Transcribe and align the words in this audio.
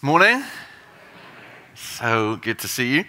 Morning. 0.00 0.44
So 1.74 2.36
good 2.36 2.60
to 2.60 2.68
see 2.68 2.94
you. 2.94 3.04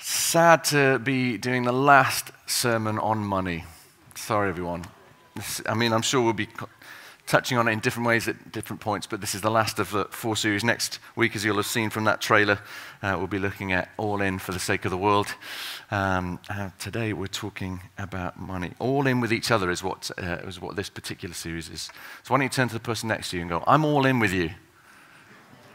Sad 0.00 0.64
to 0.64 0.98
be 0.98 1.38
doing 1.38 1.62
the 1.62 1.72
last 1.72 2.32
sermon 2.46 2.98
on 2.98 3.18
money. 3.18 3.64
Sorry, 4.16 4.48
everyone. 4.48 4.84
I 5.66 5.74
mean, 5.74 5.92
I'm 5.92 6.02
sure 6.02 6.22
we'll 6.22 6.32
be 6.32 6.48
touching 7.28 7.56
on 7.56 7.68
it 7.68 7.72
in 7.72 7.78
different 7.78 8.08
ways 8.08 8.26
at 8.26 8.50
different 8.50 8.80
points, 8.80 9.06
but 9.06 9.20
this 9.20 9.32
is 9.32 9.42
the 9.42 9.50
last 9.50 9.78
of 9.78 9.92
the 9.92 10.06
four 10.06 10.34
series. 10.34 10.64
Next 10.64 10.98
week, 11.14 11.36
as 11.36 11.44
you'll 11.44 11.54
have 11.54 11.66
seen 11.66 11.88
from 11.88 12.02
that 12.02 12.20
trailer, 12.20 12.58
uh, 13.00 13.14
we'll 13.16 13.28
be 13.28 13.38
looking 13.38 13.70
at 13.70 13.90
All 13.96 14.20
In 14.20 14.40
for 14.40 14.50
the 14.50 14.58
Sake 14.58 14.84
of 14.84 14.90
the 14.90 14.98
World. 14.98 15.28
Um, 15.92 16.40
today, 16.80 17.12
we're 17.12 17.28
talking 17.28 17.78
about 17.96 18.40
money. 18.40 18.72
All 18.80 19.06
in 19.06 19.20
with 19.20 19.32
each 19.32 19.52
other 19.52 19.70
is 19.70 19.84
what, 19.84 20.10
uh, 20.18 20.38
is 20.48 20.60
what 20.60 20.74
this 20.74 20.90
particular 20.90 21.32
series 21.32 21.68
is. 21.68 21.82
So, 22.24 22.34
why 22.34 22.38
don't 22.38 22.42
you 22.42 22.48
turn 22.48 22.66
to 22.66 22.74
the 22.74 22.80
person 22.80 23.08
next 23.08 23.30
to 23.30 23.36
you 23.36 23.42
and 23.42 23.50
go, 23.50 23.62
I'm 23.68 23.84
all 23.84 24.04
in 24.04 24.18
with 24.18 24.32
you. 24.32 24.50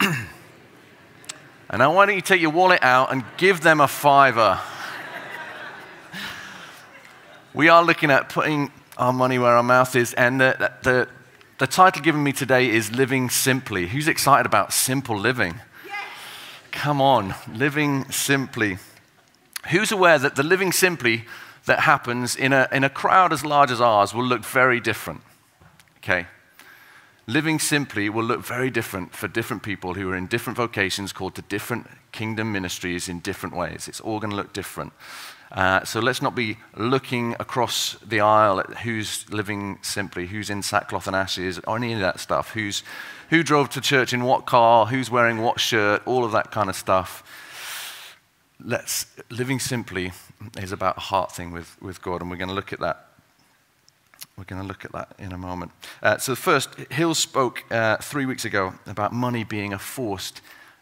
and 0.00 1.78
now, 1.78 1.94
why 1.94 2.06
don't 2.06 2.14
you 2.14 2.20
take 2.20 2.40
your 2.40 2.50
wallet 2.50 2.82
out 2.82 3.12
and 3.12 3.24
give 3.36 3.60
them 3.60 3.80
a 3.80 3.88
fiver? 3.88 4.60
we 7.54 7.68
are 7.68 7.82
looking 7.82 8.10
at 8.10 8.28
putting 8.28 8.70
our 8.98 9.12
money 9.12 9.38
where 9.38 9.52
our 9.52 9.62
mouth 9.62 9.96
is, 9.96 10.14
and 10.14 10.40
the, 10.40 10.72
the, 10.82 11.08
the 11.58 11.66
title 11.66 12.02
given 12.02 12.22
me 12.22 12.32
today 12.32 12.68
is 12.68 12.92
Living 12.92 13.30
Simply. 13.30 13.86
Who's 13.86 14.08
excited 14.08 14.46
about 14.46 14.72
simple 14.72 15.18
living? 15.18 15.60
Yes. 15.86 15.94
Come 16.72 17.00
on, 17.00 17.34
living 17.52 18.10
simply. 18.10 18.78
Who's 19.70 19.90
aware 19.90 20.18
that 20.18 20.36
the 20.36 20.42
living 20.42 20.72
simply 20.72 21.24
that 21.64 21.80
happens 21.80 22.36
in 22.36 22.52
a, 22.52 22.68
in 22.70 22.84
a 22.84 22.90
crowd 22.90 23.32
as 23.32 23.44
large 23.44 23.70
as 23.70 23.80
ours 23.80 24.14
will 24.14 24.24
look 24.24 24.44
very 24.44 24.80
different? 24.80 25.22
Okay. 25.98 26.26
Living 27.28 27.58
simply 27.58 28.08
will 28.08 28.24
look 28.24 28.44
very 28.44 28.70
different 28.70 29.12
for 29.12 29.26
different 29.26 29.64
people 29.64 29.94
who 29.94 30.08
are 30.10 30.16
in 30.16 30.28
different 30.28 30.56
vocations, 30.56 31.12
called 31.12 31.34
to 31.34 31.42
different 31.42 31.88
kingdom 32.12 32.52
ministries 32.52 33.08
in 33.08 33.18
different 33.18 33.56
ways. 33.56 33.88
It's 33.88 34.00
all 34.00 34.20
going 34.20 34.30
to 34.30 34.36
look 34.36 34.52
different. 34.52 34.92
Uh, 35.50 35.84
so 35.84 35.98
let's 36.00 36.22
not 36.22 36.36
be 36.36 36.58
looking 36.76 37.34
across 37.40 37.96
the 38.06 38.20
aisle 38.20 38.60
at 38.60 38.78
who's 38.78 39.28
living 39.30 39.78
simply, 39.82 40.26
who's 40.26 40.50
in 40.50 40.62
sackcloth 40.62 41.08
and 41.08 41.16
ashes, 41.16 41.58
or 41.66 41.76
any 41.76 41.92
of 41.92 42.00
that 42.00 42.20
stuff, 42.20 42.52
who's, 42.52 42.84
who 43.30 43.42
drove 43.42 43.70
to 43.70 43.80
church 43.80 44.12
in 44.12 44.22
what 44.22 44.46
car, 44.46 44.86
who's 44.86 45.10
wearing 45.10 45.42
what 45.42 45.58
shirt, 45.58 46.02
all 46.06 46.24
of 46.24 46.32
that 46.32 46.52
kind 46.52 46.68
of 46.68 46.76
stuff. 46.76 47.24
Let's, 48.64 49.06
living 49.30 49.58
simply 49.58 50.12
is 50.58 50.70
about 50.72 50.96
a 50.96 51.00
heart 51.00 51.32
thing 51.32 51.50
with, 51.50 51.76
with 51.80 52.00
God, 52.02 52.20
and 52.20 52.30
we're 52.30 52.36
going 52.36 52.48
to 52.48 52.54
look 52.54 52.72
at 52.72 52.80
that. 52.80 53.08
We're 54.36 54.44
going 54.44 54.60
to 54.60 54.68
look 54.68 54.84
at 54.84 54.92
that 54.92 55.14
in 55.18 55.32
a 55.32 55.38
moment. 55.38 55.72
Uh, 56.02 56.18
so 56.18 56.34
first, 56.34 56.74
Hill 56.90 57.14
spoke 57.14 57.64
uh, 57.70 57.96
three 57.96 58.26
weeks 58.26 58.44
ago 58.44 58.74
about 58.86 59.14
money 59.14 59.44
being 59.44 59.72
a 59.72 59.78
force, 59.78 60.32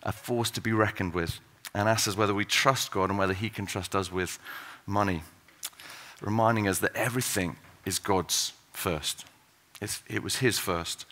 a 0.03 0.11
force 0.11 0.51
to 0.53 0.61
be 0.61 0.73
reckoned 0.73 1.15
with 1.15 1.39
and 1.73 1.89
asks 1.89 2.09
us 2.09 2.17
whether 2.17 2.35
we 2.35 2.45
trust 2.45 2.91
God 2.91 3.11
and 3.11 3.19
whether 3.19 3.33
He 3.33 3.49
can 3.51 3.67
trust 3.67 3.95
us 3.95 4.11
with 4.11 4.41
money, 4.87 5.23
reminding 6.21 6.67
us 6.67 6.81
that 6.81 6.97
everything 6.97 7.57
is 7.85 8.01
God's 8.01 8.53
first. 8.73 9.25
It's, 9.81 10.03
it 10.09 10.25
was 10.25 10.37
His 10.37 10.59
first. 10.59 11.07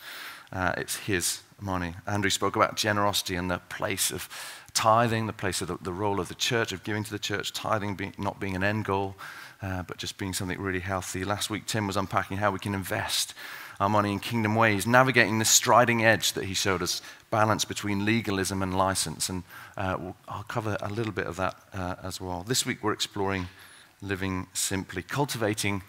Uh, 0.53 0.73
it's 0.77 0.97
His 0.97 1.43
money. 1.61 1.95
Andrew 2.09 2.31
spoke 2.31 2.57
about 2.57 2.77
generosity 2.77 3.37
and 3.37 3.51
the 3.51 3.59
place 3.59 4.11
of 4.11 4.29
tithing, 4.75 5.29
the 5.29 5.33
place 5.33 5.61
of 5.61 5.69
the, 5.69 5.79
the 5.81 5.93
role 5.93 6.19
of 6.19 6.27
the 6.27 6.35
church, 6.35 6.73
of 6.73 6.83
giving 6.83 7.05
to 7.05 7.11
the 7.11 7.19
church, 7.21 7.53
tithing 7.53 8.15
not 8.19 8.41
being 8.41 8.57
an 8.57 8.65
end 8.65 8.85
goal, 8.85 9.15
uh, 9.63 9.83
but 9.83 9.97
just 9.97 10.19
being 10.19 10.35
something 10.35 10.61
really 10.61 10.81
healthy. 10.81 11.25
Last 11.25 11.49
week, 11.49 11.67
Tim 11.67 11.87
was 11.87 11.97
unpacking 11.97 12.39
how 12.39 12.51
we 12.51 12.59
can 12.59 12.75
invest 12.75 13.35
our 13.81 13.89
money 13.89 14.13
in 14.13 14.21
kingdom 14.21 14.55
ways, 14.55 14.87
navigating 14.87 15.39
the 15.39 15.45
striding 15.45 16.05
edge 16.05 16.35
that 16.35 16.45
he 16.45 16.55
showed 16.55 16.83
us, 16.83 17.01
balance 17.31 17.65
between 17.65 18.05
legalism 18.05 18.63
and 18.63 18.77
license. 18.77 19.29
And 19.29 19.43
uh, 19.77 19.97
we'll, 19.99 20.17
I'll 20.29 20.43
cover 20.45 20.77
a 20.81 20.89
little 20.89 21.13
bit 21.13 21.27
of 21.27 21.37
that 21.37 21.57
uh, 21.73 21.97
as 22.03 22.21
well. 22.21 22.45
This 22.47 22.67
week, 22.67 22.83
we're 22.83 22.93
exploring 22.93 23.49
living 24.01 24.49
simply, 24.53 25.03
cultivating 25.03 25.83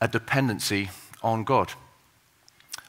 a 0.00 0.08
dependency 0.08 0.90
on 1.22 1.44
God. 1.44 1.72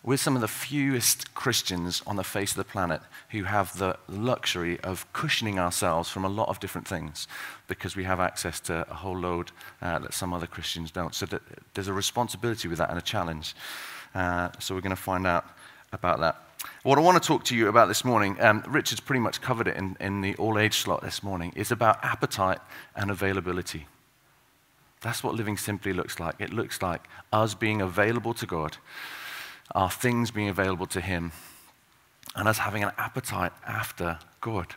We're 0.03 0.17
some 0.17 0.35
of 0.35 0.41
the 0.41 0.47
fewest 0.47 1.35
Christians 1.35 2.01
on 2.07 2.15
the 2.15 2.23
face 2.23 2.51
of 2.51 2.57
the 2.57 2.63
planet 2.63 3.01
who 3.29 3.43
have 3.43 3.77
the 3.77 3.97
luxury 4.07 4.79
of 4.79 5.11
cushioning 5.13 5.59
ourselves 5.59 6.09
from 6.09 6.25
a 6.25 6.29
lot 6.29 6.49
of 6.49 6.59
different 6.59 6.87
things 6.87 7.27
because 7.67 7.95
we 7.95 8.03
have 8.05 8.19
access 8.19 8.59
to 8.61 8.85
a 8.89 8.95
whole 8.95 9.17
load 9.17 9.51
uh, 9.79 9.99
that 9.99 10.13
some 10.15 10.33
other 10.33 10.47
Christians 10.47 10.89
don't. 10.89 11.13
So 11.13 11.27
there's 11.75 11.87
a 11.87 11.93
responsibility 11.93 12.67
with 12.67 12.79
that 12.79 12.89
and 12.89 12.97
a 12.97 13.01
challenge. 13.01 13.55
Uh, 14.15 14.49
so 14.57 14.73
we're 14.73 14.81
going 14.81 14.89
to 14.89 14.95
find 14.95 15.27
out 15.27 15.45
about 15.93 16.19
that. 16.21 16.35
What 16.81 16.97
I 16.97 17.01
want 17.01 17.21
to 17.21 17.27
talk 17.27 17.43
to 17.45 17.55
you 17.55 17.67
about 17.67 17.87
this 17.87 18.03
morning, 18.03 18.41
um, 18.41 18.63
Richard's 18.67 19.01
pretty 19.01 19.19
much 19.19 19.39
covered 19.39 19.67
it 19.67 19.77
in, 19.77 19.97
in 19.99 20.21
the 20.21 20.35
all 20.35 20.57
age 20.57 20.77
slot 20.77 21.01
this 21.01 21.21
morning, 21.21 21.53
is 21.55 21.71
about 21.71 22.03
appetite 22.03 22.59
and 22.95 23.11
availability. 23.11 23.85
That's 25.01 25.23
what 25.23 25.35
living 25.35 25.57
simply 25.57 25.93
looks 25.93 26.19
like. 26.19 26.35
It 26.39 26.53
looks 26.53 26.81
like 26.81 27.07
us 27.31 27.53
being 27.53 27.81
available 27.81 28.33
to 28.35 28.45
God, 28.45 28.77
our 29.75 29.91
things 29.91 30.31
being 30.31 30.49
available 30.49 30.85
to 30.87 31.01
Him, 31.01 31.31
and 32.35 32.47
us 32.47 32.59
having 32.59 32.83
an 32.83 32.91
appetite 32.97 33.51
after 33.67 34.19
God. 34.39 34.75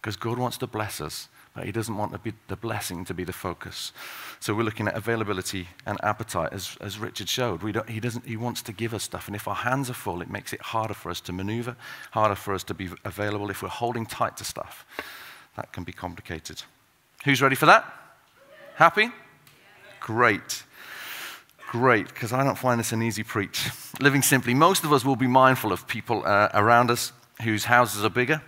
Because 0.00 0.16
God 0.16 0.38
wants 0.38 0.56
to 0.58 0.66
bless 0.66 1.00
us, 1.00 1.28
but 1.54 1.64
He 1.64 1.72
doesn't 1.72 1.96
want 1.96 2.12
the 2.48 2.56
blessing 2.56 3.04
to 3.06 3.14
be 3.14 3.24
the 3.24 3.32
focus. 3.32 3.92
So 4.40 4.54
we're 4.54 4.62
looking 4.62 4.86
at 4.86 4.94
availability 4.94 5.68
and 5.84 5.98
appetite, 6.04 6.52
as, 6.52 6.76
as 6.80 6.98
Richard 6.98 7.28
showed. 7.28 7.62
he, 7.88 8.00
doesn't, 8.00 8.26
he 8.26 8.36
wants 8.36 8.62
to 8.62 8.72
give 8.72 8.94
us 8.94 9.02
stuff, 9.02 9.26
and 9.26 9.34
if 9.34 9.48
our 9.48 9.54
hands 9.54 9.90
are 9.90 9.94
full, 9.94 10.22
it 10.22 10.30
makes 10.30 10.52
it 10.52 10.60
harder 10.60 10.94
for 10.94 11.10
us 11.10 11.20
to 11.22 11.32
maneuver, 11.32 11.76
harder 12.12 12.34
for 12.34 12.54
us 12.54 12.62
to 12.64 12.74
be 12.74 12.90
available. 13.04 13.50
If 13.50 13.62
we're 13.62 13.68
holding 13.68 14.06
tight 14.06 14.36
to 14.36 14.44
stuff, 14.44 14.86
that 15.56 15.72
can 15.72 15.82
be 15.82 15.92
complicated. 15.92 16.62
Who's 17.24 17.42
ready 17.42 17.56
for 17.56 17.66
that? 17.66 17.84
Happy? 18.76 19.10
Great. 20.00 20.62
Great, 21.68 22.08
because 22.08 22.32
I 22.32 22.44
don't 22.44 22.56
find 22.56 22.78
this 22.78 22.92
an 22.92 23.02
easy 23.02 23.24
preach. 23.24 23.70
Living 24.00 24.22
simply, 24.22 24.54
most 24.54 24.84
of 24.84 24.92
us 24.92 25.04
will 25.04 25.16
be 25.16 25.26
mindful 25.26 25.72
of 25.72 25.88
people 25.88 26.22
uh, 26.24 26.48
around 26.54 26.90
us 26.90 27.12
whose 27.42 27.64
houses 27.64 28.04
are 28.04 28.10
bigger, 28.10 28.40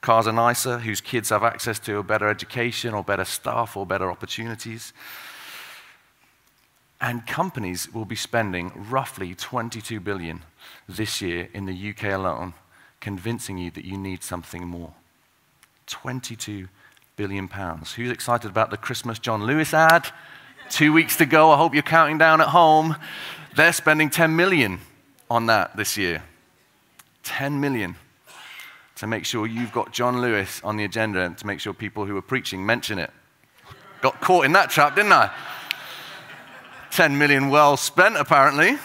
cars 0.00 0.26
are 0.26 0.32
nicer, 0.32 0.78
whose 0.78 1.00
kids 1.00 1.28
have 1.28 1.42
access 1.42 1.78
to 1.80 1.98
a 1.98 2.02
better 2.02 2.28
education 2.28 2.94
or 2.94 3.04
better 3.04 3.24
staff 3.24 3.76
or 3.76 3.86
better 3.86 4.10
opportunities. 4.10 4.92
And 7.00 7.26
companies 7.26 7.92
will 7.92 8.06
be 8.06 8.16
spending 8.16 8.72
roughly 8.74 9.34
22 9.34 10.00
billion 10.00 10.42
this 10.88 11.20
year 11.20 11.48
in 11.52 11.66
the 11.66 11.90
UK 11.90 12.04
alone, 12.04 12.54
convincing 13.00 13.58
you 13.58 13.70
that 13.72 13.84
you 13.84 13.98
need 13.98 14.22
something 14.22 14.66
more. 14.66 14.94
22 15.86 16.68
billion 17.16 17.46
pounds. 17.46 17.92
Who's 17.92 18.10
excited 18.10 18.50
about 18.50 18.70
the 18.70 18.78
Christmas 18.78 19.18
John 19.18 19.44
Lewis 19.44 19.74
ad? 19.74 20.08
Two 20.70 20.92
weeks 20.92 21.16
to 21.16 21.26
go. 21.26 21.50
I 21.50 21.56
hope 21.56 21.74
you're 21.74 21.82
counting 21.82 22.18
down 22.18 22.40
at 22.40 22.48
home. 22.48 22.96
They're 23.56 23.72
spending 23.72 24.10
10 24.10 24.34
million 24.34 24.80
on 25.30 25.46
that 25.46 25.76
this 25.76 25.96
year. 25.96 26.22
10 27.22 27.60
million 27.60 27.96
to 28.96 29.06
make 29.06 29.24
sure 29.24 29.46
you've 29.46 29.72
got 29.72 29.92
John 29.92 30.20
Lewis 30.20 30.60
on 30.62 30.76
the 30.76 30.84
agenda 30.84 31.20
and 31.20 31.36
to 31.38 31.46
make 31.46 31.60
sure 31.60 31.72
people 31.72 32.06
who 32.06 32.16
are 32.16 32.22
preaching 32.22 32.64
mention 32.64 32.98
it. 32.98 33.10
Got 34.00 34.20
caught 34.20 34.44
in 34.44 34.52
that 34.52 34.70
trap, 34.70 34.94
didn't 34.94 35.12
I? 35.12 35.30
10 36.90 37.18
million 37.18 37.48
well 37.48 37.76
spent, 37.76 38.16
apparently. 38.16 38.78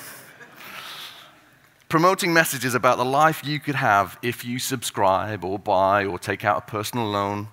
Promoting 1.90 2.34
messages 2.34 2.75
about 2.75 2.97
the 2.97 3.06
life 3.06 3.44
you 3.44 3.59
could 3.59 3.75
have 3.75 4.17
if 4.22 4.46
you 4.46 4.59
subscribe 4.59 5.44
or 5.44 5.59
buy 5.59 6.06
or 6.06 6.17
take 6.17 6.46
out 6.46 6.57
a 6.57 6.61
personal 6.61 7.07
loan 7.07 7.50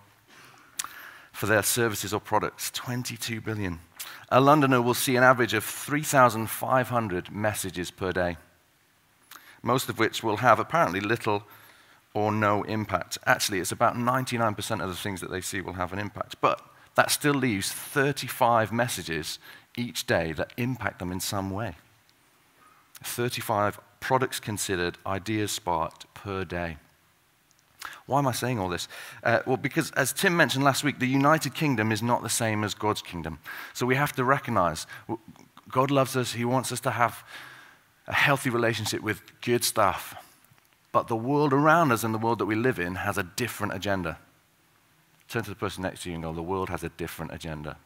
for 1.32 1.46
their 1.46 1.62
services 1.62 2.14
or 2.14 2.20
products. 2.20 2.70
22 2.70 3.40
billion. 3.40 3.80
A 4.28 4.40
Londoner 4.40 4.82
will 4.82 4.94
see 4.94 5.16
an 5.16 5.22
average 5.22 5.54
of 5.54 5.64
3,500 5.64 7.30
messages 7.30 7.90
per 7.90 8.10
day, 8.12 8.36
most 9.62 9.88
of 9.88 9.98
which 9.98 10.22
will 10.22 10.38
have 10.38 10.58
apparently 10.58 11.00
little 11.00 11.44
or 12.12 12.32
no 12.32 12.62
impact. 12.64 13.18
Actually, 13.26 13.60
it's 13.60 13.72
about 13.72 13.94
99% 13.94 14.82
of 14.82 14.88
the 14.88 14.96
things 14.96 15.20
that 15.20 15.30
they 15.30 15.40
see 15.40 15.60
will 15.60 15.74
have 15.74 15.92
an 15.92 15.98
impact. 15.98 16.36
But 16.40 16.60
that 16.96 17.10
still 17.10 17.34
leaves 17.34 17.70
35 17.70 18.72
messages 18.72 19.38
each 19.76 20.06
day 20.06 20.32
that 20.32 20.52
impact 20.56 20.98
them 20.98 21.12
in 21.12 21.20
some 21.20 21.50
way. 21.50 21.76
35 23.04 23.78
products 24.00 24.40
considered, 24.40 24.98
ideas 25.06 25.52
sparked 25.52 26.12
per 26.14 26.44
day. 26.44 26.78
Why 28.06 28.18
am 28.18 28.26
I 28.26 28.32
saying 28.32 28.58
all 28.58 28.68
this? 28.68 28.88
Uh, 29.22 29.40
well, 29.46 29.56
because 29.56 29.90
as 29.92 30.12
Tim 30.12 30.36
mentioned 30.36 30.64
last 30.64 30.84
week, 30.84 30.98
the 30.98 31.06
United 31.06 31.54
Kingdom 31.54 31.92
is 31.92 32.02
not 32.02 32.22
the 32.22 32.28
same 32.28 32.64
as 32.64 32.74
God's 32.74 33.02
kingdom. 33.02 33.38
So 33.74 33.86
we 33.86 33.96
have 33.96 34.12
to 34.12 34.24
recognize 34.24 34.86
God 35.70 35.90
loves 35.90 36.16
us, 36.16 36.32
He 36.32 36.44
wants 36.44 36.72
us 36.72 36.80
to 36.80 36.90
have 36.90 37.24
a 38.06 38.14
healthy 38.14 38.50
relationship 38.50 39.00
with 39.00 39.22
good 39.40 39.64
stuff 39.64 40.14
but 40.96 41.08
the 41.08 41.14
world 41.14 41.52
around 41.52 41.92
us 41.92 42.04
and 42.04 42.14
the 42.14 42.18
world 42.18 42.38
that 42.38 42.46
we 42.46 42.54
live 42.54 42.78
in 42.78 42.94
has 42.94 43.18
a 43.18 43.22
different 43.22 43.74
agenda. 43.74 44.16
Turn 45.28 45.42
to 45.42 45.50
the 45.50 45.54
person 45.54 45.82
next 45.82 46.04
to 46.04 46.08
you 46.08 46.14
and 46.14 46.24
go, 46.24 46.32
The 46.32 46.40
world 46.40 46.70
has 46.70 46.82
a 46.82 46.88
different 46.88 47.34
agenda. 47.34 47.76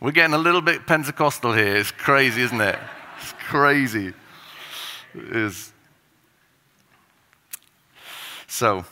We're 0.00 0.10
getting 0.10 0.34
a 0.34 0.38
little 0.38 0.60
bit 0.60 0.88
Pentecostal 0.88 1.52
here. 1.52 1.76
It's 1.76 1.92
crazy, 1.92 2.42
isn't 2.42 2.60
it? 2.60 2.76
It's 3.22 3.32
crazy. 3.34 4.08
It 5.14 5.36
is. 5.36 5.72
So, 8.50 8.84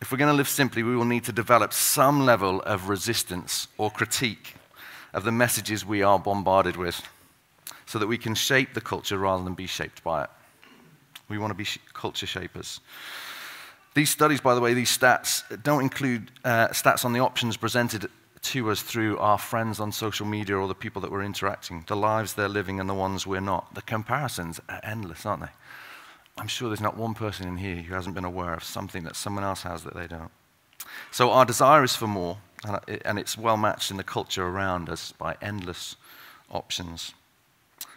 if 0.00 0.10
we're 0.10 0.16
going 0.16 0.30
to 0.30 0.36
live 0.36 0.48
simply, 0.48 0.82
we 0.82 0.96
will 0.96 1.04
need 1.04 1.24
to 1.24 1.32
develop 1.32 1.74
some 1.74 2.24
level 2.24 2.62
of 2.62 2.88
resistance 2.88 3.68
or 3.76 3.90
critique 3.90 4.54
of 5.12 5.24
the 5.24 5.30
messages 5.30 5.84
we 5.84 6.02
are 6.02 6.18
bombarded 6.18 6.76
with 6.76 7.02
so 7.84 7.98
that 7.98 8.06
we 8.06 8.16
can 8.16 8.34
shape 8.34 8.72
the 8.72 8.80
culture 8.80 9.18
rather 9.18 9.44
than 9.44 9.52
be 9.52 9.66
shaped 9.66 10.02
by 10.02 10.24
it. 10.24 10.30
We 11.28 11.36
want 11.36 11.50
to 11.50 11.54
be 11.54 11.64
sh- 11.64 11.80
culture 11.92 12.24
shapers. 12.24 12.80
These 13.92 14.08
studies, 14.08 14.40
by 14.40 14.54
the 14.54 14.62
way, 14.62 14.72
these 14.72 14.96
stats 14.96 15.42
don't 15.62 15.82
include 15.82 16.30
uh, 16.42 16.68
stats 16.68 17.04
on 17.04 17.12
the 17.12 17.20
options 17.20 17.58
presented 17.58 18.10
to 18.40 18.70
us 18.70 18.80
through 18.80 19.18
our 19.18 19.38
friends 19.38 19.80
on 19.80 19.92
social 19.92 20.24
media 20.24 20.56
or 20.56 20.66
the 20.66 20.74
people 20.74 21.02
that 21.02 21.10
we're 21.12 21.22
interacting, 21.22 21.84
the 21.88 21.94
lives 21.94 22.32
they're 22.32 22.48
living 22.48 22.80
and 22.80 22.88
the 22.88 22.94
ones 22.94 23.26
we're 23.26 23.40
not. 23.40 23.74
The 23.74 23.82
comparisons 23.82 24.60
are 24.66 24.80
endless, 24.82 25.26
aren't 25.26 25.42
they? 25.42 25.52
I'm 26.36 26.48
sure 26.48 26.68
there's 26.68 26.80
not 26.80 26.96
one 26.96 27.14
person 27.14 27.46
in 27.46 27.56
here 27.56 27.76
who 27.76 27.94
hasn't 27.94 28.14
been 28.14 28.24
aware 28.24 28.54
of 28.54 28.64
something 28.64 29.04
that 29.04 29.16
someone 29.16 29.44
else 29.44 29.62
has 29.62 29.84
that 29.84 29.94
they 29.94 30.06
don't. 30.06 30.30
So 31.10 31.30
our 31.30 31.44
desire 31.44 31.84
is 31.84 31.94
for 31.94 32.06
more, 32.06 32.38
and 33.04 33.18
it's 33.18 33.38
well 33.38 33.56
matched 33.56 33.90
in 33.90 33.96
the 33.96 34.04
culture 34.04 34.44
around 34.44 34.88
us 34.88 35.12
by 35.12 35.36
endless 35.40 35.96
options. 36.50 37.14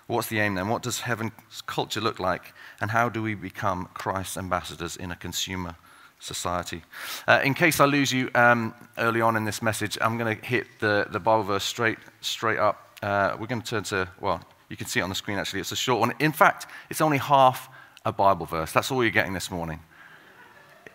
What's 0.07 0.27
the 0.27 0.39
aim 0.39 0.55
then? 0.55 0.69
What 0.69 0.83
does 0.83 1.01
heaven's 1.01 1.33
culture 1.65 1.99
look 1.99 2.19
like? 2.19 2.53
And 2.79 2.91
how 2.91 3.09
do 3.09 3.21
we 3.21 3.35
become 3.35 3.89
Christ's 3.93 4.37
ambassadors 4.37 4.95
in 4.95 5.11
a 5.11 5.15
consumer 5.15 5.75
society? 6.19 6.83
Uh, 7.27 7.41
in 7.43 7.53
case 7.53 7.79
I 7.79 7.85
lose 7.85 8.13
you 8.13 8.29
um, 8.33 8.73
early 8.97 9.19
on 9.19 9.35
in 9.35 9.43
this 9.43 9.61
message, 9.61 9.97
I'm 9.99 10.17
going 10.17 10.37
to 10.37 10.45
hit 10.45 10.67
the, 10.79 11.07
the 11.09 11.19
Bible 11.19 11.43
verse 11.43 11.63
straight, 11.63 11.97
straight 12.21 12.57
up. 12.57 12.97
Uh, 13.01 13.35
we're 13.39 13.47
going 13.47 13.61
to 13.61 13.69
turn 13.69 13.83
to, 13.83 14.07
well, 14.21 14.41
you 14.69 14.77
can 14.77 14.87
see 14.87 14.99
it 14.99 15.03
on 15.03 15.09
the 15.09 15.15
screen 15.15 15.37
actually. 15.39 15.59
It's 15.59 15.73
a 15.73 15.75
short 15.75 15.99
one. 15.99 16.13
In 16.19 16.31
fact, 16.31 16.67
it's 16.89 17.01
only 17.01 17.17
half 17.17 17.69
a 18.07 18.11
Bible 18.11 18.45
verse. 18.45 18.71
That's 18.71 18.91
all 18.91 19.03
you're 19.03 19.11
getting 19.11 19.33
this 19.33 19.51
morning. 19.51 19.79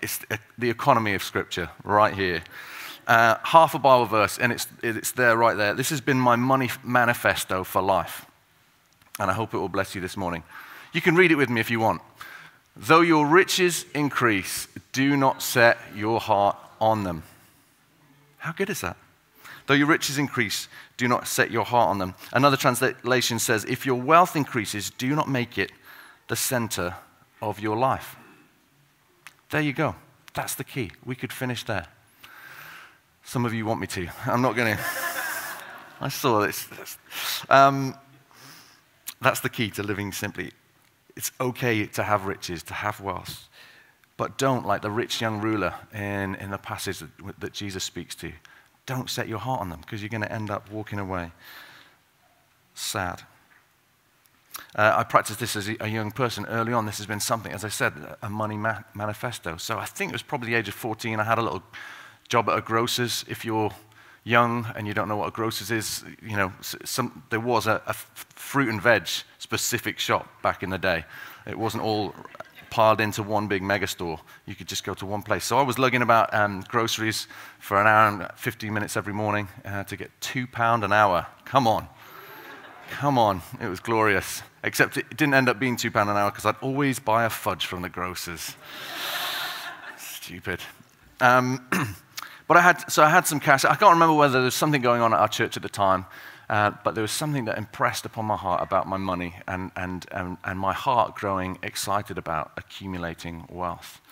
It's 0.01 0.19
the 0.59 0.71
economy 0.71 1.15
of 1.15 1.23
Scripture 1.23 1.71
right 1.85 2.15
here. 2.15 2.43
Uh, 3.07 3.37
half 3.43 3.75
a 3.75 3.79
Bible 3.79 4.07
verse, 4.07 4.39
and 4.39 4.53
it's, 4.53 4.67
it's 4.83 5.13
there 5.13 5.37
right 5.37 5.57
there. 5.57 5.75
This 5.75 5.91
has 5.91 6.01
been 6.01 6.19
my 6.19 6.37
money 6.37 6.71
manifesto 6.85 7.65
for 7.65 7.83
life 7.83 8.27
and 9.19 9.31
I 9.31 9.35
hope 9.35 9.55
it 9.55 9.59
will 9.59 9.69
bless 9.69 9.95
you 9.95 10.01
this 10.01 10.17
morning. 10.17 10.43
You 10.93 11.01
can 11.01 11.15
read 11.15 11.31
it 11.31 11.37
with 11.37 11.51
me 11.51 11.61
if 11.61 11.71
you 11.71 11.81
want. 11.81 12.03
Though 12.77 13.03
your 13.03 13.27
riches 13.27 13.85
increase, 13.95 14.67
do 14.93 15.17
not 15.17 15.43
set 15.43 15.79
your 15.95 16.21
heart 16.21 16.57
on 16.81 17.05
them. 17.05 17.23
How 18.39 18.53
good 18.53 18.71
is 18.71 18.81
that? 18.81 18.97
Though 19.67 19.75
your 19.75 19.87
riches 19.87 20.19
increase, 20.19 20.69
do 20.97 21.07
not 21.07 21.29
set 21.29 21.51
your 21.51 21.65
heart 21.65 21.91
on 21.91 21.99
them. 21.99 22.15
Another 22.33 22.57
translation 22.57 23.39
says, 23.39 23.65
If 23.65 23.87
your 23.87 24.01
wealth 24.01 24.35
increases, 24.35 24.91
do 24.91 25.15
not 25.15 25.29
make 25.29 25.59
it 25.59 25.71
the 26.29 26.37
center 26.37 26.95
of 27.41 27.61
your 27.61 27.77
life. 27.77 28.17
There 29.51 29.61
you 29.61 29.73
go. 29.73 29.95
That's 30.35 30.55
the 30.55 30.65
key. 30.65 30.91
We 31.05 31.15
could 31.15 31.33
finish 31.33 31.65
there. 31.65 31.87
Some 33.25 33.45
of 33.45 33.55
you 33.55 33.67
want 33.67 33.81
me 33.81 33.87
to. 33.89 34.09
I'm 34.27 34.43
not 34.43 34.57
going 34.57 34.77
to. 34.77 34.83
I 36.01 36.09
saw 36.09 36.41
this. 36.41 36.69
Um, 37.49 37.95
that's 39.21 39.41
the 39.41 39.49
key 39.49 39.71
to 39.71 39.83
living 39.83 40.13
simply. 40.13 40.53
It's 41.17 41.31
okay 41.41 41.87
to 41.87 42.03
have 42.03 42.27
riches, 42.27 42.63
to 42.65 42.75
have 42.75 43.01
wealth, 43.01 43.49
but 44.17 44.39
don't, 44.39 44.67
like 44.67 44.83
the 44.83 44.91
rich 44.91 45.21
young 45.21 45.41
ruler 45.41 45.75
in, 45.95 46.35
in 46.37 46.51
the 46.51 46.59
passage 46.59 47.01
that, 47.01 47.41
that 47.41 47.53
Jesus 47.53 47.85
speaks 47.85 48.15
to, 48.17 48.33
don't 48.87 49.09
set 49.09 49.29
your 49.29 49.39
heart 49.39 49.61
on 49.61 49.69
them 49.69 49.81
because 49.81 50.03
you're 50.03 50.09
going 50.09 50.23
to 50.23 50.33
end 50.33 50.51
up 50.51 50.71
walking 50.71 50.99
away 50.99 51.31
sad. 52.75 53.23
Uh, 54.75 54.95
I 54.97 55.05
practiced 55.05 55.39
this 55.39 55.55
as 55.55 55.69
a 55.69 55.89
young 55.89 56.11
person 56.11 56.47
early 56.47 56.73
on. 56.73 56.87
This 56.87 56.97
has 56.97 57.07
been 57.07 57.21
something, 57.21 57.53
as 57.53 57.65
I 57.65 57.69
said, 57.69 57.93
a 58.23 58.31
money 58.31 58.57
ma- 58.57 58.81
manifesto. 58.95 59.59
So 59.59 59.79
I 59.79 59.85
think 59.85 60.11
it 60.11 60.15
was 60.15 60.23
probably 60.23 60.51
the 60.51 60.55
age 60.55 60.69
of 60.69 60.75
14. 60.75 61.21
I 61.21 61.25
had 61.25 61.39
a 61.39 61.43
little 61.43 61.63
job 62.29 62.49
at 62.49 62.57
a 62.57 62.63
grocer's. 62.63 63.25
If 63.29 63.45
you're 63.45 63.71
young 64.25 64.67
and 64.75 64.87
you 64.87 64.95
don't 64.95 65.09
know 65.09 65.17
what 65.17 65.29
a 65.29 65.33
grocer's 65.33 65.71
is, 65.71 66.05
you 66.23 66.37
know, 66.37 66.53
some, 66.61 67.23
there 67.29 67.41
was 67.41 67.67
a, 67.67 67.83
a 67.87 67.93
fruit 67.93 68.69
and 68.69 68.81
veg 68.81 69.09
specific 69.39 69.99
shop 69.99 70.27
back 70.43 70.63
in 70.63 70.71
the 70.71 70.79
day. 70.79 71.05
It 71.47 71.59
wasn't 71.59 71.83
all 71.83 72.15
piled 72.71 73.03
into 73.03 73.23
one 73.23 73.49
big 73.49 73.63
mega 73.63 73.87
store. 73.87 74.19
You 74.47 74.55
could 74.55 74.69
just 74.69 74.85
go 74.85 74.95
to 74.95 75.05
one 75.05 75.23
place. 75.23 75.45
So 75.45 75.59
I 75.59 75.63
was 75.63 75.79
lugging 75.79 76.01
about 76.01 76.33
um, 76.33 76.65
groceries 76.69 77.27
for 77.59 77.79
an 77.79 77.87
hour 77.87 78.09
and 78.09 78.29
15 78.37 78.73
minutes 78.73 78.97
every 78.97 79.13
morning 79.13 79.49
uh, 79.67 79.85
to 79.85 79.97
get 79.99 80.11
two 80.23 80.47
pound 80.47 80.83
an 80.83 80.93
hour. 80.93 81.27
Come 81.45 81.67
on. 81.67 81.87
Come 82.93 83.19
on. 83.19 83.43
It 83.61 83.69
was 83.69 83.81
glorious. 83.81 84.43
Except 84.65 84.97
it 84.97 85.17
didn't 85.17 85.35
end 85.35 85.49
up 85.49 85.59
being 85.59 85.77
two 85.77 85.91
pound 85.91 86.09
an 86.09 86.17
hour 86.17 86.31
because 86.31 86.47
I'd 86.47 86.57
always 86.61 86.99
buy 86.99 87.25
a 87.25 87.31
fudge 87.31 87.67
from 87.67 87.83
the 87.83 87.89
grocers. 87.89 88.57
Stupid. 89.97 90.61
Um, 91.21 91.67
But 92.53 92.59
I 92.59 92.61
had, 92.61 92.93
so 92.93 93.03
I 93.03 93.09
had 93.09 93.27
some 93.27 93.41
cash. 93.41 93.65
I 93.65 93.75
can't 93.77 93.95
remember 93.95 94.15
whether 94.15 94.35
there 94.35 94.43
was 94.43 94.55
something 94.55 94.83
going 94.83 95.01
on 95.01 95.15
at 95.15 95.21
our 95.21 95.29
church 95.29 95.57
at 95.57 95.63
the 95.63 95.71
time, 95.71 96.05
uh, 96.51 96.73
but 96.85 96.95
there 96.95 97.01
was 97.01 97.11
something 97.11 97.47
that 97.47 97.57
impressed 97.57 98.05
upon 98.05 98.27
my 98.27 98.37
heart 98.37 98.63
about 98.63 98.87
my 98.87 98.99
money 98.99 99.37
and, 99.49 99.71
and, 99.75 100.05
and, 100.13 100.37
and 100.45 100.59
my 100.59 100.75
heart 100.75 101.15
growing 101.15 101.59
excited 101.63 102.19
about 102.19 102.53
accumulating 102.59 103.47
wealth. 103.49 104.03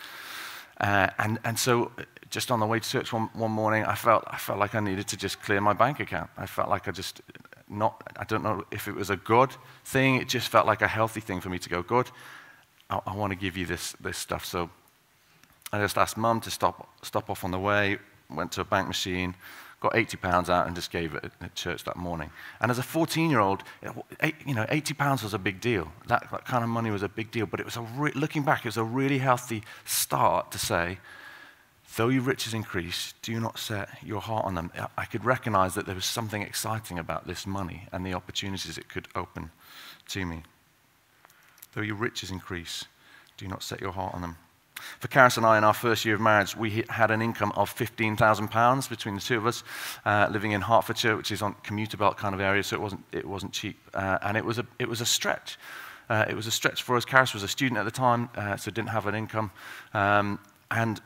Uh, 0.80 1.08
and, 1.18 1.38
and 1.44 1.58
so 1.58 1.92
just 2.30 2.50
on 2.50 2.60
the 2.60 2.66
way 2.66 2.80
to 2.80 2.88
church 2.88 3.12
one, 3.12 3.28
one 3.34 3.50
morning, 3.50 3.84
I 3.84 3.94
felt, 3.94 4.24
I 4.26 4.38
felt 4.38 4.58
like 4.58 4.74
I 4.74 4.80
needed 4.80 5.06
to 5.08 5.18
just 5.18 5.42
clear 5.42 5.60
my 5.60 5.74
bank 5.74 6.00
account. 6.00 6.30
I 6.38 6.46
felt 6.46 6.70
like 6.70 6.88
I 6.88 6.92
just 6.92 7.20
not, 7.70 8.02
I 8.16 8.24
don't 8.24 8.42
know 8.42 8.64
if 8.70 8.88
it 8.88 8.94
was 8.94 9.10
a 9.10 9.16
good 9.16 9.54
thing, 9.84 10.16
it 10.16 10.28
just 10.28 10.48
felt 10.48 10.66
like 10.66 10.82
a 10.82 10.88
healthy 10.88 11.20
thing 11.20 11.40
for 11.40 11.48
me 11.48 11.58
to 11.58 11.68
go, 11.68 11.82
God, 11.82 12.10
I, 12.88 13.00
I 13.06 13.14
want 13.14 13.32
to 13.32 13.38
give 13.38 13.56
you 13.56 13.66
this, 13.66 13.92
this 14.00 14.18
stuff. 14.18 14.44
So 14.44 14.68
I 15.72 15.78
just 15.78 15.96
asked 15.96 16.16
mum 16.16 16.40
to 16.42 16.50
stop, 16.50 16.88
stop 17.02 17.30
off 17.30 17.44
on 17.44 17.52
the 17.52 17.58
way, 17.58 17.98
went 18.28 18.52
to 18.52 18.60
a 18.60 18.64
bank 18.64 18.88
machine, 18.88 19.34
got 19.80 19.96
80 19.96 20.16
pounds 20.18 20.50
out 20.50 20.66
and 20.66 20.76
just 20.76 20.90
gave 20.90 21.14
it 21.14 21.32
at 21.40 21.54
church 21.54 21.84
that 21.84 21.96
morning. 21.96 22.30
And 22.60 22.70
as 22.70 22.78
a 22.78 22.82
14 22.82 23.30
year 23.30 23.40
old, 23.40 23.62
you 24.46 24.54
know, 24.54 24.66
80 24.68 24.94
pounds 24.94 25.22
was 25.22 25.32
a 25.32 25.38
big 25.38 25.60
deal. 25.60 25.90
That, 26.06 26.30
that, 26.30 26.44
kind 26.44 26.62
of 26.62 26.70
money 26.70 26.90
was 26.90 27.02
a 27.02 27.08
big 27.08 27.30
deal. 27.30 27.46
But 27.46 27.60
it 27.60 27.66
was 27.66 27.76
a 27.76 27.82
re- 27.82 28.12
looking 28.14 28.42
back, 28.42 28.60
it 28.60 28.68
was 28.68 28.76
a 28.76 28.84
really 28.84 29.18
healthy 29.18 29.62
start 29.84 30.50
to 30.52 30.58
say, 30.58 30.98
though 31.96 32.08
your 32.08 32.22
riches 32.22 32.54
increase, 32.54 33.14
do 33.22 33.38
not 33.40 33.58
set 33.58 33.88
your 34.02 34.20
heart 34.20 34.44
on 34.44 34.54
them. 34.54 34.70
I 34.96 35.04
could 35.04 35.24
recognize 35.24 35.74
that 35.74 35.86
there 35.86 35.94
was 35.94 36.04
something 36.04 36.42
exciting 36.42 36.98
about 36.98 37.26
this 37.26 37.46
money 37.46 37.86
and 37.92 38.04
the 38.04 38.14
opportunities 38.14 38.78
it 38.78 38.88
could 38.88 39.08
open 39.14 39.50
to 40.08 40.24
me. 40.24 40.42
Though 41.74 41.82
your 41.82 41.96
riches 41.96 42.30
increase, 42.30 42.84
do 43.36 43.46
not 43.48 43.62
set 43.62 43.80
your 43.80 43.92
heart 43.92 44.14
on 44.14 44.22
them. 44.22 44.36
For 44.98 45.08
Karis 45.08 45.36
and 45.36 45.44
I, 45.44 45.58
in 45.58 45.64
our 45.64 45.74
first 45.74 46.04
year 46.04 46.14
of 46.14 46.20
marriage, 46.20 46.56
we 46.56 46.84
had 46.88 47.10
an 47.10 47.20
income 47.20 47.52
of 47.54 47.74
£15,000 47.74 48.88
between 48.88 49.14
the 49.14 49.20
two 49.20 49.36
of 49.36 49.46
us, 49.46 49.62
uh, 50.04 50.28
living 50.30 50.52
in 50.52 50.62
Hertfordshire, 50.62 51.16
which 51.16 51.30
is 51.30 51.42
on 51.42 51.54
commuter 51.62 51.96
belt 51.96 52.16
kind 52.16 52.34
of 52.34 52.40
area, 52.40 52.62
so 52.62 52.76
it 52.76 52.82
wasn't, 52.82 53.04
it 53.12 53.26
wasn't 53.26 53.52
cheap. 53.52 53.78
Uh, 53.92 54.18
and 54.22 54.36
it 54.36 54.44
was, 54.44 54.58
a, 54.58 54.66
it 54.78 54.88
was 54.88 55.00
a 55.00 55.06
stretch. 55.06 55.58
Uh, 56.08 56.24
it 56.28 56.34
was 56.34 56.46
a 56.46 56.50
stretch 56.50 56.82
for 56.82 56.96
us. 56.96 57.04
Karis 57.04 57.34
was 57.34 57.42
a 57.42 57.48
student 57.48 57.78
at 57.78 57.84
the 57.84 57.90
time, 57.90 58.28
uh, 58.36 58.56
so 58.56 58.70
didn't 58.70 58.88
have 58.88 59.06
an 59.06 59.14
income. 59.14 59.50
Um, 59.92 60.38
and 60.70 61.00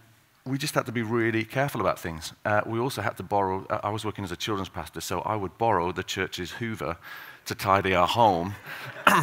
we 0.47 0.59
just 0.59 0.75
had 0.75 0.85
to 0.85 0.93
be 0.93 1.03
really 1.03 1.43
careful 1.43 1.81
about 1.81 1.99
things. 1.99 2.35
Uh, 2.45 2.61
we 2.67 2.79
also 2.79 3.01
had 3.01 3.17
to 3.17 3.23
borrow, 3.23 3.67
uh, 3.71 3.81
I 3.83 3.89
was 3.89 4.05
working 4.05 4.25
as 4.25 4.33
a 4.33 4.37
children's 4.37 4.69
pastor, 4.69 5.01
so 5.01 5.21
I 5.21 5.37
would 5.37 5.57
borrow 5.57 5.91
the 5.91 6.03
church's 6.03 6.51
Hoover 6.53 6.99
to 7.47 7.55
tidy 7.55 7.95
our 7.95 8.07
home. 8.07 8.55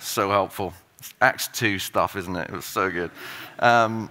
so 0.00 0.30
helpful. 0.30 0.72
Acts 1.20 1.48
2 1.48 1.78
stuff, 1.78 2.16
isn't 2.16 2.34
it? 2.34 2.48
It 2.48 2.56
was 2.56 2.64
so 2.64 2.90
good. 2.90 3.10
Um, 3.58 4.08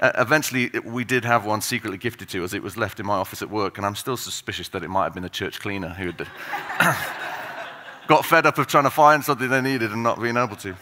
eventually, 0.00 0.70
we 0.84 1.04
did 1.04 1.24
have 1.24 1.46
one 1.46 1.62
secretly 1.62 1.96
gifted 1.96 2.28
to 2.30 2.44
us. 2.44 2.52
It 2.52 2.62
was 2.62 2.76
left 2.76 3.00
in 3.00 3.06
my 3.06 3.16
office 3.16 3.40
at 3.40 3.48
work, 3.48 3.78
and 3.78 3.86
I'm 3.86 3.96
still 3.96 4.18
suspicious 4.18 4.68
that 4.70 4.82
it 4.82 4.88
might 4.88 5.04
have 5.04 5.14
been 5.14 5.22
the 5.22 5.30
church 5.30 5.60
cleaner 5.60 5.88
who 5.88 6.12
had 6.12 6.18
got 8.06 8.26
fed 8.26 8.44
up 8.44 8.58
of 8.58 8.66
trying 8.66 8.84
to 8.84 8.90
find 8.90 9.24
something 9.24 9.48
they 9.48 9.62
needed 9.62 9.92
and 9.92 10.02
not 10.02 10.20
being 10.20 10.36
able 10.36 10.56
to. 10.56 10.76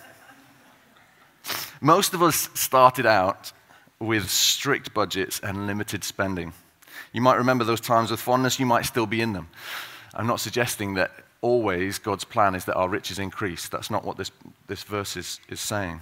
Most 1.80 2.14
of 2.14 2.22
us 2.22 2.48
started 2.54 3.06
out 3.06 3.52
with 3.98 4.30
strict 4.30 4.94
budgets 4.94 5.40
and 5.40 5.66
limited 5.66 6.04
spending. 6.04 6.52
You 7.12 7.20
might 7.20 7.36
remember 7.36 7.64
those 7.64 7.80
times 7.80 8.10
with 8.10 8.20
fondness, 8.20 8.58
you 8.58 8.66
might 8.66 8.86
still 8.86 9.06
be 9.06 9.20
in 9.20 9.32
them. 9.32 9.48
I'm 10.14 10.26
not 10.26 10.40
suggesting 10.40 10.94
that 10.94 11.12
always 11.40 11.98
God's 11.98 12.24
plan 12.24 12.54
is 12.54 12.64
that 12.64 12.74
our 12.74 12.88
riches 12.88 13.18
increase. 13.18 13.68
That's 13.68 13.90
not 13.90 14.04
what 14.04 14.16
this, 14.16 14.30
this 14.66 14.82
verse 14.82 15.16
is, 15.16 15.40
is 15.48 15.60
saying. 15.60 16.00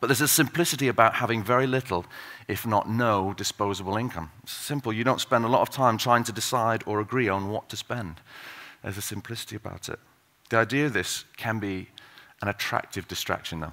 But 0.00 0.08
there's 0.08 0.20
a 0.20 0.28
simplicity 0.28 0.88
about 0.88 1.14
having 1.14 1.44
very 1.44 1.66
little, 1.68 2.04
if 2.48 2.66
not 2.66 2.90
no, 2.90 3.34
disposable 3.34 3.96
income. 3.96 4.32
It's 4.42 4.52
simple. 4.52 4.92
You 4.92 5.04
don't 5.04 5.20
spend 5.20 5.44
a 5.44 5.48
lot 5.48 5.62
of 5.62 5.70
time 5.70 5.96
trying 5.96 6.24
to 6.24 6.32
decide 6.32 6.82
or 6.86 7.00
agree 7.00 7.28
on 7.28 7.50
what 7.50 7.68
to 7.68 7.76
spend. 7.76 8.16
There's 8.82 8.98
a 8.98 9.02
simplicity 9.02 9.54
about 9.54 9.88
it. 9.88 10.00
The 10.50 10.56
idea 10.56 10.86
of 10.86 10.92
this 10.92 11.24
can 11.36 11.60
be 11.60 11.88
an 12.42 12.48
attractive 12.48 13.06
distraction, 13.06 13.60
though. 13.60 13.72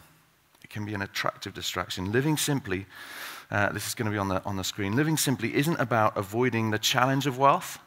It 0.70 0.74
can 0.74 0.86
be 0.86 0.94
an 0.94 1.02
attractive 1.02 1.54
distraction. 1.54 2.12
Living 2.12 2.38
simply, 2.38 2.86
uh, 3.50 3.72
this 3.72 3.88
is 3.88 3.96
going 3.96 4.06
to 4.06 4.12
be 4.12 4.20
on 4.20 4.28
the, 4.28 4.44
on 4.46 4.56
the 4.56 4.64
screen, 4.64 4.96
living 4.96 5.18
simply 5.18 5.56
isn't 5.56 5.80
about 5.80 6.16
avoiding 6.16 6.70
the 6.70 6.78
challenge 6.78 7.26
of 7.26 7.40
wealth, 7.40 7.80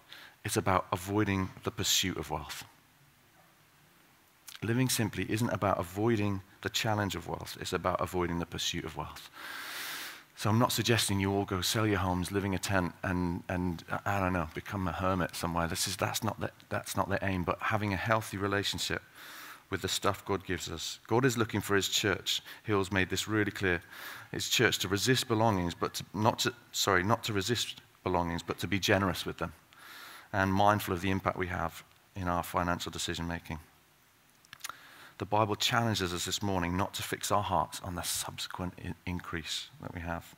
it's 0.45 0.57
about 0.57 0.87
avoiding 0.91 1.51
the 1.63 1.71
pursuit 1.71 2.17
of 2.17 2.31
wealth. 2.31 2.65
Living 4.65 4.89
simply 4.89 5.31
isn't 5.31 5.51
about 5.51 5.79
avoiding 5.79 6.43
the 6.63 6.69
challenge 6.69 7.15
of 7.15 7.29
wealth, 7.29 7.57
it's 7.61 7.73
about 7.73 8.01
avoiding 8.01 8.41
the 8.41 8.47
pursuit 8.47 8.85
of 8.85 8.97
wealth. 8.97 9.31
So 10.35 10.51
I'm 10.51 10.59
not 10.59 10.73
suggesting 10.73 11.21
you 11.21 11.33
all 11.33 11.45
go 11.45 11.61
sell 11.61 11.87
your 11.87 11.99
homes, 11.99 12.33
live 12.33 12.45
in 12.45 12.55
a 12.55 12.59
tent, 12.59 12.95
and, 13.05 13.45
and 13.49 13.85
I 14.05 14.19
don't 14.19 14.33
know, 14.33 14.49
become 14.55 14.89
a 14.89 14.93
hermit 14.93 15.37
somewhere. 15.37 15.69
This 15.69 15.87
is, 15.87 15.97
that's, 15.97 16.25
not 16.25 16.41
the, 16.41 16.51
that's 16.69 16.97
not 16.97 17.09
the 17.09 17.21
aim, 17.23 17.45
but 17.45 17.59
having 17.61 17.93
a 17.93 17.97
healthy 17.97 18.39
relationship 18.39 19.03
with 19.73 19.81
the 19.81 19.89
stuff 19.89 20.23
God 20.27 20.45
gives 20.45 20.71
us. 20.71 21.01
God 21.09 21.25
is 21.25 21.39
looking 21.39 21.63
for 21.63 21.75
his 21.75 21.89
church. 21.89 22.43
Hill's 22.63 22.93
made 22.93 23.09
this 23.09 23.27
really 23.27 23.51
clear. 23.51 23.81
His 24.31 24.51
church 24.51 24.79
to 24.81 24.89
resist 24.89 25.27
belongings, 25.27 25.75
but 25.75 25.95
to, 25.95 26.05
not 26.13 26.41
to, 26.41 26.53
sorry, 26.73 27.03
not 27.03 27.25
to 27.25 27.33
resist 27.33 27.81
belongings, 28.05 28.43
but 28.43 28.59
to 28.59 28.67
be 28.67 28.79
generous 28.79 29.25
with 29.25 29.39
them 29.39 29.55
and 30.31 30.53
mindful 30.53 30.93
of 30.93 31.01
the 31.01 31.11
impact 31.11 31.39
we 31.39 31.47
have 31.47 31.83
in 32.15 32.29
our 32.29 32.43
financial 32.43 32.93
decision 32.93 33.27
making. 33.27 33.59
The 35.17 35.25
Bible 35.25 35.57
challenges 35.57 36.13
us 36.13 36.27
this 36.27 36.43
morning 36.43 36.77
not 36.77 36.93
to 36.95 37.03
fix 37.03 37.33
our 37.33 37.43
hearts 37.43 37.81
on 37.83 37.95
the 37.95 38.03
subsequent 38.03 38.75
in- 38.77 38.95
increase 39.07 39.69
that 39.81 39.95
we 39.95 40.03
have. 40.03 40.35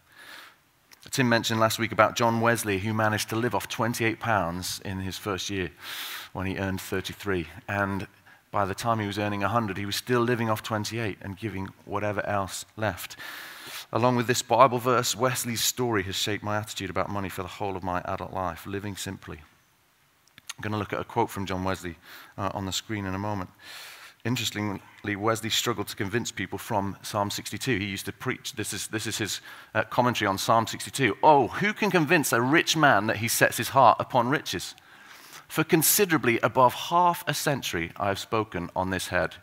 Tim 1.11 1.29
mentioned 1.29 1.59
last 1.59 1.81
week 1.81 1.91
about 1.91 2.15
John 2.15 2.41
Wesley, 2.41 2.79
who 2.79 2.95
managed 2.95 3.29
to 3.31 3.37
live 3.37 3.55
off 3.55 3.69
28 3.69 4.21
pounds 4.21 4.81
in 4.85 5.01
his 5.01 5.19
first 5.19 5.51
year 5.51 5.71
when 6.33 6.47
he 6.47 6.57
earned 6.57 6.81
33. 6.81 7.47
And 7.69 8.07
by 8.55 8.65
the 8.65 8.73
time 8.73 9.01
he 9.01 9.07
was 9.09 9.19
earning 9.19 9.41
100, 9.41 9.77
he 9.77 9.85
was 9.85 9.97
still 9.97 10.21
living 10.21 10.49
off 10.49 10.63
28 10.63 11.19
and 11.21 11.37
giving 11.37 11.71
whatever 11.87 12.25
else 12.25 12.65
left. 12.77 13.17
Along 13.93 14.15
with 14.15 14.29
this 14.29 14.43
Bible 14.43 14.79
verse, 14.79 15.17
Wesley's 15.17 15.61
story 15.61 16.05
has 16.05 16.15
shaped 16.15 16.45
my 16.45 16.57
attitude 16.57 16.89
about 16.89 17.11
money 17.11 17.29
for 17.29 17.43
the 17.43 17.49
whole 17.49 17.77
of 17.77 17.83
my 17.83 18.01
adult 18.03 18.33
life, 18.33 18.65
living 18.65 18.95
simply. 18.95 19.39
I'm 20.57 20.63
going 20.63 20.71
to 20.71 20.79
look 20.79 20.93
at 20.93 21.01
a 21.01 21.05
quote 21.05 21.31
from 21.31 21.47
John 21.47 21.65
Wesley 21.65 21.97
uh, 22.39 22.53
on 22.55 22.65
the 22.65 22.73
screen 22.73 23.07
in 23.07 23.15
a 23.17 23.19
moment. 23.19 23.51
Interestingly, 24.25 25.17
Wesley 25.17 25.51
struggled 25.51 25.89
to 25.89 25.97
convince 25.97 26.31
people 26.31 26.57
from 26.57 26.97
Psalm 27.03 27.33
62. 27.33 27.77
He 27.77 27.87
used 27.87 28.07
to 28.07 28.13
preach, 28.13 28.53
this 28.53 28.73
is, 28.73 28.87
this 28.87 29.09
is 29.09 29.19
his 29.19 29.41
uh, 29.75 29.83
commentary 29.83 30.29
on 30.29 30.39
Psalm 30.39 30.69
62. 30.69 31.17
Oh, 31.25 31.49
who 31.49 31.73
can 31.73 31.91
convince 31.91 32.33
a 32.33 32.41
rich 32.41 32.77
man 32.77 33.09
that 33.09 33.17
he 33.17 33.27
sets 33.27 33.57
his 33.57 33.71
heart 33.71 33.97
upon 33.99 34.29
riches? 34.29 34.77
For 35.49 35.65
considerably 35.65 36.39
above 36.41 36.75
half 36.75 37.25
a 37.27 37.35
century, 37.35 37.93
I 37.97 38.09
have 38.09 38.19
spoken 38.19 38.71
on 38.75 38.91
this 38.91 39.09
head. 39.09 39.37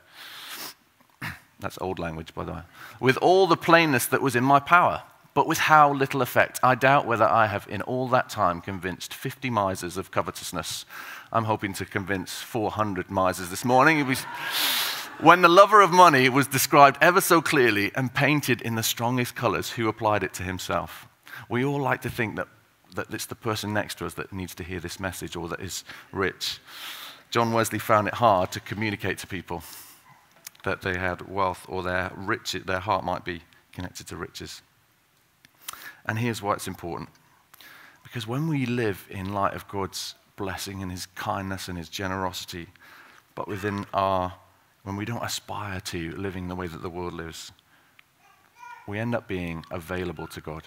That's 1.59 1.77
old 1.79 1.99
language, 1.99 2.33
by 2.33 2.43
the 2.43 2.53
way. 2.53 2.61
With 2.99 3.17
all 3.17 3.47
the 3.47 3.57
plainness 3.57 4.05
that 4.07 4.21
was 4.21 4.35
in 4.35 4.43
my 4.43 4.59
power, 4.59 5.03
but 5.33 5.47
with 5.47 5.59
how 5.59 5.93
little 5.93 6.21
effect. 6.21 6.59
I 6.61 6.75
doubt 6.75 7.07
whether 7.07 7.25
I 7.25 7.47
have 7.47 7.65
in 7.69 7.81
all 7.83 8.09
that 8.09 8.29
time 8.29 8.59
convinced 8.59 9.13
50 9.13 9.49
misers 9.49 9.95
of 9.95 10.11
covetousness 10.11 10.85
I'm 11.33 11.45
hoping 11.45 11.73
to 11.75 11.85
convince 11.85 12.41
400 12.41 13.09
misers 13.09 13.49
this 13.49 13.63
morning. 13.63 14.05
Was, 14.05 14.23
when 15.21 15.41
the 15.41 15.47
lover 15.47 15.79
of 15.79 15.91
money 15.91 16.27
was 16.27 16.45
described 16.45 16.97
ever 16.99 17.21
so 17.21 17.41
clearly 17.41 17.91
and 17.95 18.13
painted 18.13 18.61
in 18.61 18.75
the 18.75 18.83
strongest 18.83 19.33
colors, 19.33 19.71
who 19.71 19.87
applied 19.87 20.23
it 20.23 20.33
to 20.33 20.43
himself? 20.43 21.07
We 21.47 21.63
all 21.63 21.79
like 21.79 22.01
to 22.01 22.09
think 22.09 22.35
that, 22.35 22.49
that 22.95 23.13
it's 23.13 23.25
the 23.25 23.35
person 23.35 23.73
next 23.73 23.97
to 23.97 24.05
us 24.05 24.13
that 24.15 24.33
needs 24.33 24.55
to 24.55 24.63
hear 24.63 24.79
this 24.79 24.99
message 24.99 25.35
or 25.35 25.47
that 25.49 25.59
is 25.59 25.83
rich. 26.11 26.59
John 27.29 27.53
Wesley 27.53 27.79
found 27.79 28.07
it 28.07 28.15
hard 28.15 28.51
to 28.51 28.59
communicate 28.59 29.17
to 29.19 29.27
people 29.27 29.63
that 30.63 30.81
they 30.81 30.97
had 30.97 31.29
wealth 31.29 31.65
or 31.69 31.81
their, 31.81 32.11
rich, 32.15 32.51
their 32.51 32.79
heart 32.79 33.03
might 33.03 33.23
be 33.23 33.41
connected 33.71 34.07
to 34.07 34.17
riches. 34.17 34.61
And 36.05 36.19
here's 36.19 36.41
why 36.41 36.53
it's 36.53 36.67
important. 36.67 37.09
Because 38.03 38.27
when 38.27 38.47
we 38.47 38.65
live 38.65 39.07
in 39.09 39.33
light 39.33 39.53
of 39.53 39.67
God's 39.67 40.15
blessing 40.35 40.81
and 40.81 40.91
his 40.91 41.05
kindness 41.05 41.67
and 41.69 41.77
his 41.77 41.87
generosity, 41.87 42.67
but 43.35 43.47
within 43.47 43.85
our, 43.93 44.33
when 44.83 44.97
we 44.97 45.05
don't 45.05 45.23
aspire 45.23 45.79
to 45.79 46.11
living 46.11 46.47
the 46.47 46.55
way 46.55 46.67
that 46.67 46.81
the 46.81 46.89
world 46.89 47.13
lives, 47.13 47.51
we 48.87 48.99
end 48.99 49.15
up 49.15 49.27
being 49.27 49.63
available 49.71 50.27
to 50.27 50.41
God. 50.41 50.63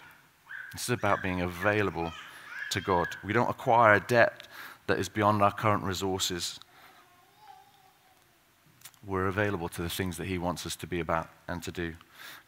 This 0.75 0.83
is 0.83 0.90
about 0.90 1.23
being 1.23 1.40
available 1.40 2.12
to 2.71 2.81
God. 2.81 3.07
We 3.23 3.33
don't 3.33 3.49
acquire 3.49 3.95
a 3.95 4.00
debt 4.00 4.49
that 4.88 4.99
is 4.99 5.09
beyond 5.09 5.40
our 5.40 5.52
current 5.52 5.85
resources. 5.85 6.59
We're 9.07 9.28
available 9.28 9.69
to 9.71 9.83
the 9.83 9.88
things 9.88 10.16
that 10.16 10.26
He 10.26 10.37
wants 10.37 10.66
us 10.66 10.75
to 10.76 10.87
be 10.88 10.99
about 10.99 11.31
and 11.47 11.62
to 11.62 11.71
do. 11.71 11.95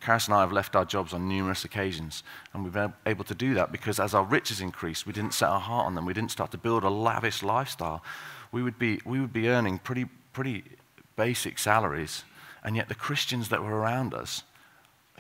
Karis 0.03 0.27
and 0.27 0.35
I 0.35 0.41
have 0.41 0.53
left 0.53 0.75
our 0.75 0.85
jobs 0.85 1.13
on 1.13 1.29
numerous 1.29 1.65
occasions, 1.65 2.25
and 2.53 2.65
we've 2.65 2.73
been 2.73 2.95
able 3.07 3.25
to 3.25 3.35
do 3.35 3.55
that 3.55 3.71
because 3.71 4.01
as 4.01 4.13
our 4.13 4.25
riches 4.25 4.61
increased, 4.61 5.07
we 5.07 5.13
didn't 5.13 5.35
set 5.35 5.49
our 5.49 5.61
heart 5.61 5.87
on 5.87 5.95
them. 5.95 6.05
We 6.05 6.15
didn't 6.15 6.33
start 6.33 6.51
to 6.51 6.59
build 6.59 6.83
a 6.83 6.91
lavish 6.91 7.45
lifestyle. 7.45 8.03
We 8.51 8.63
would 8.63 8.79
be, 8.79 9.01
we 9.05 9.21
would 9.21 9.33
be 9.33 9.49
earning 9.49 9.79
pretty, 9.79 10.07
pretty 10.33 10.65
basic 11.15 11.59
salaries, 11.59 12.25
and 12.65 12.75
yet 12.75 12.89
the 12.89 12.95
Christians 12.97 13.51
that 13.51 13.63
were 13.63 13.77
around 13.77 14.15
us, 14.15 14.43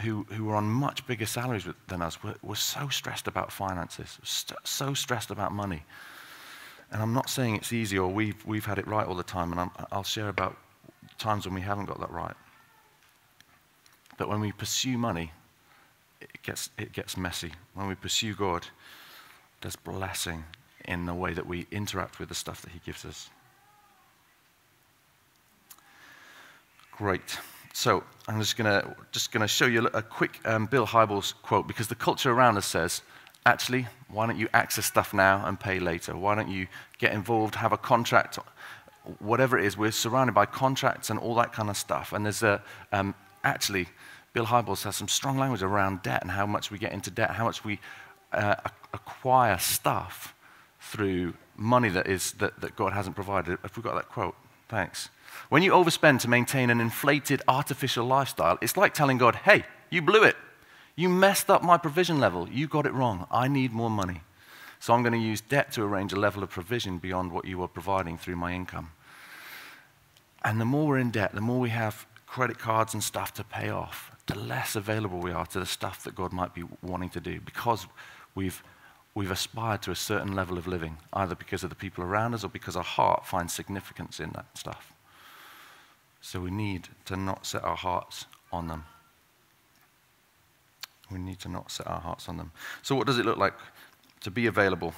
who, 0.00 0.26
who 0.30 0.44
were 0.44 0.54
on 0.54 0.66
much 0.66 1.06
bigger 1.06 1.26
salaries 1.26 1.66
than 1.88 2.02
us, 2.02 2.22
were, 2.22 2.34
were 2.42 2.56
so 2.56 2.88
stressed 2.88 3.26
about 3.26 3.50
finances, 3.50 4.18
st- 4.22 4.58
so 4.64 4.94
stressed 4.94 5.30
about 5.30 5.52
money. 5.52 5.84
And 6.92 7.02
I'm 7.02 7.14
not 7.14 7.30
saying 7.30 7.56
it's 7.56 7.72
easy 7.72 7.98
or 7.98 8.08
we've, 8.08 8.44
we've 8.46 8.66
had 8.66 8.78
it 8.78 8.86
right 8.86 9.06
all 9.06 9.14
the 9.14 9.22
time, 9.22 9.52
and 9.52 9.60
i 9.60 9.68
I'll 9.90 10.04
share 10.04 10.28
about 10.28 10.56
times 11.18 11.46
when 11.46 11.54
we 11.54 11.62
haven't 11.62 11.86
got 11.86 12.00
that 12.00 12.10
right. 12.10 12.34
But 14.18 14.28
when 14.28 14.40
we 14.40 14.52
pursue 14.52 14.98
money, 14.98 15.32
it 16.20 16.42
gets, 16.42 16.70
it 16.78 16.92
gets 16.92 17.16
messy. 17.16 17.52
When 17.74 17.88
we 17.88 17.94
pursue 17.94 18.34
God, 18.34 18.66
there's 19.60 19.76
blessing 19.76 20.44
in 20.84 21.06
the 21.06 21.14
way 21.14 21.32
that 21.32 21.46
we 21.46 21.66
interact 21.70 22.18
with 22.18 22.28
the 22.28 22.34
stuff 22.34 22.62
that 22.62 22.70
He 22.70 22.80
gives 22.84 23.04
us. 23.04 23.30
Great. 26.92 27.38
So 27.76 28.02
I'm 28.26 28.40
just 28.40 28.56
going 28.56 28.64
to 28.64 28.96
just 29.12 29.30
to 29.32 29.46
show 29.46 29.66
you 29.66 29.86
a 29.88 30.00
quick 30.00 30.40
um, 30.46 30.64
Bill 30.64 30.86
Hybels 30.86 31.34
quote 31.42 31.68
because 31.68 31.88
the 31.88 31.94
culture 31.94 32.30
around 32.30 32.56
us 32.56 32.64
says, 32.64 33.02
actually, 33.44 33.86
why 34.08 34.26
don't 34.26 34.38
you 34.38 34.48
access 34.54 34.86
stuff 34.86 35.12
now 35.12 35.44
and 35.44 35.60
pay 35.60 35.78
later? 35.78 36.16
Why 36.16 36.34
don't 36.34 36.48
you 36.48 36.68
get 36.96 37.12
involved, 37.12 37.54
have 37.56 37.72
a 37.72 37.76
contract, 37.76 38.38
whatever 39.18 39.58
it 39.58 39.66
is? 39.66 39.76
We're 39.76 39.90
surrounded 39.90 40.32
by 40.32 40.46
contracts 40.46 41.10
and 41.10 41.18
all 41.18 41.34
that 41.34 41.52
kind 41.52 41.68
of 41.68 41.76
stuff. 41.76 42.14
And 42.14 42.24
there's 42.24 42.42
a 42.42 42.62
um, 42.92 43.14
actually 43.44 43.88
Bill 44.32 44.46
Hybels 44.46 44.84
has 44.84 44.96
some 44.96 45.08
strong 45.08 45.36
language 45.36 45.62
around 45.62 46.02
debt 46.02 46.22
and 46.22 46.30
how 46.30 46.46
much 46.46 46.70
we 46.70 46.78
get 46.78 46.92
into 46.92 47.10
debt, 47.10 47.32
how 47.32 47.44
much 47.44 47.62
we 47.62 47.78
uh, 48.32 48.54
acquire 48.94 49.58
stuff 49.58 50.34
through 50.80 51.34
money 51.58 51.90
that, 51.90 52.06
is, 52.06 52.32
that, 52.38 52.58
that 52.58 52.74
God 52.74 52.94
hasn't 52.94 53.16
provided. 53.16 53.58
Have 53.60 53.76
we 53.76 53.82
got 53.82 53.96
that 53.96 54.08
quote? 54.08 54.34
Thanks. 54.66 55.10
When 55.48 55.62
you 55.62 55.72
overspend 55.72 56.20
to 56.20 56.28
maintain 56.28 56.70
an 56.70 56.80
inflated 56.80 57.42
artificial 57.46 58.04
lifestyle, 58.06 58.58
it's 58.60 58.76
like 58.76 58.94
telling 58.94 59.18
God, 59.18 59.36
hey, 59.36 59.64
you 59.90 60.02
blew 60.02 60.24
it. 60.24 60.36
You 60.96 61.08
messed 61.08 61.50
up 61.50 61.62
my 61.62 61.76
provision 61.76 62.18
level. 62.18 62.48
You 62.48 62.66
got 62.66 62.86
it 62.86 62.92
wrong. 62.92 63.26
I 63.30 63.48
need 63.48 63.72
more 63.72 63.90
money. 63.90 64.22
So 64.80 64.94
I'm 64.94 65.02
going 65.02 65.12
to 65.12 65.18
use 65.18 65.40
debt 65.40 65.72
to 65.72 65.82
arrange 65.82 66.12
a 66.12 66.18
level 66.18 66.42
of 66.42 66.50
provision 66.50 66.98
beyond 66.98 67.32
what 67.32 67.44
you 67.44 67.62
are 67.62 67.68
providing 67.68 68.18
through 68.18 68.36
my 68.36 68.52
income. 68.52 68.90
And 70.44 70.60
the 70.60 70.64
more 70.64 70.86
we're 70.86 70.98
in 70.98 71.10
debt, 71.10 71.34
the 71.34 71.40
more 71.40 71.60
we 71.60 71.70
have 71.70 72.06
credit 72.26 72.58
cards 72.58 72.94
and 72.94 73.02
stuff 73.02 73.32
to 73.34 73.44
pay 73.44 73.68
off, 73.68 74.10
the 74.26 74.38
less 74.38 74.76
available 74.76 75.18
we 75.18 75.32
are 75.32 75.46
to 75.46 75.60
the 75.60 75.66
stuff 75.66 76.04
that 76.04 76.14
God 76.14 76.32
might 76.32 76.54
be 76.54 76.64
wanting 76.82 77.10
to 77.10 77.20
do 77.20 77.40
because 77.40 77.86
we've, 78.34 78.62
we've 79.14 79.30
aspired 79.30 79.82
to 79.82 79.90
a 79.90 79.96
certain 79.96 80.34
level 80.34 80.58
of 80.58 80.66
living, 80.66 80.98
either 81.12 81.34
because 81.34 81.62
of 81.62 81.70
the 81.70 81.76
people 81.76 82.04
around 82.04 82.34
us 82.34 82.44
or 82.44 82.48
because 82.48 82.76
our 82.76 82.84
heart 82.84 83.26
finds 83.26 83.52
significance 83.52 84.20
in 84.20 84.30
that 84.30 84.46
stuff. 84.54 84.92
So 86.26 86.40
we 86.40 86.50
need 86.50 86.88
to 87.04 87.16
not 87.16 87.46
set 87.46 87.62
our 87.62 87.76
hearts 87.76 88.26
on 88.50 88.66
them. 88.66 88.84
We 91.10 91.18
need 91.18 91.38
to 91.40 91.48
not 91.48 91.70
set 91.70 91.86
our 91.86 92.00
hearts 92.00 92.28
on 92.28 92.36
them. 92.36 92.50
So, 92.82 92.96
what 92.96 93.06
does 93.06 93.18
it 93.18 93.24
look 93.24 93.36
like 93.38 93.54
to 94.22 94.30
be 94.30 94.46
available? 94.46 94.92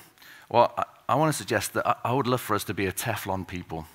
Well, 0.49 0.73
I, 0.78 0.85
I 1.11 1.14
want 1.16 1.30
to 1.30 1.37
suggest 1.37 1.75
that 1.75 1.87
I, 1.87 1.97
I 2.02 2.12
would 2.14 2.26
love 2.26 2.40
for 2.40 2.54
us 2.54 2.64
to 2.64 2.73
be 2.73 2.87
a 2.87 2.92
Teflon 2.92 3.47
people. 3.47 3.87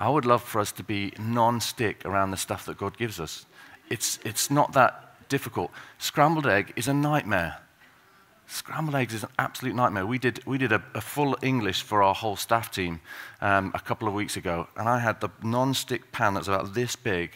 I 0.00 0.08
would 0.08 0.24
love 0.24 0.42
for 0.42 0.60
us 0.60 0.72
to 0.72 0.82
be 0.82 1.12
non 1.16 1.60
stick 1.60 2.04
around 2.04 2.32
the 2.32 2.36
stuff 2.36 2.66
that 2.66 2.76
God 2.76 2.98
gives 2.98 3.20
us 3.20 3.46
it's, 3.90 4.18
it's 4.24 4.50
not 4.50 4.72
that 4.72 5.28
difficult. 5.28 5.70
Scrambled 5.98 6.46
egg 6.46 6.72
is 6.76 6.88
a 6.88 6.94
nightmare. 6.94 7.58
Scrambled 8.50 8.94
eggs 8.94 9.12
is 9.12 9.24
an 9.24 9.28
absolute 9.38 9.74
nightmare. 9.74 10.06
We 10.06 10.18
did, 10.18 10.44
we 10.46 10.56
did 10.56 10.72
a, 10.72 10.82
a 10.94 11.02
full 11.02 11.36
English 11.42 11.82
for 11.82 12.02
our 12.02 12.14
whole 12.14 12.34
staff 12.34 12.70
team 12.70 13.00
um, 13.42 13.72
a 13.74 13.78
couple 13.78 14.08
of 14.08 14.14
weeks 14.14 14.38
ago, 14.38 14.68
and 14.74 14.88
I 14.88 15.00
had 15.00 15.20
the 15.20 15.28
non-stick 15.42 16.12
pan 16.12 16.32
that's 16.32 16.48
about 16.48 16.72
this 16.72 16.96
big 16.96 17.32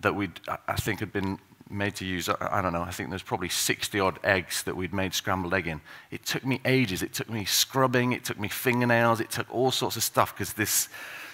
that 0.00 0.14
we 0.14 0.28
I 0.68 0.74
think 0.74 1.00
had 1.00 1.14
been 1.14 1.38
made 1.70 1.94
to 1.96 2.04
use. 2.04 2.28
I, 2.28 2.36
I 2.40 2.60
don't 2.60 2.74
know. 2.74 2.82
I 2.82 2.90
think 2.90 3.08
there's 3.08 3.22
probably 3.22 3.48
60 3.48 3.98
odd 3.98 4.18
eggs 4.22 4.62
that 4.64 4.76
we'd 4.76 4.92
made 4.92 5.14
scrambled 5.14 5.54
egg 5.54 5.66
in. 5.66 5.80
It 6.10 6.26
took 6.26 6.44
me 6.44 6.60
ages. 6.66 7.02
It 7.02 7.14
took 7.14 7.30
me 7.30 7.46
scrubbing. 7.46 8.12
It 8.12 8.22
took 8.22 8.38
me 8.38 8.48
fingernails. 8.48 9.20
It 9.20 9.30
took 9.30 9.52
all 9.52 9.70
sorts 9.70 9.96
of 9.96 10.02
stuff 10.02 10.34
because 10.34 10.52
this 10.52 10.90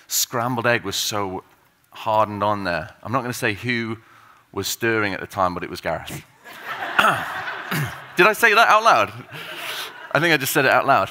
scrambled 0.07 0.69
egg 0.69 0.85
was 0.85 0.95
so 0.95 1.43
hardened 1.90 2.45
on 2.45 2.62
there. 2.62 2.95
I'm 3.02 3.11
not 3.11 3.23
going 3.23 3.33
to 3.33 3.38
say 3.38 3.55
who 3.55 3.99
was 4.52 4.69
stirring 4.69 5.14
at 5.14 5.21
the 5.21 5.26
time, 5.26 5.52
but 5.52 5.64
it 5.64 5.71
was 5.71 5.81
Gareth. 5.81 6.23
Did 8.21 8.27
I 8.27 8.35
say 8.35 8.53
that 8.53 8.69
out 8.69 8.83
loud? 8.83 9.11
I 10.12 10.21
think 10.21 10.35
I 10.35 10.37
just 10.37 10.53
said 10.53 10.67
it 10.67 10.71
out 10.71 10.87
loud. 10.87 11.09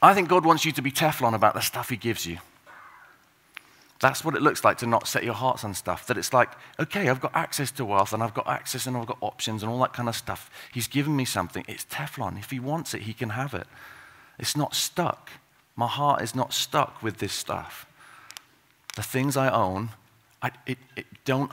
I 0.00 0.14
think 0.14 0.28
God 0.28 0.44
wants 0.44 0.64
you 0.64 0.70
to 0.70 0.82
be 0.82 0.92
Teflon 0.92 1.34
about 1.34 1.54
the 1.54 1.60
stuff 1.60 1.88
He 1.88 1.96
gives 1.96 2.24
you. 2.24 2.38
That's 3.98 4.24
what 4.24 4.36
it 4.36 4.40
looks 4.40 4.62
like 4.62 4.78
to 4.78 4.86
not 4.86 5.08
set 5.08 5.24
your 5.24 5.34
hearts 5.34 5.64
on 5.64 5.74
stuff. 5.74 6.06
That 6.06 6.16
it's 6.16 6.32
like, 6.32 6.50
okay, 6.78 7.08
I've 7.08 7.20
got 7.20 7.34
access 7.34 7.72
to 7.72 7.84
wealth 7.84 8.12
and 8.12 8.22
I've 8.22 8.34
got 8.34 8.46
access 8.46 8.86
and 8.86 8.96
I've 8.96 9.06
got 9.08 9.18
options 9.20 9.64
and 9.64 9.72
all 9.72 9.80
that 9.80 9.92
kind 9.92 10.08
of 10.08 10.14
stuff. 10.14 10.48
He's 10.72 10.86
given 10.86 11.16
me 11.16 11.24
something. 11.24 11.64
It's 11.66 11.84
Teflon. 11.86 12.38
If 12.38 12.52
he 12.52 12.60
wants 12.60 12.94
it, 12.94 13.02
he 13.02 13.12
can 13.12 13.30
have 13.30 13.52
it. 13.52 13.66
It's 14.38 14.56
not 14.56 14.76
stuck. 14.76 15.30
My 15.74 15.88
heart 15.88 16.22
is 16.22 16.36
not 16.36 16.52
stuck 16.52 17.02
with 17.02 17.18
this 17.18 17.32
stuff. 17.32 17.84
The 18.94 19.02
things 19.02 19.36
I 19.36 19.50
own, 19.50 19.88
I, 20.40 20.52
it, 20.68 20.78
it 20.94 21.06
don't, 21.24 21.50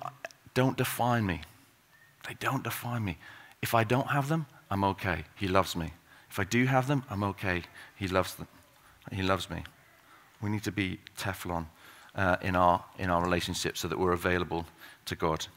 don't 0.53 0.77
define 0.77 1.25
me. 1.25 1.41
They 2.27 2.36
don't 2.36 2.63
define 2.63 3.03
me. 3.03 3.17
If 3.67 3.75
I 3.75 3.83
don't 3.83 4.07
have 4.07 4.29
them, 4.29 4.45
I'm 4.71 4.86
okay. 4.86 5.25
He 5.36 5.50
loves 5.50 5.75
me. 5.75 5.91
If 6.29 6.39
I 6.39 6.45
do 6.45 6.67
have 6.67 6.88
them, 6.88 7.03
I'm 7.09 7.21
okay. 7.25 7.63
He 7.97 8.07
loves 8.07 8.33
them. 8.36 8.47
He 9.12 9.21
loves 9.21 9.50
me. 9.50 9.62
We 10.41 10.50
need 10.50 10.63
to 10.63 10.71
be 10.71 11.00
Teflon 11.17 11.65
uh, 12.15 12.38
in, 12.41 12.55
our, 12.55 12.86
in 12.97 13.09
our 13.09 13.21
relationship 13.21 13.77
so 13.77 13.89
that 13.89 14.00
we're 14.00 14.13
available 14.13 14.65
to 15.03 15.15
God. 15.15 15.47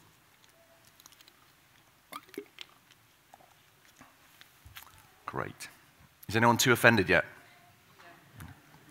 Great. 5.25 5.69
Is 6.27 6.35
anyone 6.35 6.57
too 6.57 6.73
offended 6.73 7.07
yet? 7.07 7.23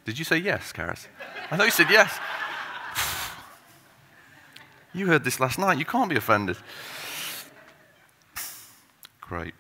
Did 0.06 0.18
you 0.18 0.24
say 0.24 0.38
yes, 0.38 0.72
Karis? 0.72 1.08
I 1.50 1.58
thought 1.58 1.66
you 1.66 1.70
said 1.70 1.90
yes. 1.90 2.18
You 4.94 5.06
heard 5.08 5.24
this 5.24 5.38
last 5.38 5.58
night. 5.58 5.78
You 5.78 5.84
can't 5.84 6.08
be 6.08 6.16
offended. 6.16 6.56
Great. 9.30 9.54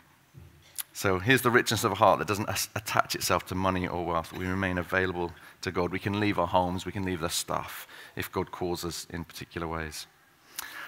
So 0.92 1.20
here's 1.20 1.42
the 1.42 1.50
richness 1.52 1.84
of 1.84 1.92
a 1.92 1.94
heart 1.94 2.18
that 2.18 2.26
doesn't 2.26 2.48
attach 2.74 3.14
itself 3.14 3.46
to 3.46 3.54
money 3.54 3.86
or 3.86 4.04
wealth. 4.04 4.32
We 4.32 4.44
remain 4.44 4.78
available 4.78 5.30
to 5.60 5.70
God. 5.70 5.92
We 5.92 6.00
can 6.00 6.18
leave 6.18 6.40
our 6.40 6.48
homes, 6.48 6.84
we 6.84 6.90
can 6.90 7.04
leave 7.04 7.20
the 7.20 7.28
stuff 7.28 7.86
if 8.16 8.32
God 8.32 8.50
calls 8.50 8.84
us 8.84 9.06
in 9.10 9.22
particular 9.22 9.68
ways. 9.68 10.08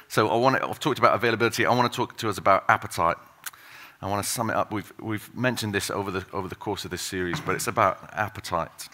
So 0.09 0.27
I 0.31 0.35
want 0.35 0.57
to, 0.57 0.69
I've 0.69 0.81
talked 0.81 0.99
about 0.99 1.15
availability. 1.15 1.65
I 1.65 1.73
want 1.73 1.93
to 1.93 1.97
talk 1.97 2.17
to 2.17 2.29
us 2.29 2.39
about 2.39 2.65
appetite. 2.69 3.19
I 4.01 4.09
want 4.09 4.25
to 4.25 4.29
sum 4.29 4.51
it 4.51 4.57
up. 4.57 4.73
We've, 4.73 4.93
we've 4.99 5.33
mentioned 5.33 5.73
this 5.73 5.89
over 5.89 6.11
the, 6.11 6.27
over 6.33 6.49
the 6.49 6.57
course 6.57 6.85
of 6.85 6.91
this 6.91 7.03
series, 7.03 7.39
but 7.39 7.55
it's 7.55 7.69
about 7.69 8.11
appetite. 8.12 8.89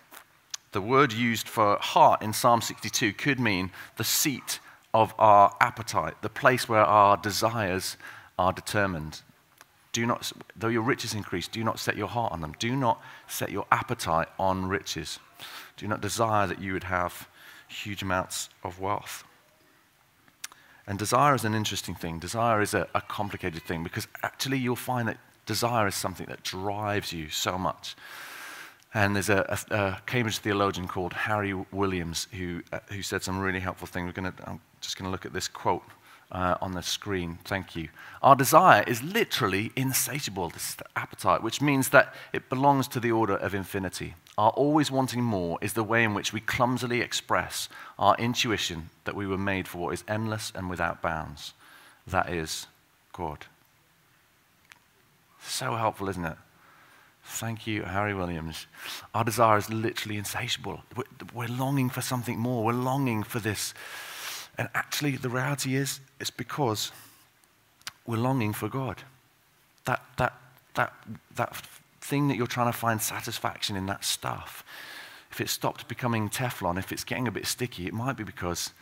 The 0.72 0.82
word 0.82 1.14
used 1.14 1.48
for 1.48 1.78
heart 1.80 2.20
in 2.20 2.34
Psalm 2.34 2.60
62 2.60 3.14
could 3.14 3.40
mean 3.40 3.70
the 3.96 4.04
seat 4.04 4.60
of 4.92 5.14
our 5.18 5.56
appetite, 5.62 6.20
the 6.20 6.28
place 6.28 6.68
where 6.68 6.84
our 6.84 7.16
desires 7.16 7.96
are 8.38 8.52
determined. 8.52 9.22
Do 9.92 10.06
not, 10.06 10.30
though 10.54 10.68
your 10.68 10.82
riches 10.82 11.14
increase, 11.14 11.48
do 11.48 11.64
not 11.64 11.78
set 11.78 11.96
your 11.96 12.08
heart 12.08 12.32
on 12.32 12.40
them. 12.40 12.54
Do 12.58 12.76
not 12.76 13.00
set 13.26 13.50
your 13.50 13.66
appetite 13.72 14.28
on 14.38 14.66
riches. 14.66 15.18
Do 15.76 15.88
not 15.88 16.00
desire 16.00 16.46
that 16.46 16.60
you 16.60 16.72
would 16.72 16.84
have 16.84 17.28
huge 17.68 18.02
amounts 18.02 18.50
of 18.62 18.80
wealth. 18.80 19.24
And 20.86 20.98
desire 20.98 21.34
is 21.34 21.44
an 21.44 21.54
interesting 21.54 21.94
thing. 21.94 22.18
Desire 22.18 22.62
is 22.62 22.74
a, 22.74 22.88
a 22.94 23.02
complicated 23.02 23.62
thing 23.62 23.82
because 23.82 24.08
actually 24.22 24.58
you'll 24.58 24.76
find 24.76 25.08
that 25.08 25.18
desire 25.44 25.86
is 25.86 25.94
something 25.94 26.26
that 26.26 26.42
drives 26.42 27.12
you 27.12 27.28
so 27.28 27.58
much. 27.58 27.94
And 28.94 29.14
there's 29.14 29.28
a, 29.28 29.58
a, 29.70 29.74
a, 29.74 30.02
Cambridge 30.06 30.38
theologian 30.38 30.88
called 30.88 31.12
Harry 31.12 31.52
Williams 31.72 32.26
who, 32.32 32.62
uh, 32.72 32.78
who 32.90 33.02
said 33.02 33.22
some 33.22 33.38
really 33.38 33.60
helpful 33.60 33.86
things. 33.86 34.06
We're 34.06 34.12
gonna, 34.12 34.32
I'm 34.46 34.60
just 34.80 34.96
going 34.96 35.04
to 35.04 35.10
look 35.10 35.26
at 35.26 35.34
this 35.34 35.46
quote 35.46 35.82
uh, 36.30 36.56
on 36.60 36.72
the 36.72 36.82
screen. 36.82 37.38
Thank 37.44 37.74
you. 37.74 37.88
Our 38.22 38.36
desire 38.36 38.84
is 38.86 39.02
literally 39.02 39.72
insatiable, 39.76 40.50
this 40.50 40.76
appetite, 40.96 41.42
which 41.42 41.60
means 41.62 41.90
that 41.90 42.14
it 42.32 42.48
belongs 42.48 42.88
to 42.88 43.00
the 43.00 43.12
order 43.12 43.36
of 43.36 43.54
infinity. 43.54 44.14
Our 44.36 44.50
always 44.50 44.90
wanting 44.90 45.22
more 45.22 45.58
is 45.60 45.72
the 45.72 45.82
way 45.82 46.04
in 46.04 46.14
which 46.14 46.32
we 46.32 46.40
clumsily 46.40 47.00
express 47.00 47.68
our 47.98 48.14
intuition 48.16 48.90
that 49.04 49.16
we 49.16 49.26
were 49.26 49.38
made 49.38 49.66
for 49.66 49.78
what 49.78 49.94
is 49.94 50.04
endless 50.06 50.52
and 50.54 50.70
without 50.70 51.02
bounds. 51.02 51.54
That 52.06 52.30
is 52.30 52.66
God. 53.12 53.46
So 55.42 55.74
helpful, 55.74 56.08
isn't 56.08 56.24
it? 56.24 56.36
Thank 57.24 57.66
you, 57.66 57.82
Harry 57.82 58.14
Williams. 58.14 58.66
Our 59.14 59.22
desire 59.22 59.58
is 59.58 59.68
literally 59.68 60.16
insatiable. 60.16 60.82
We're, 61.34 61.46
longing 61.46 61.90
for 61.90 62.00
something 62.00 62.38
more. 62.38 62.64
We're 62.64 62.72
longing 62.72 63.22
for 63.22 63.38
this. 63.38 63.74
And 64.58 64.68
actually, 64.74 65.12
the 65.16 65.28
reality 65.28 65.76
is, 65.76 66.00
it's 66.20 66.30
because 66.30 66.90
we're 68.06 68.16
longing 68.16 68.52
for 68.52 68.68
God. 68.68 69.02
That, 69.84 70.02
that, 70.16 70.34
that, 70.74 70.92
that 71.36 71.56
thing 72.00 72.28
that 72.28 72.36
you're 72.36 72.48
trying 72.48 72.70
to 72.70 72.76
find 72.76 73.00
satisfaction 73.00 73.76
in, 73.76 73.86
that 73.86 74.04
stuff, 74.04 74.64
if 75.30 75.40
it 75.40 75.48
stopped 75.48 75.86
becoming 75.88 76.28
Teflon, 76.28 76.78
if 76.78 76.90
it's 76.90 77.04
getting 77.04 77.28
a 77.28 77.32
bit 77.32 77.46
sticky, 77.46 77.86
it 77.86 77.94
might 77.94 78.16
be 78.16 78.24
because 78.24 78.72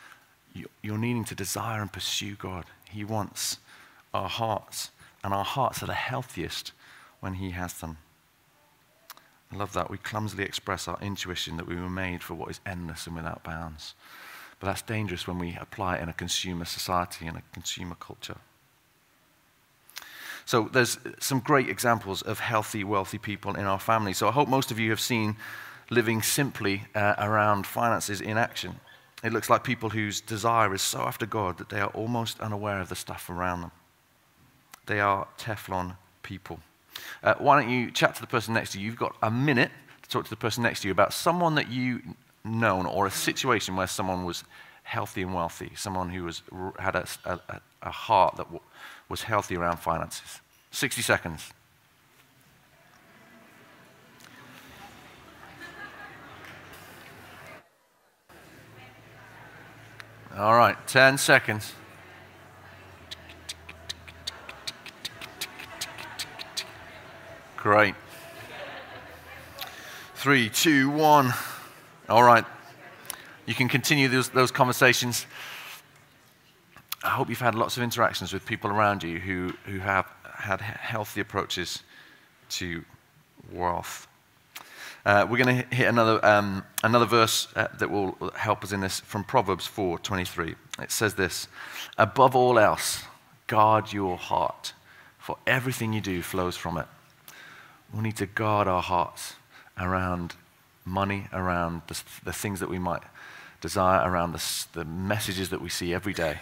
you're 0.83 0.99
needing 0.99 1.25
to 1.25 1.35
desire 1.35 1.83
and 1.83 1.93
pursue 1.93 2.35
God. 2.35 2.65
He 2.89 3.05
wants 3.05 3.59
our 4.15 4.29
hearts, 4.29 4.91
and 5.23 5.35
our 5.35 5.45
hearts 5.45 5.83
are 5.83 5.87
the 5.87 5.95
healthiest 5.95 6.73
when 7.21 7.35
He 7.35 7.51
has 7.51 7.75
them. 7.75 7.99
I 9.53 9.57
love 9.57 9.75
that. 9.75 9.91
We 9.91 9.99
clumsily 9.99 10.45
express 10.45 10.89
our 10.89 10.99
intuition 11.01 11.57
that 11.59 11.67
we 11.67 11.77
were 11.77 11.91
made 11.91 12.23
for 12.23 12.35
what 12.35 12.51
is 12.51 12.61
endless 12.65 13.07
and 13.07 13.15
without 13.15 13.45
bounds. 13.45 13.95
But 14.59 14.69
that's 14.69 14.83
dangerous 14.83 15.27
when 15.27 15.39
we 15.39 15.57
apply 15.61 15.97
it 15.97 16.03
in 16.03 16.09
a 16.09 16.15
consumer 16.15 16.65
society 16.65 17.27
and 17.27 17.37
a 17.37 17.43
consumer 17.53 17.97
culture. 17.99 18.39
So 20.47 20.71
there's 20.73 20.99
some 21.19 21.41
great 21.41 21.69
examples 21.69 22.23
of 22.23 22.39
healthy, 22.39 22.85
wealthy 22.85 23.19
people 23.19 23.55
in 23.57 23.65
our 23.65 23.81
family. 23.81 24.13
So 24.13 24.29
I 24.29 24.33
hope 24.33 24.49
most 24.49 24.71
of 24.71 24.79
you 24.79 24.91
have 24.91 25.01
seen 25.01 25.37
living 25.91 26.23
simply 26.23 26.85
uh, 26.95 27.15
around 27.19 27.67
finances 27.67 28.21
in 28.21 28.39
action. 28.39 28.81
It 29.25 29.33
looks 29.33 29.51
like 29.51 29.65
people 29.65 29.91
whose 29.91 30.21
desire 30.21 30.73
is 30.73 30.83
so 30.83 31.01
after 31.01 31.27
God 31.27 31.59
that 31.59 31.69
they 31.69 31.81
are 31.81 31.89
almost 31.89 32.41
unaware 32.41 32.81
of 32.81 32.89
the 32.89 32.95
stuff 32.95 33.29
around 33.29 33.63
them. 33.63 33.73
They 34.87 35.01
are 35.01 35.27
Teflon 35.37 35.97
people. 36.23 36.61
Uh, 37.23 37.35
why 37.39 37.61
don't 37.61 37.71
you 37.71 37.91
chat 37.91 38.15
to 38.15 38.21
the 38.21 38.27
person 38.27 38.55
next 38.55 38.73
to 38.73 38.79
you? 38.79 38.87
You've 38.87 38.97
got 38.97 39.17
a 39.23 39.31
minute 39.31 39.71
to 40.03 40.09
talk 40.09 40.25
to 40.25 40.31
the 40.31 40.37
person 40.37 40.63
next 40.63 40.83
to 40.83 40.89
you 40.89 40.93
about 40.93 41.13
someone 41.13 41.57
that 41.57 41.71
you 41.71 42.01
known 42.47 42.87
or 42.87 43.07
a 43.07 43.11
situation 43.11 43.77
where 43.77 43.87
someone 43.87 44.25
was 44.25 44.45
healthy 44.83 45.23
and 45.23 45.35
wealthy, 45.35 45.73
someone 45.75 46.11
who 46.11 46.25
was, 46.25 46.43
had 46.79 46.95
a, 46.95 47.07
a, 47.25 47.61
a 47.83 47.91
heart 47.91 48.37
that 48.37 48.45
w- 48.45 48.61
was 49.09 49.23
healthy 49.23 49.57
around 49.57 49.79
finances. 49.79 50.41
60 50.71 51.03
seconds. 51.03 51.53
All 60.37 60.55
right, 60.55 60.77
10 60.87 61.17
seconds. 61.17 61.73
Great. 67.57 67.95
Three, 70.15 70.51
two, 70.51 70.91
one. 70.91 71.33
All 72.09 72.23
right. 72.23 72.45
You 73.47 73.55
can 73.55 73.69
continue 73.69 74.07
those, 74.07 74.29
those 74.29 74.53
conversations. 74.53 75.27
I 77.03 77.09
hope 77.09 77.29
you've 77.29 77.41
had 77.41 77.57
lots 77.57 77.77
of 77.77 77.83
interactions 77.83 78.33
with 78.33 78.47
people 78.47 78.71
around 78.71 79.03
you 79.03 79.19
who, 79.19 79.55
who 79.65 79.81
have 79.81 80.07
had 80.25 80.61
healthy 80.61 81.21
approaches 81.21 81.83
to 82.51 82.85
wealth. 83.53 84.07
Uh, 85.05 85.27
we're 85.29 85.37
going 85.37 85.63
to 85.63 85.75
hit 85.75 85.89
another, 85.89 86.25
um, 86.25 86.65
another 86.85 87.07
verse 87.07 87.49
uh, 87.57 87.67
that 87.77 87.91
will 87.91 88.17
help 88.37 88.63
us 88.63 88.71
in 88.71 88.81
this 88.81 89.01
from 89.01 89.25
Proverbs 89.25 89.67
4:23. 89.67 90.55
It 90.81 90.93
says 90.93 91.15
this: 91.15 91.49
"Above 91.99 92.37
all 92.37 92.57
else, 92.57 93.03
guard 93.49 93.93
your 93.93 94.17
heart, 94.17 94.75
for 95.19 95.39
everything 95.45 95.93
you 95.93 96.01
do 96.01 96.23
flows 96.23 96.57
from 96.57 96.79
it." 96.79 96.87
We 97.93 98.03
need 98.03 98.17
to 98.17 98.27
guard 98.27 98.69
our 98.69 98.83
hearts 98.83 99.35
around 99.79 100.35
money, 100.87 101.27
around 101.33 101.83
the, 101.89 102.03
the 102.25 102.33
things 102.33 102.61
that 102.61 102.71
we 102.71 102.79
might 102.79 103.03
desire, 103.61 104.09
around 104.09 104.33
the, 104.33 104.67
the 104.73 104.85
messages 104.85 105.51
that 105.51 105.61
we 105.61 105.69
see 105.69 105.93
every 105.93 106.15
day 106.15 106.39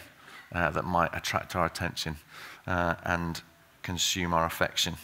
uh, 0.52 0.70
that 0.70 0.84
might 0.84 1.10
attract 1.12 1.56
our 1.56 1.66
attention 1.66 2.16
uh, 2.66 2.94
and 3.04 3.42
consume 3.82 4.32
our 4.32 4.44
affection. 4.44 4.94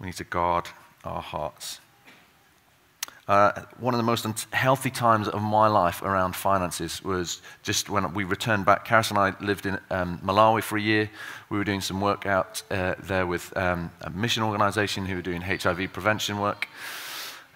We 0.00 0.06
need 0.06 0.16
to 0.16 0.24
guard 0.24 0.68
our 1.04 1.22
hearts. 1.22 1.80
Uh, 3.28 3.62
one 3.78 3.94
of 3.94 3.98
the 3.98 4.04
most 4.04 4.26
healthy 4.52 4.90
times 4.90 5.28
of 5.28 5.40
my 5.40 5.68
life 5.68 6.02
around 6.02 6.34
finances 6.34 7.02
was 7.04 7.40
just 7.62 7.88
when 7.88 8.12
we 8.14 8.24
returned 8.24 8.64
back. 8.64 8.86
Karis 8.86 9.10
and 9.10 9.18
I 9.18 9.32
lived 9.40 9.64
in 9.64 9.78
um, 9.90 10.18
Malawi 10.24 10.60
for 10.60 10.76
a 10.76 10.80
year. 10.80 11.08
We 11.48 11.56
were 11.56 11.64
doing 11.64 11.80
some 11.80 12.00
work 12.00 12.26
out 12.26 12.62
uh, 12.70 12.96
there 12.98 13.26
with 13.26 13.56
um, 13.56 13.92
a 14.00 14.10
mission 14.10 14.42
organization 14.42 15.06
who 15.06 15.14
were 15.14 15.22
doing 15.22 15.40
HIV 15.40 15.92
prevention 15.92 16.40
work. 16.40 16.68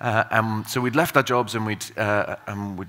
Uh, 0.00 0.24
and 0.30 0.66
so 0.66 0.80
we'd 0.80 0.96
left 0.96 1.16
our 1.16 1.22
jobs 1.22 1.54
and 1.54 1.66
we'd, 1.66 1.84
uh, 1.98 2.36
and 2.46 2.78
we'd 2.78 2.88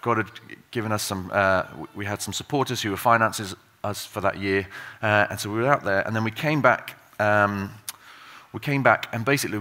God 0.00 0.18
had 0.18 0.30
given 0.70 0.92
us 0.92 1.02
some, 1.02 1.30
uh, 1.32 1.64
we 1.94 2.04
had 2.04 2.20
some 2.22 2.32
supporters 2.32 2.82
who 2.82 2.90
were 2.90 2.96
financing 2.96 3.46
us 3.84 4.04
for 4.04 4.20
that 4.20 4.38
year. 4.38 4.66
Uh, 5.02 5.26
and 5.30 5.40
so 5.40 5.50
we 5.50 5.60
were 5.60 5.72
out 5.72 5.84
there. 5.84 6.00
And 6.06 6.14
then 6.14 6.24
we 6.24 6.30
came 6.30 6.60
back 6.60 6.98
um, 7.20 7.70
we 8.52 8.60
came 8.60 8.82
back, 8.82 9.08
and 9.12 9.24
basically 9.24 9.58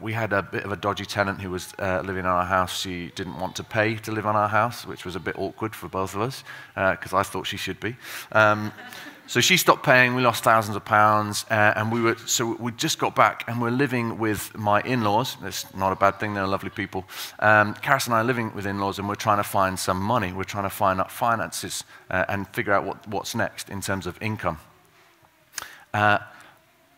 we 0.00 0.12
had 0.14 0.32
a 0.32 0.42
bit 0.42 0.64
of 0.64 0.72
a 0.72 0.76
dodgy 0.76 1.04
tenant 1.04 1.42
who 1.42 1.50
was 1.50 1.74
uh, 1.78 2.00
living 2.02 2.20
in 2.20 2.26
our 2.26 2.46
house. 2.46 2.80
She 2.80 3.12
didn't 3.14 3.38
want 3.38 3.56
to 3.56 3.64
pay 3.64 3.96
to 3.96 4.10
live 4.10 4.26
on 4.26 4.36
our 4.36 4.48
house, 4.48 4.86
which 4.86 5.04
was 5.04 5.16
a 5.16 5.20
bit 5.20 5.36
awkward 5.38 5.74
for 5.74 5.88
both 5.88 6.14
of 6.14 6.22
us, 6.22 6.42
because 6.74 7.12
uh, 7.12 7.18
I 7.18 7.24
thought 7.24 7.46
she 7.46 7.58
should 7.58 7.78
be. 7.78 7.94
Um, 8.32 8.72
so 9.26 9.40
she 9.40 9.56
stopped 9.56 9.84
paying. 9.84 10.14
We 10.14 10.22
lost 10.22 10.44
thousands 10.44 10.76
of 10.76 10.84
pounds, 10.84 11.44
uh, 11.50 11.72
and 11.76 11.92
we 11.92 12.00
were 12.00 12.16
so 12.26 12.56
we 12.58 12.72
just 12.72 12.98
got 12.98 13.14
back, 13.14 13.44
and 13.46 13.62
we're 13.62 13.70
living 13.70 14.18
with 14.18 14.56
my 14.56 14.80
in-laws. 14.82 15.36
It's 15.44 15.74
not 15.74 15.92
a 15.92 15.96
bad 15.96 16.18
thing; 16.18 16.34
they're 16.34 16.46
lovely 16.46 16.70
people. 16.70 17.04
Um, 17.38 17.74
Karis 17.74 18.06
and 18.06 18.14
I 18.14 18.20
are 18.20 18.24
living 18.24 18.54
with 18.54 18.66
in-laws, 18.66 18.98
and 18.98 19.08
we're 19.08 19.14
trying 19.14 19.38
to 19.38 19.48
find 19.48 19.78
some 19.78 20.00
money. 20.00 20.32
We're 20.32 20.44
trying 20.44 20.64
to 20.64 20.70
find 20.70 21.00
out 21.00 21.10
finances 21.10 21.84
uh, 22.10 22.24
and 22.28 22.48
figure 22.48 22.72
out 22.72 22.84
what, 22.84 23.06
what's 23.08 23.34
next 23.34 23.70
in 23.70 23.80
terms 23.80 24.06
of 24.06 24.20
income. 24.20 24.58
Uh, 25.94 26.18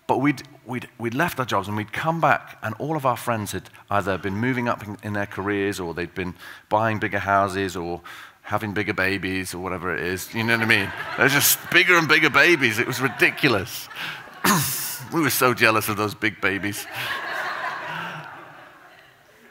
but 0.07 0.19
we'd, 0.19 0.43
we'd, 0.67 0.89
we'd 0.99 1.15
left 1.15 1.39
our 1.39 1.47
jobs 1.47 1.67
and 1.67 1.77
we'd 1.77 1.93
come 1.93 2.21
back, 2.21 2.59
and 2.63 2.75
all 2.79 2.97
of 2.97 3.07
our 3.07 3.17
friends 3.17 3.53
had 3.53 3.71
either 3.91 4.19
been 4.19 4.37
moving 4.37 4.69
up 4.69 4.87
in, 4.87 4.99
in 5.03 5.13
their 5.15 5.27
careers 5.27 5.81
or 5.81 5.95
they'd 5.95 6.15
been 6.15 6.35
buying 6.69 6.99
bigger 6.99 7.21
houses 7.21 7.75
or 7.77 8.03
having 8.45 8.75
bigger 8.75 8.93
babies 8.93 9.55
or 9.55 9.59
whatever 9.59 9.95
it 9.95 10.03
is. 10.03 10.33
You 10.35 10.45
know 10.45 10.57
what 10.57 10.63
I 10.63 10.69
mean? 10.69 10.93
They're 11.17 11.29
just 11.29 11.59
bigger 11.71 11.97
and 11.97 12.07
bigger 12.07 12.31
babies. 12.31 12.79
It 12.79 12.87
was 12.87 13.01
ridiculous. 13.01 13.89
we 15.13 15.23
were 15.23 15.31
so 15.31 15.55
jealous 15.55 15.89
of 15.89 15.97
those 15.97 16.15
big 16.15 16.41
babies. 16.41 16.87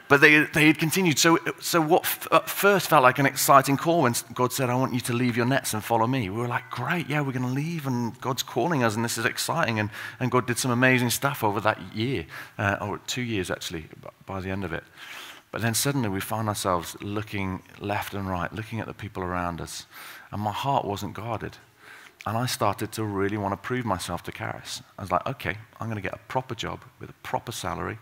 But 0.06 0.20
they, 0.20 0.44
they 0.44 0.66
had 0.66 0.78
continued. 0.78 1.18
So, 1.18 1.38
so 1.60 1.80
what 1.80 2.02
f- 2.02 2.48
first 2.48 2.88
felt 2.88 3.02
like 3.02 3.18
an 3.18 3.26
exciting 3.26 3.76
call 3.76 4.02
when 4.02 4.14
God 4.32 4.52
said, 4.52 4.70
I 4.70 4.74
want 4.76 4.94
you 4.94 5.00
to 5.00 5.12
leave 5.12 5.36
your 5.36 5.46
nets 5.46 5.74
and 5.74 5.82
follow 5.82 6.06
me. 6.06 6.30
We 6.30 6.38
were 6.38 6.46
like, 6.46 6.70
great, 6.70 7.08
yeah, 7.08 7.20
we're 7.22 7.32
going 7.32 7.46
to 7.46 7.48
leave, 7.48 7.86
and 7.86 8.18
God's 8.20 8.42
calling 8.42 8.84
us, 8.84 8.94
and 8.94 9.04
this 9.04 9.18
is 9.18 9.24
exciting. 9.24 9.80
And, 9.80 9.90
and 10.20 10.30
God 10.30 10.46
did 10.46 10.58
some 10.58 10.70
amazing 10.70 11.10
stuff 11.10 11.42
over 11.42 11.58
that 11.62 11.80
year, 11.94 12.26
uh, 12.58 12.76
or 12.80 12.98
two 13.06 13.22
years 13.22 13.50
actually, 13.50 13.86
by 14.26 14.40
the 14.40 14.50
end 14.50 14.62
of 14.62 14.72
it. 14.72 14.84
But 15.54 15.62
then 15.62 15.74
suddenly 15.74 16.08
we 16.08 16.18
found 16.18 16.48
ourselves 16.48 16.96
looking 17.00 17.62
left 17.78 18.12
and 18.12 18.28
right, 18.28 18.52
looking 18.52 18.80
at 18.80 18.88
the 18.88 18.92
people 18.92 19.22
around 19.22 19.60
us, 19.60 19.86
and 20.32 20.42
my 20.42 20.50
heart 20.50 20.84
wasn't 20.84 21.14
guarded. 21.14 21.58
And 22.26 22.36
I 22.36 22.46
started 22.46 22.90
to 22.90 23.04
really 23.04 23.36
want 23.36 23.52
to 23.52 23.56
prove 23.56 23.84
myself 23.84 24.24
to 24.24 24.32
Karis. 24.32 24.82
I 24.98 25.02
was 25.02 25.12
like, 25.12 25.24
okay, 25.28 25.56
I'm 25.78 25.86
going 25.86 25.94
to 25.94 26.02
get 26.02 26.12
a 26.12 26.18
proper 26.26 26.56
job 26.56 26.80
with 26.98 27.08
a 27.08 27.12
proper 27.22 27.52
salary. 27.52 28.00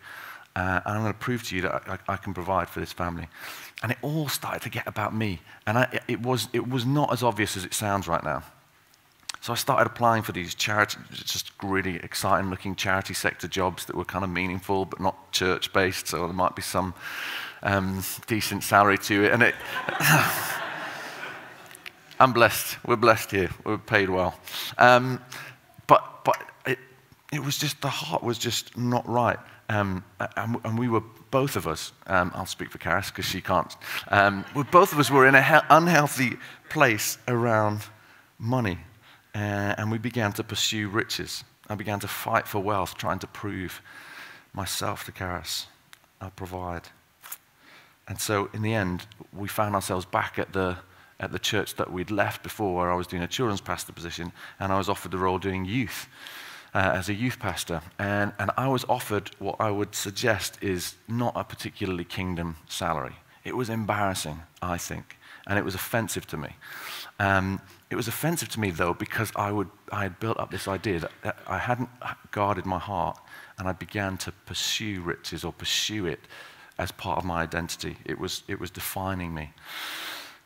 Uh, 0.57 0.81
and 0.87 0.97
I'm 0.97 1.03
going 1.03 1.13
to 1.13 1.19
prove 1.19 1.43
to 1.49 1.57
you 1.57 1.61
that 1.61 1.83
I, 1.87 1.99
I, 2.15 2.17
can 2.17 2.33
provide 2.33 2.71
for 2.71 2.81
this 2.81 2.95
family. 2.95 3.29
And 3.83 3.93
it 3.93 3.99
all 4.01 4.29
started 4.29 4.63
to 4.63 4.71
get 4.71 4.87
about 4.87 5.15
me. 5.15 5.43
And 5.67 5.77
I, 5.77 6.01
it, 6.09 6.23
was, 6.23 6.49
it 6.55 6.67
was 6.67 6.87
not 6.87 7.13
as 7.13 7.23
obvious 7.23 7.55
as 7.59 7.67
it 7.67 7.75
sounds 7.75 8.09
right 8.09 8.25
now. 8.25 8.45
So 9.43 9.53
I 9.53 9.57
started 9.57 9.91
applying 9.91 10.23
for 10.23 10.31
these 10.31 10.55
charity, 10.55 10.99
just 11.11 11.51
really 11.65 11.97
exciting 11.97 12.49
looking 12.49 12.77
charity 12.77 13.13
sector 13.13 13.49
jobs 13.49 13.87
that 13.87 13.97
were 13.97 14.05
kind 14.05 14.23
of 14.23 14.31
meaningful 14.31 14.85
but 14.85 15.01
not 15.01 15.33
church 15.33 15.73
based. 15.73 16.07
So 16.07 16.19
there 16.19 16.33
might 16.33 16.55
be 16.55 16.63
some 16.63 16.95
um, 17.65 18.05
decent 18.29 18.63
salary 18.63 18.99
to 18.99 19.25
it. 19.25 19.33
And 19.33 19.43
it, 19.43 19.57
I'm 22.21 22.33
blessed. 22.33 22.77
We're 22.87 22.95
blessed 22.95 23.33
here. 23.33 23.51
We're 23.65 23.79
paid 23.79 24.11
well. 24.11 24.39
Um, 24.79 25.21
but 25.89 26.23
but 26.25 26.41
it, 26.65 26.79
it 27.33 27.43
was 27.43 27.59
just, 27.59 27.81
the 27.81 27.89
heart 27.89 28.23
was 28.23 28.39
just 28.39 28.79
not 28.79 29.09
right. 29.09 29.41
Um, 29.69 30.05
and, 30.37 30.61
and, 30.63 30.79
we 30.79 30.89
were 30.89 31.03
both 31.33 31.57
of 31.57 31.67
us, 31.67 31.93
um, 32.07 32.31
I'll 32.33 32.47
speak 32.47 32.71
for 32.71 32.79
Karis 32.79 33.09
because 33.09 33.25
she 33.25 33.41
can't, 33.41 33.75
um, 34.09 34.45
both 34.71 34.93
of 34.93 35.01
us 35.01 35.11
were 35.11 35.27
in 35.27 35.35
an 35.35 35.43
he- 35.43 35.67
unhealthy 35.69 36.37
place 36.69 37.19
around 37.27 37.81
money. 38.39 38.79
Uh, 39.35 39.75
and 39.79 39.91
we 39.91 39.99
began 39.99 40.33
to 40.33 40.45
pursue 40.45 40.89
riches. 40.89 41.45
I 41.69 41.75
began 41.75 42.01
to 42.01 42.09
fight 42.09 42.47
for 42.47 42.61
wealth, 42.61 42.97
trying 42.97 43.19
to 43.21 43.27
prove 43.27 43.81
myself 44.53 45.05
to 45.05 45.13
Karis. 45.13 45.67
I 46.21 46.29
provide. 46.31 46.89
And 48.09 48.21
so 48.21 48.51
in 48.53 48.63
the 48.63 48.75
end, 48.75 49.07
we 49.33 49.49
found 49.49 49.75
ourselves 49.75 50.05
back 50.05 50.39
at 50.39 50.53
the, 50.53 50.77
at 51.19 51.33
the 51.33 51.39
church 51.39 51.77
that 51.77 51.93
we'd 51.93 52.11
left 52.11 52.43
before, 52.43 52.77
where 52.77 52.93
I 52.93 52.95
was 52.95 53.07
doing 53.07 53.23
a 53.23 53.29
children's 53.29 53.61
pastor 53.61 53.93
position, 53.93 54.33
and 54.61 54.73
I 54.73 54.79
was 54.79 54.89
offered 54.89 55.13
the 55.13 55.19
role 55.19 55.39
doing 55.39 55.65
youth 55.65 56.09
uh, 56.75 56.93
as 56.95 57.09
a 57.09 57.15
youth 57.15 57.39
pastor. 57.39 57.81
And, 57.99 58.33
and 58.39 58.51
I 58.57 58.69
was 58.69 58.85
offered 58.89 59.31
what 59.39 59.57
I 59.61 59.71
would 59.71 59.95
suggest 59.95 60.59
is 60.63 60.95
not 61.09 61.33
a 61.37 61.45
particularly 61.45 62.05
kingdom 62.05 62.57
salary. 62.69 63.17
It 63.45 63.57
was 63.57 63.71
embarrassing, 63.71 64.43
I 64.61 64.79
think, 64.79 65.17
and 65.47 65.59
it 65.59 65.65
was 65.65 65.75
offensive 65.75 66.27
to 66.29 66.37
me. 66.37 66.51
Um, 67.19 67.61
it 67.91 67.97
was 67.97 68.09
offensive 68.09 68.49
to 68.51 68.61
me, 68.61 68.71
though, 68.71 68.95
because 68.95 69.33
I, 69.37 69.53
would, 69.53 69.69
I 69.91 70.03
had 70.03 70.19
built 70.19 70.39
up 70.39 70.51
this 70.51 70.67
idea 70.69 71.01
that, 71.23 71.37
I 71.47 71.59
hadn't 71.59 71.89
guarded 72.31 72.67
my 72.67 72.79
heart, 72.79 73.19
and 73.59 73.69
I 73.69 73.73
began 73.73 74.17
to 74.19 74.33
pursue 74.47 75.03
riches 75.03 75.45
or 75.45 75.53
pursue 75.53 76.07
it 76.07 76.21
as 76.79 76.91
part 76.91 77.19
of 77.19 77.25
my 77.25 77.43
identity. 77.43 77.97
It 78.05 78.19
was, 78.19 78.43
it 78.49 78.59
was 78.59 78.71
defining 78.71 79.35
me, 79.35 79.53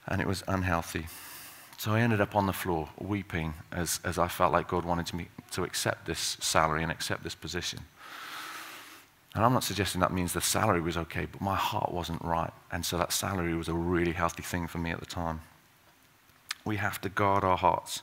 and 0.06 0.20
it 0.20 0.26
was 0.26 0.42
unhealthy. 0.48 1.06
So 1.78 1.92
I 1.92 2.00
ended 2.00 2.20
up 2.20 2.34
on 2.34 2.46
the 2.46 2.52
floor 2.52 2.88
weeping 2.98 3.54
as, 3.70 4.00
as 4.02 4.18
I 4.18 4.28
felt 4.28 4.52
like 4.52 4.68
God 4.68 4.84
wanted 4.84 5.12
me 5.14 5.28
to 5.52 5.62
accept 5.62 6.06
this 6.06 6.36
salary 6.40 6.82
and 6.82 6.90
accept 6.90 7.22
this 7.22 7.34
position. 7.34 7.80
And 9.36 9.44
I'm 9.44 9.52
not 9.52 9.64
suggesting 9.64 10.00
that 10.00 10.14
means 10.14 10.32
the 10.32 10.40
salary 10.40 10.80
was 10.80 10.96
okay, 10.96 11.26
but 11.30 11.42
my 11.42 11.54
heart 11.54 11.92
wasn't 11.92 12.24
right. 12.24 12.50
And 12.72 12.86
so 12.86 12.96
that 12.96 13.12
salary 13.12 13.54
was 13.54 13.68
a 13.68 13.74
really 13.74 14.12
healthy 14.12 14.42
thing 14.42 14.66
for 14.66 14.78
me 14.78 14.92
at 14.92 14.98
the 14.98 15.04
time. 15.04 15.42
We 16.64 16.76
have 16.76 17.02
to 17.02 17.10
guard 17.10 17.44
our 17.44 17.58
hearts 17.58 18.00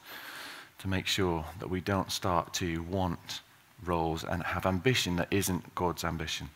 to 0.77 0.87
make 0.87 1.07
sure 1.07 1.43
that 1.57 1.71
we 1.71 1.81
don't 1.81 2.11
start 2.11 2.53
to 2.55 2.83
want 2.83 3.41
roles 3.83 4.23
and 4.23 4.43
have 4.43 4.67
ambition 4.67 5.15
that 5.15 5.27
isn't 5.31 5.73
God's 5.73 6.03
ambition. 6.03 6.51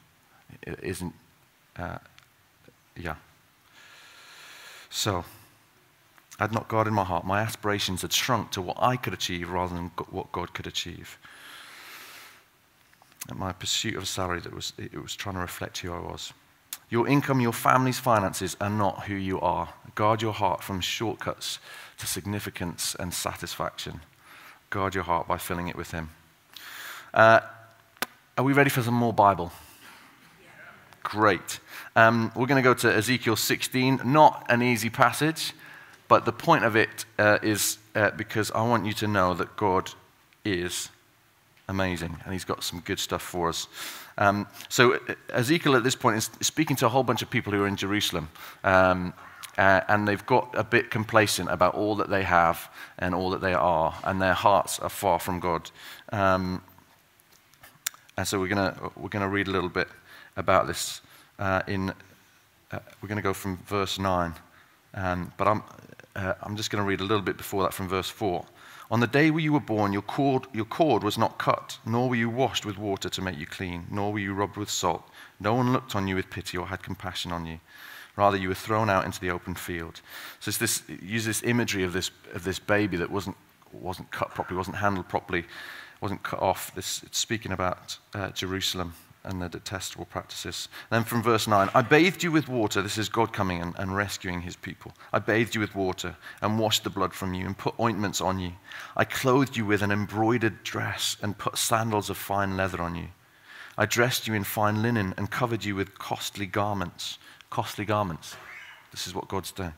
It 0.61 0.79
isn't, 0.83 1.15
uh, 1.75 1.97
yeah. 2.95 3.15
So, 4.91 5.25
I 6.39 6.43
had 6.43 6.53
not 6.53 6.67
guarded 6.67 6.93
my 6.93 7.03
heart. 7.03 7.25
My 7.25 7.39
aspirations 7.39 8.03
had 8.03 8.13
shrunk 8.13 8.51
to 8.51 8.61
what 8.61 8.77
I 8.79 8.95
could 8.95 9.13
achieve 9.13 9.49
rather 9.49 9.73
than 9.73 9.87
what 10.11 10.31
God 10.31 10.53
could 10.53 10.67
achieve. 10.67 11.17
And 13.29 13.37
my 13.37 13.51
pursuit 13.51 13.95
of 13.95 14.03
a 14.03 14.05
salary 14.05 14.39
that 14.41 14.53
was, 14.53 14.73
it 14.77 15.01
was 15.01 15.15
trying 15.15 15.35
to 15.35 15.41
reflect 15.41 15.79
who 15.79 15.93
I 15.93 15.99
was. 15.99 16.33
Your 16.89 17.07
income, 17.07 17.41
your 17.41 17.53
family's 17.53 17.99
finances 17.99 18.55
are 18.61 18.69
not 18.69 19.05
who 19.05 19.15
you 19.15 19.41
are. 19.41 19.73
Guard 19.95 20.21
your 20.21 20.33
heart 20.33 20.63
from 20.63 20.79
shortcuts 20.79 21.59
to 21.97 22.07
significance 22.07 22.95
and 22.97 23.13
satisfaction. 23.13 23.99
Guard 24.69 24.95
your 24.95 25.03
heart 25.03 25.27
by 25.27 25.37
filling 25.37 25.67
it 25.67 25.75
with 25.75 25.91
Him. 25.91 26.09
Uh, 27.13 27.41
are 28.37 28.43
we 28.43 28.53
ready 28.53 28.69
for 28.69 28.81
some 28.81 28.93
more 28.93 29.11
Bible? 29.13 29.51
Great. 31.03 31.59
Um, 31.95 32.31
we're 32.35 32.47
going 32.47 32.61
to 32.61 32.69
go 32.69 32.73
to 32.73 32.95
Ezekiel 32.95 33.35
16. 33.35 34.01
Not 34.05 34.45
an 34.49 34.61
easy 34.61 34.89
passage. 34.89 35.53
But 36.07 36.25
the 36.25 36.31
point 36.31 36.63
of 36.63 36.75
it 36.75 37.05
uh, 37.19 37.39
is 37.41 37.77
uh, 37.95 38.11
because 38.11 38.51
I 38.51 38.61
want 38.61 38.85
you 38.85 38.93
to 38.93 39.07
know 39.07 39.33
that 39.33 39.57
God 39.57 39.91
is 40.45 40.89
amazing 41.67 42.17
and 42.23 42.33
he's 42.33 42.45
got 42.45 42.63
some 42.63 42.79
good 42.81 42.99
stuff 42.99 43.21
for 43.21 43.49
us. 43.49 43.67
Um, 44.17 44.47
so 44.69 44.95
uh, 44.95 45.15
Ezekiel 45.29 45.75
at 45.75 45.83
this 45.83 45.95
point 45.95 46.17
is 46.17 46.29
speaking 46.41 46.75
to 46.77 46.85
a 46.85 46.89
whole 46.89 47.03
bunch 47.03 47.21
of 47.21 47.29
people 47.29 47.53
who 47.53 47.63
are 47.63 47.67
in 47.67 47.75
Jerusalem. 47.75 48.29
Um, 48.63 49.13
uh, 49.57 49.81
and 49.87 50.07
they've 50.07 50.25
got 50.27 50.53
a 50.55 50.63
bit 50.63 50.91
complacent 50.91 51.49
about 51.49 51.73
all 51.73 51.95
that 51.95 52.09
they 52.09 52.21
have 52.23 52.69
and 52.99 53.15
all 53.15 53.31
that 53.31 53.41
they 53.41 53.55
are, 53.55 53.95
and 54.03 54.21
their 54.21 54.35
hearts 54.35 54.77
are 54.77 54.89
far 54.89 55.17
from 55.19 55.39
God. 55.39 55.71
Um, 56.11 56.61
and 58.15 58.27
so 58.27 58.39
we're 58.39 58.49
going 58.49 58.91
we're 58.95 59.09
gonna 59.09 59.27
read 59.27 59.47
a 59.47 59.51
little 59.51 59.69
bit 59.69 59.87
about 60.35 60.67
this. 60.67 61.01
Uh, 61.39 61.61
in, 61.67 61.89
uh, 62.71 62.79
we're 63.01 63.09
going 63.09 63.17
to 63.17 63.23
go 63.23 63.33
from 63.33 63.57
verse 63.67 63.99
9. 63.99 64.33
Um, 64.93 65.31
but 65.37 65.47
I'm, 65.47 65.63
uh, 66.17 66.33
I'm 66.41 66.57
just 66.57 66.71
going 66.71 66.83
to 66.83 66.87
read 66.87 66.99
a 66.99 67.03
little 67.03 67.21
bit 67.21 67.37
before 67.37 67.63
that 67.63 67.73
from 67.73 67.87
verse 67.87 68.09
4. 68.09 68.45
On 68.89 68.99
the 68.99 69.07
day 69.07 69.29
when 69.31 69.43
you 69.43 69.53
were 69.53 69.59
born, 69.59 69.93
your 69.93 70.01
cord, 70.01 70.47
your 70.53 70.65
cord 70.65 71.03
was 71.03 71.17
not 71.17 71.37
cut, 71.37 71.77
nor 71.85 72.09
were 72.09 72.15
you 72.15 72.29
washed 72.29 72.65
with 72.65 72.77
water 72.77 73.09
to 73.09 73.21
make 73.21 73.37
you 73.37 73.45
clean, 73.45 73.85
nor 73.91 74.11
were 74.11 74.19
you 74.19 74.33
rubbed 74.33 74.57
with 74.57 74.69
salt. 74.69 75.07
No 75.39 75.53
one 75.53 75.73
looked 75.73 75.95
on 75.95 76.07
you 76.07 76.15
with 76.15 76.29
pity 76.29 76.57
or 76.57 76.67
had 76.67 76.81
compassion 76.81 77.31
on 77.31 77.45
you. 77.45 77.59
Rather, 78.15 78.37
you 78.37 78.47
were 78.47 78.55
thrown 78.55 78.89
out 78.89 79.05
into 79.05 79.19
the 79.19 79.29
open 79.29 79.53
field. 79.53 80.01
So 80.39 80.49
it's 80.49 80.57
this, 80.57 80.83
use 81.01 81.25
this 81.25 81.43
imagery 81.43 81.83
of 81.83 81.93
this, 81.93 82.09
of 82.33 82.43
this 82.43 82.57
baby 82.57 82.97
that 82.97 83.11
wasn't, 83.11 83.35
wasn't 83.71 84.09
cut 84.09 84.31
properly, 84.31 84.57
wasn't 84.57 84.77
handled 84.77 85.07
properly, 85.07 85.45
wasn't 86.01 86.23
cut 86.23 86.39
off. 86.39 86.73
This, 86.73 87.03
it's 87.03 87.19
speaking 87.19 87.51
about 87.51 87.97
uh, 88.15 88.29
Jerusalem 88.29 88.93
and 89.27 89.41
the 89.41 89.49
detestable 89.49 90.05
practices. 90.05 90.69
Then 90.89 91.03
from 91.03 91.21
verse 91.21 91.47
9 91.47 91.69
I 91.75 91.81
bathed 91.81 92.23
you 92.23 92.31
with 92.31 92.47
water. 92.47 92.81
This 92.81 92.97
is 92.97 93.09
God 93.09 93.33
coming 93.33 93.61
and, 93.61 93.75
and, 93.77 93.95
rescuing 93.95 94.41
his 94.41 94.55
people. 94.55 94.93
I 95.13 95.19
bathed 95.19 95.53
you 95.53 95.61
with 95.61 95.75
water 95.75 96.15
and 96.41 96.57
washed 96.57 96.83
the 96.83 96.89
blood 96.89 97.13
from 97.13 97.33
you 97.33 97.45
and 97.45 97.57
put 97.57 97.79
ointments 97.79 98.21
on 98.21 98.39
you. 98.39 98.53
I 98.95 99.03
clothed 99.03 99.55
you 99.55 99.65
with 99.65 99.81
an 99.81 99.91
embroidered 99.91 100.63
dress 100.63 101.17
and 101.21 101.37
put 101.37 101.57
sandals 101.57 102.09
of 102.09 102.17
fine 102.17 102.57
leather 102.57 102.81
on 102.81 102.95
you. 102.95 103.09
I 103.77 103.85
dressed 103.85 104.27
you 104.27 104.33
in 104.33 104.43
fine 104.43 104.81
linen 104.81 105.13
and 105.17 105.29
covered 105.29 105.63
you 105.63 105.75
with 105.75 105.99
costly 105.99 106.47
garments. 106.47 107.19
Costly 107.49 107.85
garments. 107.85 108.35
This 108.91 109.05
is 109.05 109.13
what 109.13 109.27
God's 109.27 109.51
doing. 109.51 109.73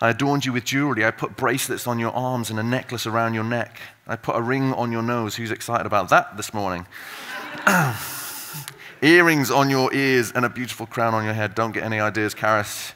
I 0.00 0.10
adorned 0.10 0.44
you 0.44 0.52
with 0.52 0.64
jewelry. 0.64 1.04
I 1.04 1.12
put 1.12 1.36
bracelets 1.36 1.86
on 1.86 2.00
your 2.00 2.10
arms 2.10 2.50
and 2.50 2.58
a 2.58 2.62
necklace 2.64 3.06
around 3.06 3.34
your 3.34 3.44
neck. 3.44 3.80
I 4.06 4.16
put 4.16 4.34
a 4.34 4.42
ring 4.42 4.72
on 4.72 4.90
your 4.90 5.02
nose. 5.02 5.36
Who's 5.36 5.52
excited 5.52 5.86
about 5.86 6.08
that 6.08 6.36
this 6.36 6.52
morning? 6.52 6.86
Earrings 9.02 9.50
on 9.50 9.68
your 9.70 9.92
ears 9.92 10.32
and 10.32 10.44
a 10.44 10.48
beautiful 10.48 10.86
crown 10.86 11.14
on 11.14 11.24
your 11.24 11.34
head. 11.34 11.54
Don't 11.54 11.72
get 11.72 11.84
any 11.84 12.00
ideas, 12.00 12.34
Karis. 12.34 12.92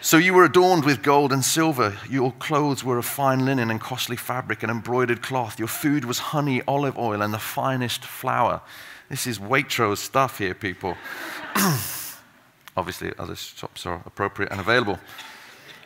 So 0.00 0.16
you 0.16 0.32
were 0.32 0.44
adorned 0.44 0.84
with 0.84 1.02
gold 1.02 1.32
and 1.32 1.44
silver. 1.44 1.96
Your 2.08 2.32
clothes 2.32 2.84
were 2.84 2.98
of 2.98 3.04
fine 3.04 3.44
linen 3.44 3.70
and 3.70 3.80
costly 3.80 4.16
fabric 4.16 4.62
and 4.62 4.70
embroidered 4.70 5.22
cloth. 5.22 5.58
Your 5.58 5.68
food 5.68 6.04
was 6.04 6.18
honey, 6.18 6.62
olive 6.68 6.96
oil, 6.96 7.20
and 7.20 7.34
the 7.34 7.38
finest 7.38 8.04
flour. 8.04 8.60
This 9.08 9.26
is 9.26 9.38
Waitrose 9.38 9.98
stuff 9.98 10.38
here, 10.38 10.54
people. 10.54 10.96
Obviously, 12.76 13.12
other 13.18 13.34
shops 13.34 13.86
are 13.86 14.02
appropriate 14.06 14.52
and 14.52 14.60
available. 14.60 15.00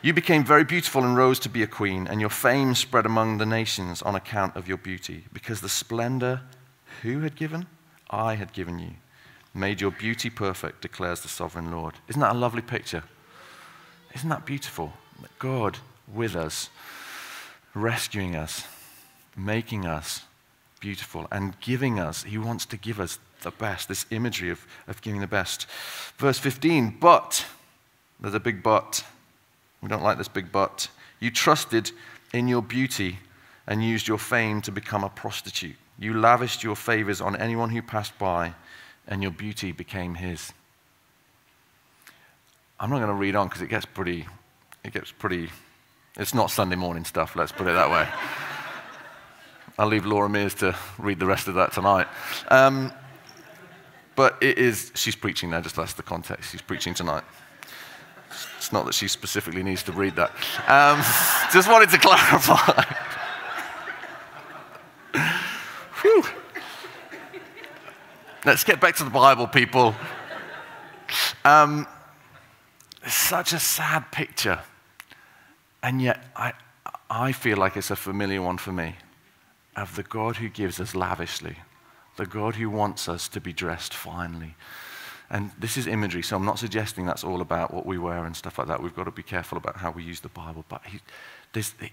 You 0.03 0.13
became 0.13 0.43
very 0.43 0.63
beautiful 0.63 1.03
and 1.03 1.17
rose 1.17 1.39
to 1.39 1.49
be 1.49 1.63
a 1.63 1.67
queen, 1.67 2.07
and 2.07 2.21
your 2.21 2.29
fame 2.29 2.75
spread 2.75 3.05
among 3.05 3.39
the 3.39 3.45
nations 3.45 4.01
on 4.01 4.15
account 4.15 4.55
of 4.55 4.67
your 4.67 4.77
beauty, 4.77 5.23
because 5.33 5.61
the 5.61 5.69
splendor 5.69 6.41
who 7.01 7.21
had 7.21 7.35
given? 7.35 7.67
I 8.09 8.35
had 8.35 8.53
given 8.53 8.79
you. 8.79 8.91
Made 9.53 9.81
your 9.81 9.91
beauty 9.91 10.29
perfect, 10.29 10.81
declares 10.81 11.21
the 11.21 11.27
sovereign 11.27 11.71
Lord. 11.71 11.95
Isn't 12.07 12.21
that 12.21 12.35
a 12.35 12.37
lovely 12.37 12.61
picture? 12.61 13.03
Isn't 14.15 14.29
that 14.29 14.45
beautiful? 14.45 14.93
God 15.39 15.77
with 16.11 16.35
us, 16.35 16.69
rescuing 17.73 18.35
us, 18.35 18.65
making 19.35 19.85
us 19.85 20.21
beautiful, 20.79 21.27
and 21.31 21.59
giving 21.59 21.99
us. 21.99 22.23
He 22.23 22.37
wants 22.37 22.65
to 22.67 22.77
give 22.77 22.99
us 22.99 23.19
the 23.41 23.51
best, 23.51 23.87
this 23.87 24.05
imagery 24.09 24.49
of, 24.49 24.65
of 24.87 25.01
giving 25.01 25.21
the 25.21 25.27
best. 25.27 25.67
Verse 26.17 26.39
15, 26.39 26.97
but, 26.99 27.45
there's 28.19 28.33
a 28.33 28.39
big 28.39 28.63
but. 28.63 29.03
We 29.81 29.89
don't 29.89 30.03
like 30.03 30.17
this 30.17 30.27
big 30.27 30.51
but. 30.51 30.87
You 31.19 31.29
trusted 31.31 31.91
in 32.33 32.47
your 32.47 32.61
beauty 32.61 33.19
and 33.67 33.83
used 33.83 34.07
your 34.07 34.17
fame 34.17 34.61
to 34.61 34.71
become 34.71 35.03
a 35.03 35.09
prostitute. 35.09 35.75
You 35.97 36.19
lavished 36.19 36.63
your 36.63 36.75
favors 36.75 37.21
on 37.21 37.35
anyone 37.35 37.69
who 37.69 37.81
passed 37.81 38.17
by, 38.17 38.53
and 39.07 39.21
your 39.21 39.31
beauty 39.31 39.71
became 39.71 40.15
his. 40.15 40.51
I'm 42.79 42.89
not 42.89 42.97
going 42.97 43.09
to 43.09 43.13
read 43.13 43.35
on 43.35 43.47
because 43.47 43.61
it 43.61 43.69
gets 43.69 43.85
pretty, 43.85 44.27
it 44.83 44.93
gets 44.93 45.11
pretty, 45.11 45.49
it's 46.17 46.33
not 46.33 46.51
Sunday 46.51 46.75
morning 46.75 47.05
stuff, 47.05 47.35
let's 47.35 47.51
put 47.51 47.67
it 47.67 47.73
that 47.73 47.89
way. 47.89 48.07
I'll 49.79 49.87
leave 49.87 50.05
Laura 50.05 50.29
Mears 50.29 50.53
to 50.55 50.75
read 50.97 51.19
the 51.19 51.25
rest 51.25 51.47
of 51.47 51.55
that 51.55 51.71
tonight. 51.71 52.07
Um, 52.49 52.91
but 54.15 54.37
it 54.41 54.57
is, 54.57 54.91
she's 54.95 55.15
preaching 55.15 55.49
there, 55.49 55.61
just 55.61 55.75
that's 55.75 55.93
the 55.93 56.03
context. 56.03 56.51
She's 56.51 56.61
preaching 56.61 56.93
tonight. 56.93 57.23
It's 58.57 58.71
not 58.71 58.85
that 58.85 58.93
she 58.93 59.07
specifically 59.07 59.63
needs 59.63 59.83
to 59.83 59.91
read 59.91 60.15
that. 60.15 60.31
Um, 60.67 61.01
just 61.53 61.69
wanted 61.69 61.89
to 61.89 61.97
clarify. 61.97 62.83
Whew. 66.03 66.23
Let's 68.45 68.63
get 68.63 68.79
back 68.79 68.95
to 68.97 69.03
the 69.03 69.09
Bible, 69.09 69.47
people. 69.47 69.95
Um, 71.43 71.87
it's 73.03 73.15
such 73.15 73.53
a 73.53 73.59
sad 73.59 74.11
picture. 74.11 74.59
And 75.81 76.01
yet, 76.01 76.23
I, 76.35 76.53
I 77.09 77.31
feel 77.31 77.57
like 77.57 77.75
it's 77.75 77.89
a 77.89 77.95
familiar 77.95 78.41
one 78.41 78.57
for 78.57 78.71
me 78.71 78.97
of 79.75 79.95
the 79.95 80.03
God 80.03 80.35
who 80.35 80.49
gives 80.49 80.79
us 80.79 80.93
lavishly, 80.93 81.57
the 82.17 82.27
God 82.27 82.55
who 82.55 82.69
wants 82.69 83.09
us 83.09 83.27
to 83.29 83.41
be 83.41 83.51
dressed 83.51 83.93
finely, 83.93 84.55
and 85.33 85.49
this 85.57 85.77
is 85.77 85.87
imagery, 85.87 86.21
so 86.21 86.35
I'm 86.35 86.45
not 86.45 86.59
suggesting 86.59 87.07
that's 87.07 87.23
all 87.23 87.41
about 87.41 87.73
what 87.73 87.87
we 87.87 87.97
wear 87.97 88.23
and 88.23 88.35
stuff 88.35 88.59
like 88.59 88.67
that. 88.67 88.83
We've 88.83 88.95
got 88.95 89.05
to 89.05 89.11
be 89.11 89.23
careful 89.23 89.57
about 89.57 89.77
how 89.77 89.89
we 89.89 90.03
use 90.03 90.19
the 90.19 90.29
Bible. 90.29 90.63
But 90.69 90.83
he, 90.85 90.99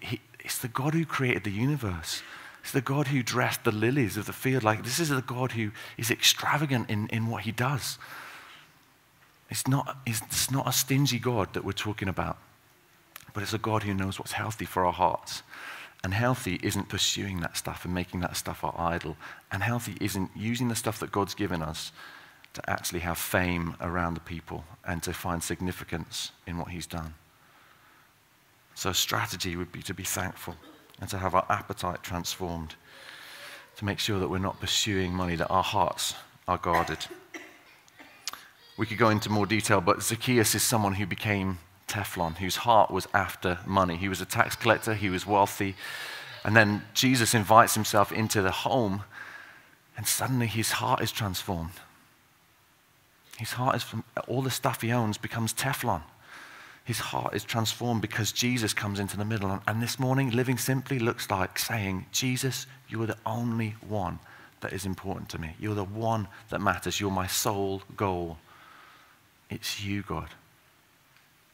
he, 0.02 0.20
it's 0.40 0.58
the 0.58 0.68
God 0.68 0.92
who 0.92 1.06
created 1.06 1.44
the 1.44 1.50
universe. 1.50 2.22
It's 2.62 2.72
the 2.72 2.80
God 2.80 3.08
who 3.08 3.22
dressed 3.22 3.64
the 3.64 3.72
lilies 3.72 4.16
of 4.16 4.26
the 4.26 4.32
field. 4.32 4.62
Like, 4.62 4.84
this 4.84 4.98
is 4.98 5.08
the 5.08 5.22
God 5.22 5.52
who 5.52 5.70
is 5.96 6.10
extravagant 6.10 6.90
in, 6.90 7.08
in 7.08 7.26
what 7.26 7.42
he 7.42 7.52
does. 7.52 7.98
It's 9.48 9.66
not, 9.66 9.98
it's 10.06 10.50
not 10.50 10.68
a 10.68 10.72
stingy 10.72 11.18
God 11.18 11.54
that 11.54 11.64
we're 11.64 11.72
talking 11.72 12.08
about, 12.08 12.38
but 13.32 13.42
it's 13.42 13.54
a 13.54 13.58
God 13.58 13.82
who 13.82 13.94
knows 13.94 14.18
what's 14.18 14.32
healthy 14.32 14.64
for 14.64 14.84
our 14.84 14.92
hearts. 14.92 15.42
And 16.04 16.14
healthy 16.14 16.60
isn't 16.62 16.88
pursuing 16.88 17.40
that 17.40 17.56
stuff 17.56 17.84
and 17.84 17.92
making 17.92 18.20
that 18.20 18.36
stuff 18.36 18.62
our 18.62 18.74
idol. 18.78 19.16
And 19.50 19.62
healthy 19.62 19.96
isn't 20.00 20.30
using 20.36 20.68
the 20.68 20.76
stuff 20.76 21.00
that 21.00 21.12
God's 21.12 21.34
given 21.34 21.62
us 21.62 21.92
to 22.54 22.70
actually 22.70 23.00
have 23.00 23.18
fame 23.18 23.76
around 23.80 24.14
the 24.14 24.20
people 24.20 24.64
and 24.84 25.02
to 25.02 25.12
find 25.12 25.42
significance 25.42 26.32
in 26.46 26.58
what 26.58 26.68
he's 26.68 26.86
done. 26.86 27.14
So, 28.74 28.92
strategy 28.92 29.56
would 29.56 29.72
be 29.72 29.82
to 29.82 29.92
be 29.92 30.04
thankful 30.04 30.56
and 31.00 31.08
to 31.10 31.18
have 31.18 31.34
our 31.34 31.46
appetite 31.48 32.02
transformed, 32.02 32.74
to 33.76 33.84
make 33.84 33.98
sure 33.98 34.18
that 34.18 34.28
we're 34.28 34.38
not 34.38 34.60
pursuing 34.60 35.12
money, 35.12 35.36
that 35.36 35.48
our 35.48 35.62
hearts 35.62 36.14
are 36.46 36.58
guarded. 36.58 36.98
We 38.76 38.86
could 38.86 38.98
go 38.98 39.10
into 39.10 39.30
more 39.30 39.46
detail, 39.46 39.80
but 39.80 40.02
Zacchaeus 40.02 40.54
is 40.54 40.62
someone 40.62 40.94
who 40.94 41.06
became 41.06 41.58
Teflon, 41.88 42.36
whose 42.36 42.56
heart 42.56 42.90
was 42.90 43.08
after 43.12 43.58
money. 43.66 43.96
He 43.96 44.08
was 44.08 44.20
a 44.20 44.26
tax 44.26 44.56
collector, 44.56 44.94
he 44.94 45.10
was 45.10 45.26
wealthy. 45.26 45.74
And 46.44 46.56
then 46.56 46.82
Jesus 46.94 47.34
invites 47.34 47.74
himself 47.74 48.12
into 48.12 48.40
the 48.40 48.50
home, 48.50 49.02
and 49.96 50.06
suddenly 50.06 50.46
his 50.46 50.72
heart 50.72 51.02
is 51.02 51.12
transformed. 51.12 51.72
His 53.38 53.52
heart 53.52 53.76
is 53.76 53.82
from 53.82 54.04
all 54.28 54.42
the 54.42 54.50
stuff 54.50 54.82
he 54.82 54.92
owns 54.92 55.18
becomes 55.18 55.52
Teflon. 55.52 56.02
His 56.90 56.98
heart 56.98 57.36
is 57.36 57.44
transformed 57.44 58.02
because 58.02 58.32
Jesus 58.32 58.74
comes 58.74 58.98
into 58.98 59.16
the 59.16 59.24
middle. 59.24 59.62
And 59.68 59.80
this 59.80 60.00
morning, 60.00 60.30
living 60.30 60.58
simply 60.58 60.98
looks 60.98 61.30
like 61.30 61.56
saying, 61.56 62.06
Jesus, 62.10 62.66
you 62.88 63.00
are 63.00 63.06
the 63.06 63.16
only 63.24 63.76
one 63.86 64.18
that 64.58 64.72
is 64.72 64.86
important 64.86 65.28
to 65.28 65.40
me. 65.40 65.54
You're 65.60 65.76
the 65.76 65.84
one 65.84 66.26
that 66.48 66.60
matters. 66.60 66.98
You're 66.98 67.12
my 67.12 67.28
sole 67.28 67.82
goal. 67.96 68.38
It's 69.50 69.80
you, 69.80 70.02
God. 70.02 70.30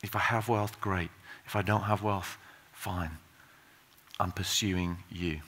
If 0.02 0.16
I 0.16 0.20
have 0.20 0.48
wealth, 0.48 0.80
great. 0.80 1.10
If 1.44 1.54
I 1.54 1.60
don't 1.60 1.82
have 1.82 2.02
wealth, 2.02 2.38
fine. 2.72 3.18
I'm 4.18 4.32
pursuing 4.32 4.96
you. 5.10 5.42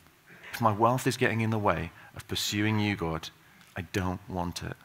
If 0.52 0.60
my 0.60 0.70
wealth 0.70 1.06
is 1.06 1.16
getting 1.16 1.40
in 1.40 1.48
the 1.48 1.58
way 1.58 1.92
of 2.14 2.28
pursuing 2.28 2.78
you, 2.78 2.94
God, 2.94 3.30
I 3.74 3.80
don't 3.94 4.20
want 4.28 4.62
it. 4.62 4.76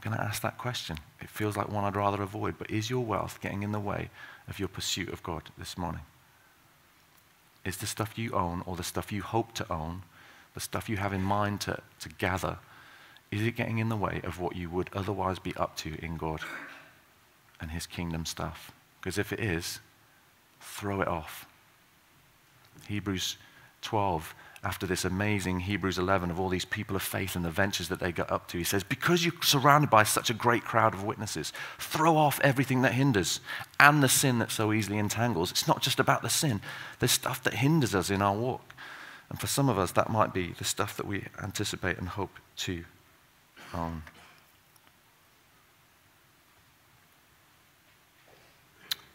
Going 0.00 0.16
to 0.16 0.22
ask 0.22 0.40
that 0.42 0.56
question. 0.56 0.96
It 1.20 1.28
feels 1.28 1.56
like 1.56 1.68
one 1.68 1.84
I'd 1.84 1.96
rather 1.96 2.22
avoid, 2.22 2.56
but 2.58 2.70
is 2.70 2.88
your 2.88 3.04
wealth 3.04 3.38
getting 3.42 3.62
in 3.62 3.72
the 3.72 3.80
way 3.80 4.08
of 4.48 4.58
your 4.58 4.68
pursuit 4.68 5.10
of 5.10 5.22
God 5.22 5.50
this 5.58 5.76
morning? 5.76 6.02
Is 7.64 7.76
the 7.76 7.86
stuff 7.86 8.18
you 8.18 8.32
own 8.32 8.62
or 8.64 8.76
the 8.76 8.82
stuff 8.82 9.12
you 9.12 9.22
hope 9.22 9.52
to 9.54 9.70
own, 9.70 10.02
the 10.54 10.60
stuff 10.60 10.88
you 10.88 10.96
have 10.96 11.12
in 11.12 11.22
mind 11.22 11.60
to, 11.62 11.82
to 12.00 12.08
gather, 12.08 12.58
is 13.30 13.42
it 13.42 13.56
getting 13.56 13.78
in 13.78 13.90
the 13.90 13.96
way 13.96 14.20
of 14.24 14.40
what 14.40 14.56
you 14.56 14.70
would 14.70 14.90
otherwise 14.94 15.38
be 15.38 15.54
up 15.56 15.76
to 15.76 15.94
in 16.04 16.16
God 16.16 16.40
and 17.60 17.70
His 17.70 17.86
kingdom 17.86 18.24
stuff? 18.24 18.72
Because 19.00 19.18
if 19.18 19.32
it 19.32 19.40
is, 19.40 19.80
throw 20.60 21.00
it 21.00 21.08
off. 21.08 21.46
Hebrews 22.88 23.36
12 23.82 24.34
after 24.62 24.86
this 24.86 25.06
amazing 25.06 25.60
Hebrews 25.60 25.98
11 25.98 26.30
of 26.30 26.38
all 26.38 26.50
these 26.50 26.66
people 26.66 26.94
of 26.94 27.02
faith 27.02 27.34
and 27.34 27.44
the 27.44 27.50
ventures 27.50 27.88
that 27.88 27.98
they 27.98 28.12
got 28.12 28.30
up 28.30 28.46
to. 28.48 28.58
He 28.58 28.64
says, 28.64 28.84
Because 28.84 29.24
you're 29.24 29.34
surrounded 29.42 29.88
by 29.88 30.02
such 30.02 30.28
a 30.28 30.34
great 30.34 30.64
crowd 30.64 30.92
of 30.92 31.02
witnesses, 31.02 31.52
throw 31.78 32.16
off 32.16 32.40
everything 32.42 32.82
that 32.82 32.92
hinders 32.92 33.40
and 33.78 34.02
the 34.02 34.08
sin 34.08 34.38
that 34.40 34.50
so 34.50 34.72
easily 34.72 34.98
entangles. 34.98 35.50
It's 35.50 35.66
not 35.66 35.80
just 35.80 35.98
about 35.98 36.20
the 36.20 36.28
sin, 36.28 36.60
there's 36.98 37.12
stuff 37.12 37.42
that 37.44 37.54
hinders 37.54 37.94
us 37.94 38.10
in 38.10 38.20
our 38.20 38.36
walk. 38.36 38.74
And 39.30 39.40
for 39.40 39.46
some 39.46 39.68
of 39.68 39.78
us, 39.78 39.92
that 39.92 40.10
might 40.10 40.34
be 40.34 40.48
the 40.58 40.64
stuff 40.64 40.96
that 40.96 41.06
we 41.06 41.24
anticipate 41.42 41.98
and 41.98 42.08
hope 42.08 42.38
to 42.58 42.84
own. 43.72 44.02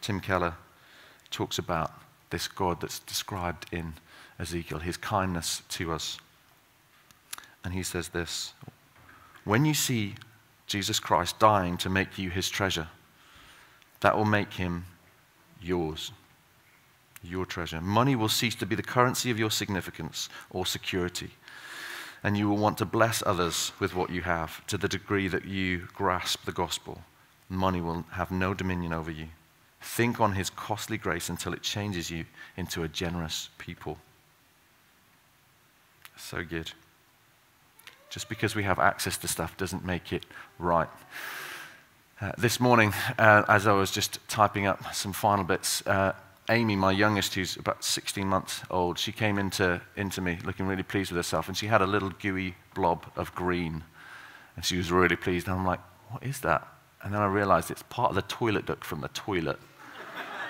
Tim 0.00 0.20
Keller 0.20 0.54
talks 1.30 1.58
about 1.58 1.92
this 2.30 2.48
God 2.48 2.80
that's 2.80 2.98
described 3.00 3.66
in 3.70 3.94
Ezekiel, 4.38 4.78
his 4.78 4.96
kindness 4.96 5.62
to 5.70 5.92
us. 5.92 6.18
And 7.64 7.72
he 7.72 7.82
says 7.82 8.08
this 8.08 8.52
When 9.44 9.64
you 9.64 9.74
see 9.74 10.14
Jesus 10.66 11.00
Christ 11.00 11.38
dying 11.38 11.76
to 11.78 11.90
make 11.90 12.18
you 12.18 12.30
his 12.30 12.48
treasure, 12.48 12.88
that 14.00 14.16
will 14.16 14.24
make 14.24 14.54
him 14.54 14.84
yours, 15.60 16.12
your 17.22 17.46
treasure. 17.46 17.80
Money 17.80 18.14
will 18.14 18.28
cease 18.28 18.54
to 18.56 18.66
be 18.66 18.76
the 18.76 18.82
currency 18.82 19.30
of 19.30 19.38
your 19.38 19.50
significance 19.50 20.28
or 20.50 20.66
security. 20.66 21.30
And 22.22 22.36
you 22.36 22.48
will 22.48 22.56
want 22.56 22.78
to 22.78 22.84
bless 22.84 23.22
others 23.24 23.72
with 23.78 23.94
what 23.94 24.10
you 24.10 24.22
have 24.22 24.66
to 24.66 24.76
the 24.76 24.88
degree 24.88 25.28
that 25.28 25.44
you 25.44 25.88
grasp 25.94 26.44
the 26.44 26.52
gospel. 26.52 27.02
Money 27.48 27.80
will 27.80 28.04
have 28.12 28.30
no 28.30 28.54
dominion 28.54 28.92
over 28.92 29.10
you. 29.10 29.28
Think 29.80 30.20
on 30.20 30.32
his 30.32 30.50
costly 30.50 30.98
grace 30.98 31.28
until 31.28 31.52
it 31.52 31.62
changes 31.62 32.10
you 32.10 32.24
into 32.56 32.82
a 32.82 32.88
generous 32.88 33.50
people. 33.58 33.98
So 36.16 36.42
good. 36.42 36.72
Just 38.10 38.28
because 38.28 38.54
we 38.54 38.62
have 38.62 38.78
access 38.78 39.16
to 39.18 39.28
stuff 39.28 39.56
doesn't 39.56 39.84
make 39.84 40.12
it 40.12 40.24
right. 40.58 40.88
Uh, 42.20 42.32
this 42.38 42.58
morning, 42.58 42.94
uh, 43.18 43.42
as 43.48 43.66
I 43.66 43.72
was 43.72 43.90
just 43.90 44.26
typing 44.28 44.66
up 44.66 44.94
some 44.94 45.12
final 45.12 45.44
bits, 45.44 45.86
uh, 45.86 46.14
Amy, 46.48 46.76
my 46.76 46.92
youngest, 46.92 47.34
who's 47.34 47.56
about 47.56 47.84
16 47.84 48.26
months 48.26 48.62
old, 48.70 48.98
she 48.98 49.12
came 49.12 49.36
into, 49.36 49.80
into 49.96 50.20
me 50.20 50.38
looking 50.44 50.66
really 50.66 50.82
pleased 50.82 51.10
with 51.10 51.16
herself, 51.16 51.48
and 51.48 51.56
she 51.56 51.66
had 51.66 51.82
a 51.82 51.86
little 51.86 52.10
gooey 52.10 52.54
blob 52.74 53.04
of 53.16 53.34
green. 53.34 53.84
And 54.54 54.64
she 54.64 54.78
was 54.78 54.90
really 54.90 55.16
pleased. 55.16 55.48
And 55.48 55.58
I'm 55.58 55.66
like, 55.66 55.80
what 56.08 56.22
is 56.22 56.40
that? 56.40 56.66
And 57.02 57.12
then 57.12 57.20
I 57.20 57.26
realized 57.26 57.70
it's 57.70 57.82
part 57.82 58.10
of 58.10 58.14
the 58.14 58.22
toilet 58.22 58.66
duck 58.66 58.84
from 58.84 59.00
the 59.00 59.08
toilet. 59.08 59.58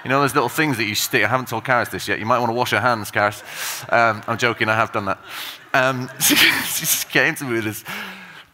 You 0.07 0.11
know 0.11 0.21
those 0.21 0.37
little 0.37 0.49
things 0.49 0.77
that 0.77 0.85
you 0.85 0.95
stick? 0.95 1.25
I 1.25 1.27
haven't 1.27 1.49
told 1.49 1.64
Karis 1.64 1.90
this 1.90 2.07
yet. 2.07 2.21
You 2.21 2.27
might 2.27 2.38
want 2.38 2.51
to 2.51 2.55
wash 2.55 2.71
your 2.71 2.81
hands, 2.81 3.11
Karis. 3.11 3.42
Um, 3.92 4.23
I'm 4.29 4.38
joking, 4.38 4.69
I 4.69 4.77
have 4.77 4.92
done 4.92 5.07
that. 5.07 5.19
Um, 5.75 6.09
she, 6.21 6.37
just 6.37 7.11
came 7.11 7.35
to 7.35 7.45
me 7.45 7.55
with 7.55 7.64
this. 7.64 7.83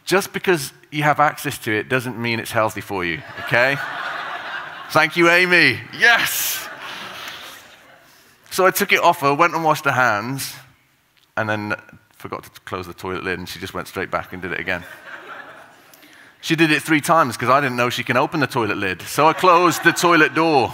Just 0.03 0.33
because 0.33 0.73
you 0.89 1.03
have 1.03 1.19
access 1.19 1.59
to 1.59 1.71
it 1.71 1.89
doesn't 1.89 2.17
mean 2.17 2.39
it's 2.39 2.49
healthy 2.49 2.81
for 2.81 3.05
you, 3.05 3.21
okay? 3.41 3.77
Thank 4.89 5.15
you, 5.15 5.29
Amy. 5.29 5.79
Yes! 5.95 6.67
So 8.49 8.65
I 8.65 8.71
took 8.71 8.91
it 8.91 9.01
off 9.01 9.19
her, 9.19 9.31
went 9.35 9.53
and 9.53 9.63
washed 9.63 9.85
her 9.85 9.91
hands, 9.91 10.55
and 11.37 11.47
then 11.47 11.75
forgot 12.13 12.45
to 12.45 12.61
close 12.61 12.87
the 12.87 12.95
toilet 12.95 13.23
lid, 13.23 13.37
and 13.37 13.47
she 13.47 13.59
just 13.59 13.75
went 13.75 13.87
straight 13.87 14.09
back 14.09 14.33
and 14.33 14.41
did 14.41 14.53
it 14.53 14.59
again. 14.59 14.83
She 16.41 16.55
did 16.55 16.71
it 16.71 16.81
three 16.81 16.99
times 16.99 17.37
because 17.37 17.49
I 17.49 17.61
didn't 17.61 17.75
know 17.75 17.91
she 17.91 18.03
can 18.03 18.17
open 18.17 18.39
the 18.39 18.47
toilet 18.47 18.77
lid. 18.77 19.03
So 19.03 19.27
I 19.27 19.33
closed 19.33 19.83
the 19.83 19.91
toilet 19.91 20.33
door. 20.33 20.73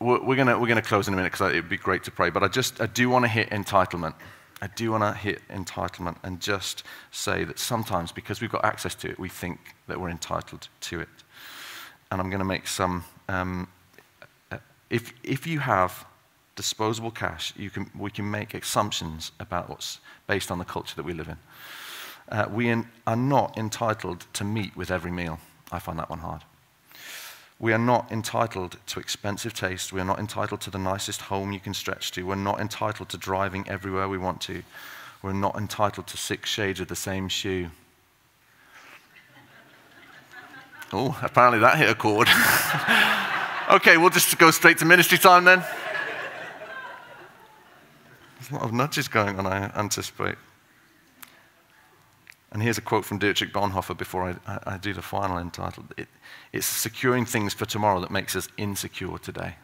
We're 0.00 0.36
going 0.36 0.48
we're 0.60 0.66
gonna 0.66 0.82
close 0.82 1.08
in 1.08 1.14
a 1.14 1.16
minute 1.16 1.32
because 1.32 1.52
it 1.52 1.56
would 1.56 1.68
be 1.68 1.76
great 1.76 2.04
to 2.04 2.10
pray, 2.10 2.30
but 2.30 2.42
I 2.42 2.48
just 2.48 2.80
I 2.80 2.86
do 2.86 3.08
want 3.08 3.24
to 3.24 3.28
hit 3.28 3.50
entitlement. 3.50 4.14
I 4.62 4.68
do 4.68 4.90
want 4.92 5.02
to 5.02 5.12
hit 5.12 5.42
entitlement 5.48 6.16
and 6.22 6.40
just 6.40 6.82
say 7.10 7.44
that 7.44 7.58
sometimes 7.58 8.10
because 8.10 8.40
we've 8.40 8.50
got 8.50 8.64
access 8.64 8.94
to 8.96 9.10
it, 9.10 9.18
we 9.18 9.28
think 9.28 9.58
that 9.86 10.00
we're 10.00 10.08
entitled 10.08 10.68
to 10.80 11.00
it. 11.00 11.08
And 12.10 12.20
I'm 12.20 12.30
going 12.30 12.38
to 12.38 12.46
make 12.46 12.66
some. 12.66 13.04
Um, 13.28 13.68
if, 14.88 15.12
if 15.22 15.46
you 15.46 15.58
have 15.58 16.06
disposable 16.54 17.10
cash, 17.10 17.52
you 17.56 17.68
can, 17.68 17.90
we 17.98 18.10
can 18.10 18.30
make 18.30 18.54
assumptions 18.54 19.32
about 19.40 19.68
what's 19.68 20.00
based 20.26 20.50
on 20.50 20.58
the 20.58 20.64
culture 20.64 20.94
that 20.96 21.04
we 21.04 21.12
live 21.12 21.28
in. 21.28 21.36
Uh, 22.28 22.46
we 22.50 22.68
in, 22.68 22.86
are 23.06 23.16
not 23.16 23.58
entitled 23.58 24.26
to 24.32 24.44
meat 24.44 24.74
with 24.76 24.90
every 24.90 25.10
meal. 25.10 25.38
I 25.70 25.80
find 25.80 25.98
that 25.98 26.08
one 26.08 26.20
hard. 26.20 26.42
We 27.58 27.72
are 27.72 27.78
not 27.78 28.12
entitled 28.12 28.76
to 28.86 29.00
expensive 29.00 29.54
taste. 29.54 29.92
We 29.92 30.00
are 30.00 30.04
not 30.04 30.18
entitled 30.18 30.60
to 30.62 30.70
the 30.70 30.78
nicest 30.78 31.22
home 31.22 31.52
you 31.52 31.60
can 31.60 31.72
stretch 31.72 32.12
to. 32.12 32.26
We're 32.26 32.34
not 32.34 32.60
entitled 32.60 33.08
to 33.10 33.16
driving 33.16 33.66
everywhere 33.68 34.08
we 34.08 34.18
want 34.18 34.42
to. 34.42 34.62
We're 35.22 35.32
not 35.32 35.56
entitled 35.56 36.06
to 36.08 36.16
six 36.18 36.50
shades 36.50 36.80
of 36.80 36.88
the 36.88 36.96
same 36.96 37.28
shoe. 37.28 37.70
Oh, 40.92 41.18
apparently 41.20 41.58
that 41.58 41.78
hit 41.78 41.90
a 41.90 41.96
chord. 41.96 42.28
okay, 43.70 43.96
we'll 43.96 44.08
just 44.08 44.38
go 44.38 44.52
straight 44.52 44.78
to 44.78 44.84
ministry 44.84 45.18
time 45.18 45.42
then. 45.42 45.64
There's 48.38 48.50
a 48.52 48.54
lot 48.54 48.62
of 48.62 48.72
nudges 48.72 49.08
going 49.08 49.36
on, 49.36 49.46
I 49.46 49.64
anticipate. 49.76 50.36
And 52.52 52.62
here's 52.62 52.78
a 52.78 52.82
quote 52.82 53.04
from 53.04 53.18
Dietrich 53.18 53.52
Bonhoeffer 53.52 53.96
before 53.96 54.30
I, 54.30 54.52
I, 54.52 54.74
I 54.74 54.76
do 54.78 54.94
the 54.94 55.02
final 55.02 55.38
entitled. 55.38 55.92
It, 55.96 56.08
it's 56.52 56.66
securing 56.66 57.26
things 57.26 57.52
for 57.54 57.66
tomorrow 57.66 58.00
that 58.00 58.10
makes 58.10 58.36
us 58.36 58.48
insecure 58.56 59.18
today. 59.18 59.56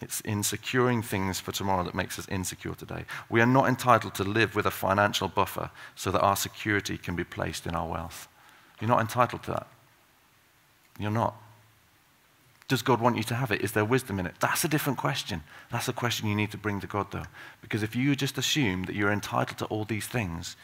It's 0.00 0.20
in 0.20 0.42
securing 0.42 1.02
things 1.02 1.40
for 1.40 1.52
tomorrow 1.52 1.84
that 1.84 1.94
makes 1.94 2.18
us 2.18 2.28
insecure 2.28 2.74
today. 2.74 3.04
We 3.30 3.40
are 3.40 3.46
not 3.46 3.68
entitled 3.68 4.14
to 4.16 4.24
live 4.24 4.54
with 4.54 4.66
a 4.66 4.70
financial 4.70 5.28
buffer 5.28 5.70
so 5.94 6.10
that 6.10 6.20
our 6.20 6.36
security 6.36 6.98
can 6.98 7.16
be 7.16 7.24
placed 7.24 7.66
in 7.66 7.74
our 7.74 7.88
wealth. 7.88 8.28
You're 8.80 8.90
not 8.90 9.00
entitled 9.00 9.44
to 9.44 9.52
that. 9.52 9.66
You're 10.98 11.10
not. 11.10 11.36
Does 12.66 12.82
God 12.82 13.00
want 13.00 13.16
you 13.16 13.22
to 13.24 13.34
have 13.34 13.50
it? 13.50 13.60
Is 13.60 13.72
there 13.72 13.84
wisdom 13.84 14.18
in 14.18 14.26
it? 14.26 14.34
That's 14.40 14.64
a 14.64 14.68
different 14.68 14.98
question. 14.98 15.42
That's 15.70 15.88
a 15.88 15.92
question 15.92 16.28
you 16.28 16.34
need 16.34 16.50
to 16.52 16.58
bring 16.58 16.80
to 16.80 16.86
God, 16.86 17.10
though. 17.10 17.26
Because 17.60 17.82
if 17.82 17.94
you 17.94 18.16
just 18.16 18.38
assume 18.38 18.84
that 18.84 18.94
you're 18.94 19.12
entitled 19.12 19.58
to 19.58 19.66
all 19.66 19.84
these 19.84 20.06
things, 20.06 20.56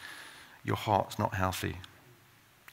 your 0.63 0.75
heart's 0.75 1.17
not 1.17 1.33
healthy. 1.33 1.77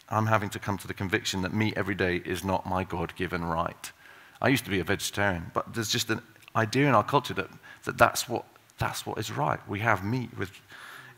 I'm 0.09 0.27
having 0.27 0.51
to 0.51 0.59
come 0.59 0.79
to 0.79 0.87
the 0.87 0.95
conviction 0.95 1.43
that 1.43 1.53
meat 1.53 1.75
every 1.77 1.95
day 1.95 2.17
is 2.25 2.45
not 2.45 2.67
my 2.67 2.85
God 2.85 3.15
given 3.17 3.45
right. 3.45 3.93
I 4.41 4.49
used 4.49 4.65
to 4.65 4.71
be 4.71 4.81
a 4.81 4.85
vegetarian, 4.85 5.51
but 5.53 5.75
there's 5.75 5.91
just 5.91 6.11
an 6.11 6.23
idea 6.57 6.89
in 6.89 6.95
our 6.95 7.05
culture 7.05 7.35
that, 7.35 7.49
that 7.85 7.99
that's, 7.99 8.29
what, 8.29 8.45
that's 8.79 9.05
what 9.05 9.19
is 9.19 9.31
right. 9.31 9.61
We 9.69 9.81
have 9.81 10.05
meat 10.05 10.31
with 10.37 10.61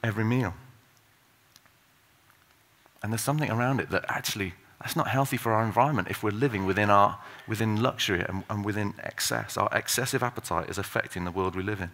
every 0.03 0.25
meal. 0.25 0.55
And 3.03 3.13
there's 3.13 3.23
something 3.23 3.51
around 3.51 3.81
it 3.81 3.91
that 3.91 4.05
actually 4.09 4.55
that's 4.81 4.97
not 4.97 5.09
healthy 5.09 5.37
for 5.37 5.53
our 5.53 5.65
environment 5.65 6.09
if 6.09 6.23
we're 6.23 6.31
living 6.31 6.65
within, 6.65 6.89
our, 6.89 7.19
within 7.47 7.83
luxury 7.83 8.25
and, 8.27 8.45
and 8.49 8.65
within 8.65 8.95
excess. 9.03 9.59
Our 9.59 9.69
excessive 9.73 10.23
appetite 10.23 10.71
is 10.71 10.79
affecting 10.79 11.25
the 11.25 11.31
world 11.31 11.55
we 11.55 11.63
live 11.63 11.83
in. 11.83 11.91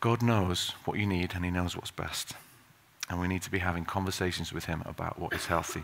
God 0.00 0.22
knows 0.22 0.70
what 0.84 0.98
you 0.98 1.06
need 1.06 1.32
and 1.34 1.44
He 1.44 1.52
knows 1.52 1.76
what's 1.76 1.92
best. 1.92 2.34
And 3.12 3.20
we 3.20 3.28
need 3.28 3.42
to 3.42 3.50
be 3.50 3.58
having 3.58 3.84
conversations 3.84 4.54
with 4.54 4.64
Him 4.64 4.82
about 4.86 5.18
what 5.18 5.34
is 5.34 5.44
healthy. 5.44 5.82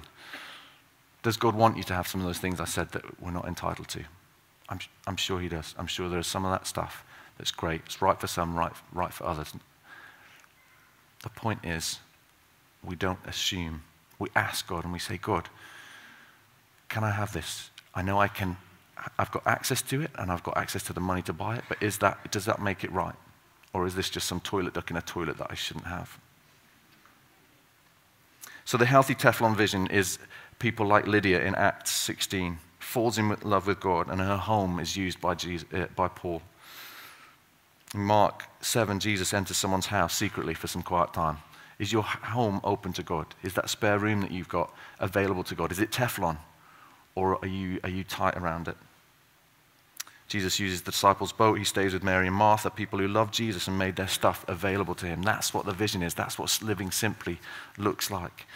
Does 1.22 1.36
God 1.36 1.54
want 1.54 1.76
you 1.76 1.82
to 1.82 1.92
have 1.92 2.08
some 2.08 2.22
of 2.22 2.26
those 2.26 2.38
things 2.38 2.58
I 2.58 2.64
said 2.64 2.92
that 2.92 3.20
we're 3.20 3.30
not 3.30 3.46
entitled 3.46 3.88
to? 3.88 4.04
I'm, 4.70 4.78
I'm 5.06 5.16
sure 5.16 5.38
He 5.38 5.48
does. 5.48 5.74
I'm 5.78 5.86
sure 5.86 6.08
there's 6.08 6.26
some 6.26 6.46
of 6.46 6.50
that 6.52 6.66
stuff 6.66 7.04
that's 7.36 7.50
great. 7.50 7.82
It's 7.84 8.00
right 8.00 8.18
for 8.18 8.26
some, 8.26 8.56
right, 8.58 8.72
right 8.94 9.12
for 9.12 9.26
others. 9.26 9.52
The 11.22 11.28
point 11.28 11.66
is, 11.66 11.98
we 12.82 12.96
don't 12.96 13.18
assume. 13.26 13.82
We 14.18 14.30
ask 14.34 14.66
God 14.66 14.84
and 14.84 14.92
we 14.94 14.98
say, 14.98 15.18
God, 15.18 15.50
can 16.88 17.04
I 17.04 17.10
have 17.10 17.34
this? 17.34 17.68
I 17.94 18.00
know 18.00 18.18
I 18.18 18.28
can, 18.28 18.56
I've 19.18 19.30
got 19.32 19.46
access 19.46 19.82
to 19.82 20.00
it 20.00 20.12
and 20.18 20.32
I've 20.32 20.42
got 20.42 20.56
access 20.56 20.82
to 20.84 20.94
the 20.94 21.00
money 21.00 21.20
to 21.22 21.34
buy 21.34 21.56
it, 21.56 21.64
but 21.68 21.82
is 21.82 21.98
that, 21.98 22.32
does 22.32 22.46
that 22.46 22.62
make 22.62 22.84
it 22.84 22.92
right? 22.92 23.16
Or 23.74 23.86
is 23.86 23.94
this 23.94 24.08
just 24.08 24.26
some 24.26 24.40
toilet 24.40 24.72
duck 24.72 24.90
in 24.90 24.96
a 24.96 25.02
toilet 25.02 25.36
that 25.36 25.48
I 25.50 25.54
shouldn't 25.54 25.88
have? 25.88 26.18
So 28.68 28.76
the 28.76 28.84
healthy 28.84 29.14
Teflon 29.14 29.56
vision 29.56 29.86
is 29.86 30.18
people 30.58 30.84
like 30.84 31.06
Lydia 31.06 31.42
in 31.42 31.54
Acts 31.54 31.90
16 31.90 32.58
falls 32.78 33.16
in 33.16 33.34
love 33.42 33.66
with 33.66 33.80
God, 33.80 34.10
and 34.10 34.20
her 34.20 34.36
home 34.36 34.78
is 34.78 34.94
used 34.94 35.22
by, 35.22 35.36
Jesus, 35.36 35.66
uh, 35.72 35.86
by 35.96 36.08
Paul. 36.08 36.42
In 37.94 38.00
Mark 38.00 38.44
7, 38.60 39.00
Jesus 39.00 39.32
enters 39.32 39.56
someone's 39.56 39.86
house 39.86 40.14
secretly 40.14 40.52
for 40.52 40.66
some 40.66 40.82
quiet 40.82 41.14
time. 41.14 41.38
Is 41.78 41.94
your 41.94 42.02
home 42.02 42.60
open 42.62 42.92
to 42.92 43.02
God? 43.02 43.34
Is 43.42 43.54
that 43.54 43.70
spare 43.70 43.98
room 43.98 44.20
that 44.20 44.32
you've 44.32 44.50
got 44.50 44.70
available 45.00 45.44
to 45.44 45.54
God? 45.54 45.72
Is 45.72 45.80
it 45.80 45.90
Teflon? 45.90 46.36
Or 47.14 47.42
are 47.42 47.48
you, 47.48 47.80
are 47.84 47.88
you 47.88 48.04
tight 48.04 48.36
around 48.36 48.68
it? 48.68 48.76
Jesus 50.28 50.60
uses 50.60 50.82
the 50.82 50.90
disciples' 50.90 51.32
boat. 51.32 51.58
He 51.58 51.64
stays 51.64 51.94
with 51.94 52.04
Mary 52.04 52.26
and 52.26 52.36
Martha, 52.36 52.70
people 52.70 52.98
who 52.98 53.08
love 53.08 53.30
Jesus 53.30 53.66
and 53.66 53.78
made 53.78 53.96
their 53.96 54.08
stuff 54.08 54.44
available 54.46 54.94
to 54.96 55.06
him. 55.06 55.22
That's 55.22 55.54
what 55.54 55.64
the 55.64 55.72
vision 55.72 56.02
is. 56.02 56.12
That's 56.12 56.38
what 56.38 56.60
living 56.62 56.90
simply 56.90 57.38
looks 57.78 58.10
like. 58.10 58.46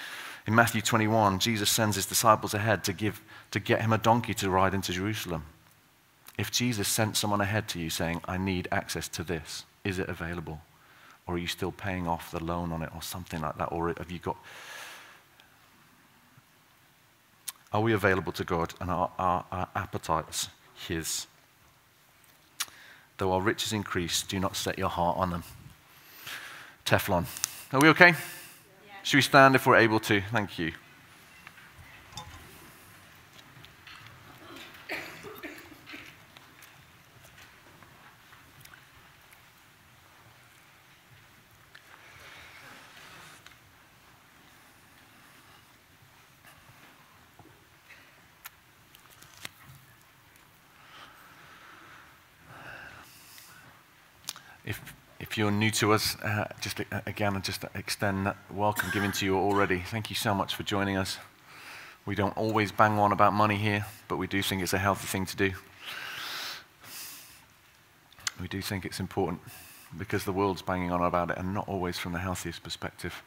In 0.46 0.54
Matthew 0.54 0.82
21, 0.82 1.38
Jesus 1.38 1.70
sends 1.70 1.96
his 1.96 2.04
disciples 2.04 2.52
ahead 2.52 2.84
to, 2.84 2.92
give, 2.92 3.22
to 3.52 3.58
get 3.58 3.80
him 3.80 3.92
a 3.92 3.98
donkey 3.98 4.34
to 4.34 4.50
ride 4.50 4.74
into 4.74 4.92
Jerusalem. 4.92 5.44
If 6.36 6.50
Jesus 6.50 6.88
sent 6.88 7.16
someone 7.16 7.40
ahead 7.40 7.68
to 7.68 7.78
you 7.78 7.88
saying, 7.88 8.20
I 8.26 8.36
need 8.36 8.68
access 8.70 9.08
to 9.08 9.24
this, 9.24 9.64
is 9.82 9.98
it 9.98 10.10
available? 10.10 10.60
Or 11.26 11.36
are 11.36 11.38
you 11.38 11.46
still 11.46 11.72
paying 11.72 12.06
off 12.06 12.32
the 12.32 12.42
loan 12.42 12.72
on 12.72 12.82
it 12.82 12.90
or 12.94 13.00
something 13.00 13.40
like 13.40 13.56
that? 13.56 13.66
Or 13.72 13.94
have 13.96 14.10
you 14.10 14.18
got. 14.18 14.36
Are 17.72 17.80
we 17.80 17.94
available 17.94 18.32
to 18.32 18.44
God 18.44 18.74
and 18.80 18.90
are 18.90 19.10
our 19.18 19.68
appetites 19.74 20.48
His? 20.88 21.26
Though 23.22 23.34
our 23.34 23.40
riches 23.40 23.72
increase, 23.72 24.24
do 24.24 24.40
not 24.40 24.56
set 24.56 24.76
your 24.80 24.88
heart 24.88 25.16
on 25.16 25.30
them. 25.30 25.44
Teflon. 26.84 27.26
Are 27.72 27.78
we 27.78 27.86
okay? 27.90 28.08
Yeah. 28.08 28.14
Should 29.04 29.18
we 29.18 29.22
stand 29.22 29.54
if 29.54 29.64
we're 29.64 29.76
able 29.76 30.00
to? 30.00 30.20
Thank 30.32 30.58
you. 30.58 30.72
If, 54.64 54.80
if 55.18 55.36
you're 55.38 55.50
new 55.50 55.61
to 55.72 55.92
us, 55.92 56.16
uh, 56.20 56.48
just 56.60 56.80
uh, 56.80 57.00
again, 57.06 57.40
just 57.42 57.64
extend 57.74 58.26
that 58.26 58.36
welcome 58.50 58.90
given 58.92 59.12
to 59.12 59.24
you 59.24 59.36
already. 59.36 59.78
Thank 59.78 60.10
you 60.10 60.16
so 60.16 60.34
much 60.34 60.54
for 60.54 60.62
joining 60.62 60.96
us. 60.96 61.18
We 62.04 62.14
don't 62.14 62.36
always 62.36 62.72
bang 62.72 62.98
on 62.98 63.12
about 63.12 63.32
money 63.32 63.56
here, 63.56 63.86
but 64.08 64.16
we 64.16 64.26
do 64.26 64.42
think 64.42 64.62
it's 64.62 64.72
a 64.72 64.78
healthy 64.78 65.06
thing 65.06 65.26
to 65.26 65.36
do. 65.36 65.52
We 68.40 68.48
do 68.48 68.60
think 68.60 68.84
it's 68.84 69.00
important 69.00 69.40
because 69.96 70.24
the 70.24 70.32
world's 70.32 70.62
banging 70.62 70.90
on 70.90 71.02
about 71.02 71.30
it 71.30 71.38
and 71.38 71.54
not 71.54 71.68
always 71.68 71.98
from 71.98 72.12
the 72.12 72.18
healthiest 72.18 72.62
perspective. 72.62 73.22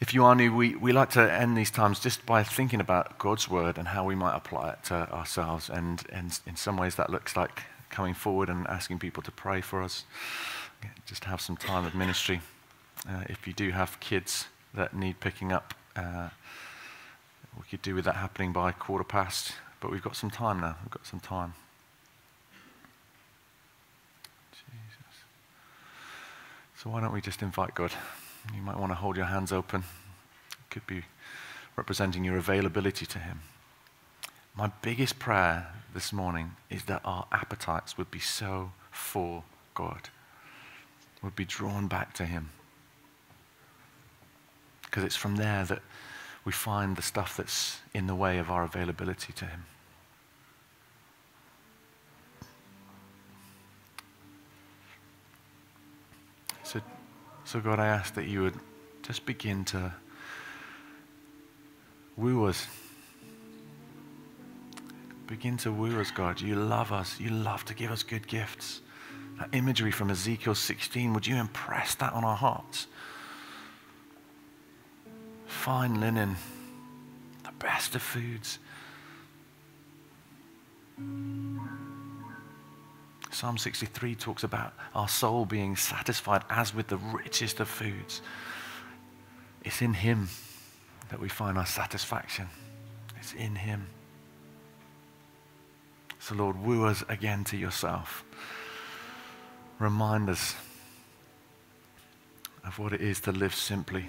If 0.00 0.14
you 0.14 0.24
are 0.24 0.34
new, 0.34 0.54
we, 0.54 0.76
we 0.76 0.92
like 0.92 1.10
to 1.10 1.32
end 1.32 1.56
these 1.56 1.70
times 1.70 2.00
just 2.00 2.24
by 2.24 2.42
thinking 2.42 2.80
about 2.80 3.18
God's 3.18 3.48
word 3.48 3.76
and 3.76 3.88
how 3.88 4.04
we 4.04 4.14
might 4.14 4.34
apply 4.34 4.70
it 4.70 4.84
to 4.84 4.94
ourselves. 5.12 5.68
And, 5.68 6.02
and 6.10 6.38
in 6.46 6.56
some 6.56 6.76
ways, 6.76 6.94
that 6.94 7.10
looks 7.10 7.36
like 7.36 7.62
coming 7.90 8.14
forward 8.14 8.48
and 8.48 8.66
asking 8.66 8.98
people 8.98 9.22
to 9.22 9.30
pray 9.30 9.60
for 9.60 9.82
us, 9.82 10.04
just 11.06 11.24
have 11.24 11.40
some 11.40 11.56
time 11.56 11.84
of 11.84 11.94
ministry. 11.94 12.40
Uh, 13.08 13.24
if 13.28 13.46
you 13.46 13.52
do 13.52 13.70
have 13.70 13.98
kids 14.00 14.46
that 14.74 14.94
need 14.94 15.20
picking 15.20 15.52
up, 15.52 15.74
uh, 15.96 16.28
we 17.56 17.64
could 17.68 17.82
do 17.82 17.94
with 17.94 18.04
that 18.04 18.16
happening 18.16 18.52
by 18.52 18.72
quarter 18.72 19.04
past, 19.04 19.52
but 19.80 19.90
we've 19.90 20.02
got 20.02 20.16
some 20.16 20.30
time 20.30 20.60
now. 20.60 20.76
We've 20.82 20.90
got 20.90 21.06
some 21.06 21.20
time. 21.20 21.54
Jesus. 24.52 25.16
So 26.76 26.90
why 26.90 27.00
don't 27.00 27.12
we 27.12 27.20
just 27.20 27.42
invite 27.42 27.74
God? 27.74 27.92
You 28.54 28.62
might 28.62 28.78
want 28.78 28.92
to 28.92 28.96
hold 28.96 29.16
your 29.16 29.26
hands 29.26 29.52
open. 29.52 29.84
It 30.52 30.70
could 30.70 30.86
be 30.86 31.02
representing 31.76 32.24
your 32.24 32.36
availability 32.36 33.06
to 33.06 33.18
Him. 33.18 33.40
My 34.54 34.70
biggest 34.82 35.18
prayer 35.18 35.68
this 35.94 36.12
morning 36.12 36.56
is 36.68 36.84
that 36.84 37.00
our 37.04 37.26
appetites 37.32 37.96
would 37.98 38.10
be 38.10 38.18
so 38.18 38.72
for 38.90 39.44
God, 39.74 40.10
would 41.22 41.36
be 41.36 41.44
drawn 41.44 41.86
back 41.86 42.12
to 42.14 42.24
Him. 42.24 42.50
Because 44.82 45.04
it's 45.04 45.16
from 45.16 45.36
there 45.36 45.64
that 45.64 45.82
we 46.44 46.52
find 46.52 46.96
the 46.96 47.02
stuff 47.02 47.36
that's 47.36 47.80
in 47.94 48.06
the 48.06 48.14
way 48.14 48.38
of 48.38 48.50
our 48.50 48.64
availability 48.64 49.32
to 49.34 49.44
Him. 49.44 49.64
So 56.62 56.80
so, 57.44 57.60
God, 57.60 57.80
I 57.80 57.88
ask 57.88 58.14
that 58.14 58.28
you 58.28 58.42
would 58.42 58.54
just 59.02 59.26
begin 59.26 59.64
to 59.66 59.92
woo 62.16 62.44
us. 62.46 62.66
Begin 65.26 65.56
to 65.58 65.72
woo 65.72 66.00
us, 66.00 66.12
God. 66.12 66.40
You 66.40 66.54
love 66.54 66.92
us. 66.92 67.18
You 67.18 67.30
love 67.30 67.64
to 67.64 67.74
give 67.74 67.90
us 67.90 68.04
good 68.04 68.28
gifts. 68.28 68.82
That 69.40 69.48
imagery 69.54 69.90
from 69.90 70.10
Ezekiel 70.10 70.54
16, 70.54 71.14
would 71.14 71.26
you 71.26 71.36
impress 71.36 71.94
that 71.96 72.12
on 72.12 72.24
our 72.24 72.36
hearts? 72.36 72.86
Fine 75.46 75.98
linen, 75.98 76.36
the 77.44 77.52
best 77.58 77.94
of 77.94 78.02
foods. 78.02 78.58
Psalm 83.30 83.56
63 83.56 84.14
talks 84.14 84.44
about 84.44 84.74
our 84.94 85.08
soul 85.08 85.46
being 85.46 85.74
satisfied 85.74 86.42
as 86.50 86.74
with 86.74 86.88
the 86.88 86.98
richest 86.98 87.60
of 87.60 87.68
foods. 87.68 88.20
It's 89.64 89.80
in 89.80 89.94
Him 89.94 90.28
that 91.08 91.18
we 91.18 91.30
find 91.30 91.56
our 91.56 91.64
satisfaction. 91.64 92.46
It's 93.18 93.32
in 93.32 93.54
Him. 93.54 93.86
So, 96.18 96.34
Lord, 96.34 96.62
woo 96.62 96.84
us 96.84 97.02
again 97.08 97.44
to 97.44 97.56
yourself. 97.56 98.22
Remind 99.80 100.28
us 100.28 100.54
of 102.66 102.78
what 102.78 102.92
it 102.92 103.00
is 103.00 103.18
to 103.20 103.32
live 103.32 103.54
simply, 103.54 104.04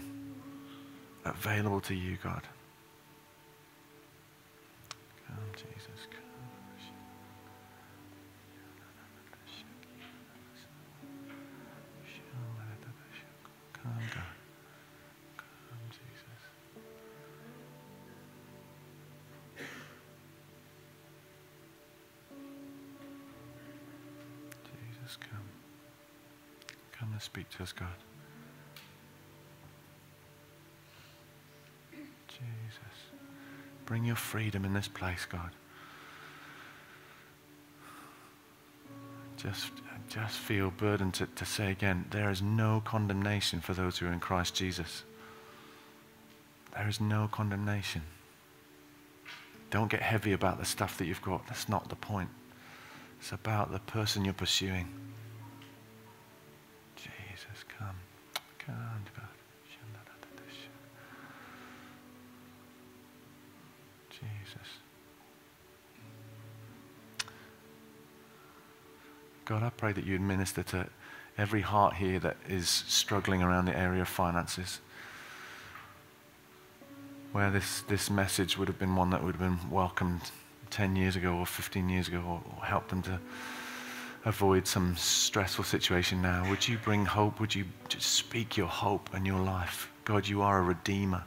available 1.23 1.79
to 1.79 1.95
you, 1.95 2.17
God. 2.21 2.41
Come, 5.25 5.37
Jesus. 5.55 6.07
Come. 6.11 6.19
Come, 13.81 13.93
God. 14.13 14.30
Speak 27.21 27.49
to 27.51 27.63
us, 27.63 27.71
God. 27.71 27.87
Jesus. 32.27 32.97
Bring 33.85 34.05
your 34.05 34.15
freedom 34.15 34.65
in 34.65 34.73
this 34.73 34.87
place, 34.87 35.25
God. 35.25 35.51
Just 39.37 39.71
just 40.09 40.37
feel 40.37 40.71
burdened 40.71 41.13
to, 41.13 41.25
to 41.25 41.45
say 41.45 41.71
again 41.71 42.05
there 42.11 42.29
is 42.29 42.41
no 42.41 42.81
condemnation 42.83 43.61
for 43.61 43.73
those 43.73 43.97
who 43.97 44.07
are 44.07 44.11
in 44.11 44.19
Christ 44.19 44.55
Jesus. 44.55 45.03
There 46.75 46.87
is 46.87 46.99
no 46.99 47.29
condemnation. 47.31 48.01
Don't 49.69 49.89
get 49.89 50.01
heavy 50.01 50.33
about 50.33 50.59
the 50.59 50.65
stuff 50.65 50.97
that 50.97 51.05
you've 51.05 51.21
got. 51.21 51.47
That's 51.47 51.69
not 51.69 51.87
the 51.89 51.95
point. 51.95 52.29
It's 53.19 53.31
about 53.31 53.71
the 53.71 53.79
person 53.79 54.25
you're 54.25 54.33
pursuing. 54.33 54.89
Jesus. 64.11 64.67
God, 69.45 69.63
I 69.63 69.69
pray 69.69 69.91
that 69.93 70.05
you'd 70.05 70.21
minister 70.21 70.63
to 70.63 70.87
every 71.37 71.61
heart 71.61 71.95
here 71.95 72.19
that 72.19 72.37
is 72.47 72.69
struggling 72.69 73.41
around 73.41 73.65
the 73.65 73.77
area 73.77 74.01
of 74.01 74.07
finances. 74.07 74.79
Where 77.31 77.49
this, 77.49 77.81
this 77.81 78.09
message 78.09 78.57
would 78.57 78.67
have 78.67 78.77
been 78.77 78.95
one 78.95 79.09
that 79.11 79.23
would 79.23 79.35
have 79.35 79.39
been 79.39 79.71
welcomed 79.71 80.21
10 80.69 80.95
years 80.95 81.15
ago 81.15 81.35
or 81.35 81.45
15 81.45 81.89
years 81.89 82.07
ago 82.07 82.19
or, 82.19 82.41
or 82.57 82.65
helped 82.65 82.89
them 82.89 83.01
to 83.03 83.19
avoid 84.25 84.67
some 84.67 84.95
stressful 84.95 85.63
situation 85.63 86.21
now. 86.21 86.47
Would 86.49 86.67
you 86.67 86.77
bring 86.77 87.05
hope? 87.05 87.39
Would 87.39 87.55
you 87.55 87.65
just 87.89 88.11
speak 88.11 88.57
your 88.57 88.67
hope 88.67 89.09
and 89.13 89.25
your 89.25 89.39
life? 89.39 89.91
God, 90.05 90.27
you 90.27 90.41
are 90.41 90.59
a 90.59 90.61
redeemer. 90.61 91.23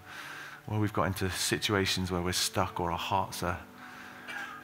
Where 0.66 0.80
we've 0.80 0.92
got 0.92 1.04
into 1.04 1.30
situations 1.30 2.10
where 2.10 2.22
we're 2.22 2.32
stuck 2.32 2.80
or 2.80 2.90
our 2.90 2.98
hearts 2.98 3.42
are 3.42 3.58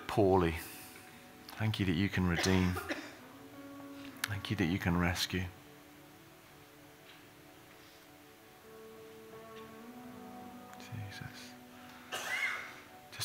poorly. 0.06 0.54
Thank 1.58 1.78
you 1.78 1.86
that 1.86 1.94
you 1.94 2.08
can 2.08 2.26
redeem. 2.26 2.74
Thank 4.22 4.50
you 4.50 4.56
that 4.56 4.66
you 4.66 4.78
can 4.78 4.98
rescue. 4.98 5.44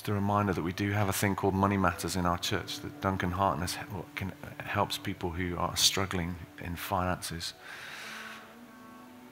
Just 0.06 0.12
a 0.12 0.14
reminder 0.14 0.54
that 0.54 0.62
we 0.62 0.72
do 0.72 0.92
have 0.92 1.10
a 1.10 1.14
thing 1.14 1.34
called 1.34 1.56
Money 1.56 1.78
Matters 1.78 2.16
in 2.16 2.28
our 2.28 2.38
church 2.38 2.80
that 2.82 3.02
Duncan 3.02 3.32
Hartness 3.32 3.76
can, 4.14 4.32
helps 4.60 5.00
people 5.00 5.32
who 5.32 5.58
are 5.58 5.76
struggling 5.76 6.36
in 6.64 6.76
finances. 6.76 7.56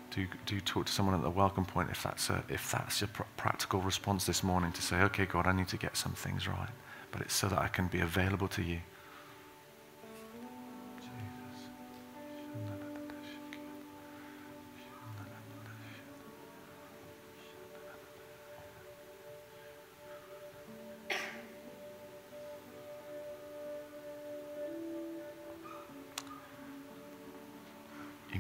Do, 0.10 0.26
do 0.48 0.60
talk 0.60 0.88
to 0.88 0.92
someone 0.92 1.14
at 1.14 1.22
the 1.22 1.30
welcome 1.30 1.64
point 1.64 1.92
if 1.92 2.02
that's, 2.02 2.32
a, 2.32 2.44
if 2.50 2.72
that's 2.72 3.02
your 3.02 3.10
pr- 3.10 3.22
practical 3.38 3.82
response 3.82 4.26
this 4.26 4.44
morning 4.44 4.72
to 4.72 4.82
say, 4.82 4.96
okay, 5.02 5.28
God, 5.28 5.46
I 5.46 5.52
need 5.52 5.68
to 5.68 5.78
get 5.78 5.96
some 5.96 6.14
things 6.14 6.48
right. 6.48 6.72
But 7.12 7.22
it's 7.22 7.36
so 7.36 7.50
that 7.50 7.60
I 7.60 7.68
can 7.68 7.86
be 7.86 8.00
available 8.00 8.48
to 8.48 8.64
you. 8.64 8.80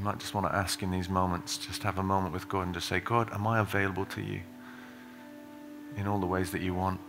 Might 0.03 0.19
just 0.19 0.33
want 0.33 0.45
to 0.45 0.53
ask 0.53 0.83
in 0.83 0.91
these 0.91 1.07
moments, 1.07 1.57
just 1.57 1.81
have 1.83 1.97
a 1.97 2.03
moment 2.03 2.33
with 2.33 2.49
God 2.49 2.65
and 2.65 2.73
just 2.73 2.89
say, 2.89 2.99
God, 2.99 3.31
am 3.31 3.47
I 3.47 3.59
available 3.59 4.05
to 4.07 4.21
you 4.21 4.41
in 5.95 6.07
all 6.07 6.19
the 6.19 6.25
ways 6.25 6.51
that 6.51 6.61
you 6.61 6.73
want? 6.73 6.99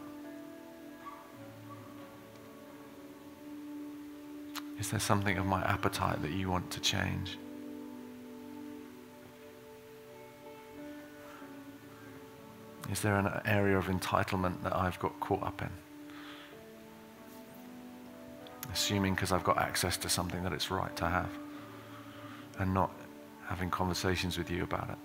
Is 4.78 4.90
there 4.90 5.00
something 5.00 5.36
of 5.38 5.46
my 5.46 5.62
appetite 5.62 6.22
that 6.22 6.30
you 6.30 6.50
want 6.50 6.70
to 6.70 6.80
change? 6.80 7.36
Is 12.92 13.00
there 13.00 13.16
an 13.16 13.40
area 13.44 13.76
of 13.76 13.86
entitlement 13.86 14.62
that 14.62 14.76
I've 14.76 14.98
got 15.00 15.18
caught 15.18 15.42
up 15.42 15.62
in? 15.62 15.70
Assuming 18.72 19.14
because 19.14 19.32
I've 19.32 19.44
got 19.44 19.58
access 19.58 19.96
to 19.98 20.08
something 20.08 20.44
that 20.44 20.52
it's 20.52 20.70
right 20.70 20.94
to 20.96 21.06
have 21.06 21.30
and 22.58 22.72
not 22.72 22.90
having 23.46 23.70
conversations 23.70 24.38
with 24.38 24.50
you 24.50 24.62
about 24.62 24.90
it. 24.90 24.98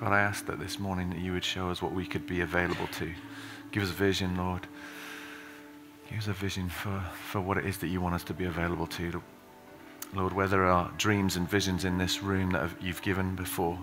God, 0.00 0.12
I 0.12 0.20
ask 0.20 0.46
that 0.46 0.60
this 0.60 0.78
morning 0.78 1.10
that 1.10 1.18
you 1.18 1.32
would 1.32 1.44
show 1.44 1.70
us 1.70 1.82
what 1.82 1.92
we 1.92 2.06
could 2.06 2.24
be 2.24 2.40
available 2.40 2.86
to. 2.98 3.12
Give 3.72 3.82
us 3.82 3.90
a 3.90 3.94
vision, 3.94 4.36
Lord. 4.36 4.64
Give 6.08 6.18
us 6.18 6.28
a 6.28 6.32
vision 6.32 6.68
for, 6.68 7.02
for 7.30 7.40
what 7.40 7.58
it 7.58 7.66
is 7.66 7.78
that 7.78 7.88
you 7.88 8.00
want 8.00 8.14
us 8.14 8.22
to 8.24 8.34
be 8.34 8.44
available 8.44 8.86
to. 8.86 9.20
Lord, 10.14 10.32
where 10.32 10.46
there 10.46 10.66
are 10.66 10.88
dreams 10.98 11.34
and 11.34 11.50
visions 11.50 11.84
in 11.84 11.98
this 11.98 12.22
room 12.22 12.52
that 12.52 12.70
you've 12.80 13.02
given 13.02 13.34
before 13.34 13.76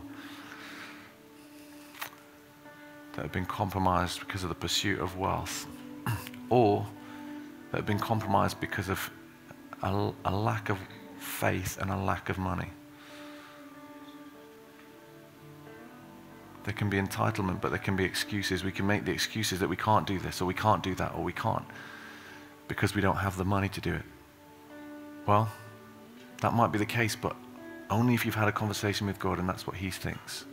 that 3.14 3.24
have 3.24 3.34
been 3.34 3.46
compromised 3.46 4.22
because 4.22 4.44
of 4.44 4.50
the 4.50 4.56
pursuit 4.56 5.02
of 5.02 5.18
wealth, 5.18 5.68
or 6.50 6.86
that 7.72 7.78
have 7.80 7.86
been 7.86 8.00
compromised 8.00 8.62
because 8.62 8.88
of 8.88 9.10
a, 9.84 10.12
a 10.24 10.32
lack 10.34 10.70
of 10.70 10.78
faith 11.20 11.78
and 11.82 11.92
a 11.92 11.98
lack 11.98 12.30
of 12.30 12.38
money. 12.38 12.70
There 16.66 16.74
can 16.74 16.90
be 16.90 17.00
entitlement, 17.00 17.62
but 17.62 17.70
there 17.70 17.80
can 17.80 17.96
be 17.96 18.04
excuses. 18.04 18.64
We 18.64 18.72
can 18.72 18.88
make 18.88 19.06
the 19.06 19.12
excuses 19.12 19.60
that 19.60 19.70
we 19.70 19.78
can't 19.78 20.06
do 20.06 20.20
this, 20.20 20.42
or 20.42 20.46
we 20.46 20.54
can't 20.54 20.84
do 20.84 20.96
that, 20.96 21.14
or 21.16 21.24
we 21.24 21.32
can't 21.32 21.66
because 22.68 22.96
we 22.96 23.02
don't 23.02 23.18
have 23.18 23.38
the 23.38 23.46
money 23.46 23.70
to 23.70 23.82
do 23.82 23.94
it. 23.94 24.02
Well, 25.28 25.50
that 26.42 26.54
might 26.54 26.72
be 26.72 26.80
the 26.80 26.86
case, 26.86 27.16
but 27.16 27.36
only 27.90 28.14
if 28.14 28.26
you've 28.26 28.36
had 28.36 28.48
a 28.48 28.52
conversation 28.52 29.08
with 29.08 29.20
God 29.20 29.40
and 29.40 29.48
that's 29.48 29.68
what 29.68 29.76
He 29.76 29.92
thinks. 29.92 30.46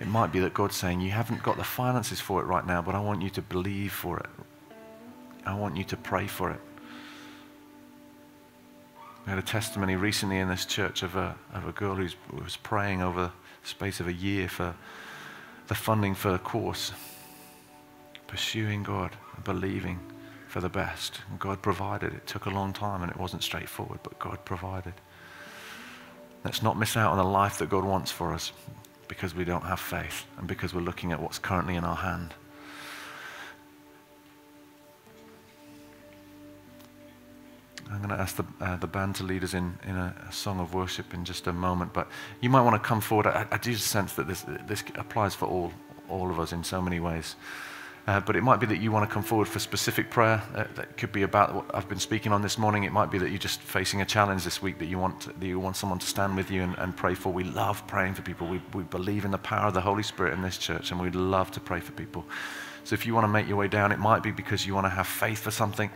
It 0.00 0.06
might 0.06 0.32
be 0.32 0.40
that 0.40 0.54
God's 0.54 0.76
saying, 0.76 1.00
You 1.00 1.10
haven't 1.10 1.42
got 1.42 1.56
the 1.56 1.64
finances 1.64 2.20
for 2.20 2.40
it 2.40 2.44
right 2.44 2.66
now, 2.66 2.82
but 2.82 2.94
I 2.94 3.00
want 3.00 3.22
you 3.22 3.30
to 3.30 3.42
believe 3.42 3.92
for 3.92 4.18
it. 4.18 4.26
I 5.44 5.54
want 5.54 5.76
you 5.76 5.84
to 5.84 5.96
pray 5.96 6.26
for 6.26 6.50
it. 6.50 6.60
We 9.26 9.30
had 9.30 9.38
a 9.38 9.42
testimony 9.42 9.94
recently 9.94 10.38
in 10.38 10.48
this 10.48 10.64
church 10.64 11.02
of 11.02 11.14
a, 11.14 11.36
of 11.52 11.66
a 11.66 11.72
girl 11.72 11.94
who 11.94 12.08
was 12.42 12.56
praying 12.56 13.02
over 13.02 13.32
the 13.62 13.68
space 13.68 14.00
of 14.00 14.08
a 14.08 14.12
year 14.12 14.48
for 14.48 14.74
the 15.68 15.74
funding 15.74 16.14
for 16.14 16.32
the 16.32 16.38
course, 16.38 16.92
pursuing 18.26 18.82
God, 18.82 19.10
believing 19.44 19.98
for 20.48 20.60
the 20.60 20.68
best. 20.68 21.20
And 21.30 21.38
God 21.38 21.62
provided. 21.62 22.12
It 22.12 22.26
took 22.26 22.46
a 22.46 22.50
long 22.50 22.72
time 22.72 23.02
and 23.02 23.10
it 23.10 23.16
wasn't 23.16 23.42
straightforward, 23.42 24.00
but 24.02 24.18
God 24.18 24.44
provided. 24.44 24.94
Let's 26.44 26.62
not 26.62 26.78
miss 26.78 26.96
out 26.96 27.12
on 27.12 27.18
the 27.18 27.24
life 27.24 27.58
that 27.58 27.70
God 27.70 27.84
wants 27.84 28.10
for 28.10 28.32
us 28.32 28.52
because 29.08 29.34
we 29.34 29.44
don't 29.44 29.64
have 29.64 29.80
faith 29.80 30.26
and 30.38 30.46
because 30.46 30.74
we're 30.74 30.80
looking 30.80 31.12
at 31.12 31.22
what's 31.22 31.38
currently 31.38 31.76
in 31.76 31.84
our 31.84 31.96
hand. 31.96 32.34
I'm 37.92 37.98
going 37.98 38.08
to 38.08 38.20
ask 38.20 38.36
the, 38.36 38.44
uh, 38.60 38.76
the 38.76 38.86
band 38.86 39.16
to 39.16 39.24
lead 39.24 39.44
us 39.44 39.52
in, 39.52 39.78
in 39.86 39.96
a, 39.96 40.14
a, 40.26 40.32
song 40.32 40.60
of 40.60 40.72
worship 40.72 41.12
in 41.12 41.26
just 41.26 41.46
a 41.46 41.52
moment, 41.52 41.92
but 41.92 42.08
you 42.40 42.48
might 42.48 42.62
want 42.62 42.82
to 42.82 42.88
come 42.88 43.02
forward. 43.02 43.26
I, 43.26 43.46
I 43.50 43.58
do 43.58 43.74
sense 43.74 44.14
that 44.14 44.26
this, 44.26 44.46
this 44.66 44.82
applies 44.94 45.34
for 45.34 45.46
all, 45.46 45.72
all 46.08 46.30
of 46.30 46.40
us 46.40 46.52
in 46.52 46.64
so 46.64 46.80
many 46.80 47.00
ways. 47.00 47.36
Uh, 48.06 48.18
but 48.18 48.34
it 48.34 48.42
might 48.42 48.58
be 48.58 48.66
that 48.66 48.78
you 48.78 48.90
want 48.90 49.08
to 49.08 49.12
come 49.12 49.22
forward 49.22 49.46
for 49.46 49.58
specific 49.58 50.10
prayer. 50.10 50.42
Uh, 50.54 50.64
that 50.74 50.96
could 50.96 51.12
be 51.12 51.22
about 51.22 51.54
what 51.54 51.72
I've 51.74 51.88
been 51.88 52.00
speaking 52.00 52.32
on 52.32 52.40
this 52.40 52.56
morning. 52.56 52.84
It 52.84 52.92
might 52.92 53.10
be 53.10 53.18
that 53.18 53.28
you're 53.28 53.38
just 53.38 53.60
facing 53.60 54.00
a 54.00 54.06
challenge 54.06 54.42
this 54.42 54.62
week 54.62 54.78
that 54.78 54.86
you 54.86 54.98
want, 54.98 55.38
that 55.38 55.46
you 55.46 55.60
want 55.60 55.76
someone 55.76 55.98
to 55.98 56.06
stand 56.06 56.34
with 56.34 56.50
you 56.50 56.62
and, 56.62 56.76
and 56.78 56.96
pray 56.96 57.14
for. 57.14 57.30
We 57.30 57.44
love 57.44 57.86
praying 57.86 58.14
for 58.14 58.22
people. 58.22 58.48
We, 58.48 58.60
we 58.72 58.84
believe 58.84 59.24
in 59.24 59.30
the 59.30 59.38
power 59.38 59.68
of 59.68 59.74
the 59.74 59.82
Holy 59.82 60.02
Spirit 60.02 60.32
in 60.32 60.40
this 60.40 60.56
church, 60.56 60.90
and 60.90 61.00
we'd 61.00 61.14
love 61.14 61.50
to 61.52 61.60
pray 61.60 61.78
for 61.78 61.92
people. 61.92 62.24
So 62.84 62.94
if 62.94 63.06
you 63.06 63.14
want 63.14 63.24
to 63.24 63.28
make 63.28 63.46
your 63.46 63.58
way 63.58 63.68
down, 63.68 63.92
it 63.92 64.00
might 64.00 64.22
be 64.22 64.32
because 64.32 64.66
you 64.66 64.74
want 64.74 64.86
to 64.86 64.90
have 64.90 65.06
faith 65.06 65.38
for 65.38 65.52
something 65.52 65.90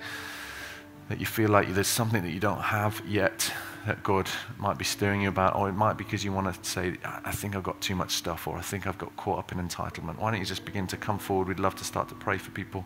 that 1.08 1.20
you 1.20 1.26
feel 1.26 1.50
like 1.50 1.72
there's 1.72 1.86
something 1.86 2.22
that 2.22 2.30
you 2.30 2.40
don't 2.40 2.60
have 2.60 3.00
yet 3.06 3.52
that 3.86 4.02
God 4.02 4.28
might 4.58 4.78
be 4.78 4.84
stirring 4.84 5.22
you 5.22 5.28
about, 5.28 5.54
or 5.54 5.68
it 5.68 5.74
might 5.74 5.92
be 5.96 6.02
because 6.02 6.24
you 6.24 6.32
want 6.32 6.52
to 6.52 6.68
say, 6.68 6.96
I 7.04 7.30
think 7.30 7.54
I've 7.54 7.62
got 7.62 7.80
too 7.80 7.94
much 7.94 8.12
stuff, 8.12 8.48
or 8.48 8.58
I 8.58 8.60
think 8.60 8.86
I've 8.86 8.98
got 8.98 9.16
caught 9.16 9.38
up 9.38 9.52
in 9.52 9.58
entitlement. 9.58 10.18
Why 10.18 10.32
don't 10.32 10.40
you 10.40 10.46
just 10.46 10.64
begin 10.64 10.88
to 10.88 10.96
come 10.96 11.18
forward? 11.18 11.46
We'd 11.46 11.60
love 11.60 11.76
to 11.76 11.84
start 11.84 12.08
to 12.08 12.16
pray 12.16 12.36
for 12.36 12.50
people. 12.50 12.84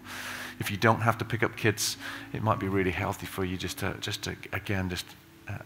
If 0.58 0.70
you 0.70 0.76
don't 0.76 1.00
have 1.00 1.16
to 1.18 1.24
pick 1.24 1.42
up 1.42 1.56
kids, 1.56 1.96
it 2.34 2.42
might 2.42 2.58
be 2.58 2.68
really 2.68 2.90
healthy 2.90 3.24
for 3.24 3.46
you 3.46 3.56
just 3.56 3.78
to, 3.78 3.96
just 4.00 4.22
to 4.24 4.36
again, 4.52 4.90
just 4.90 5.06
uh, 5.48 5.56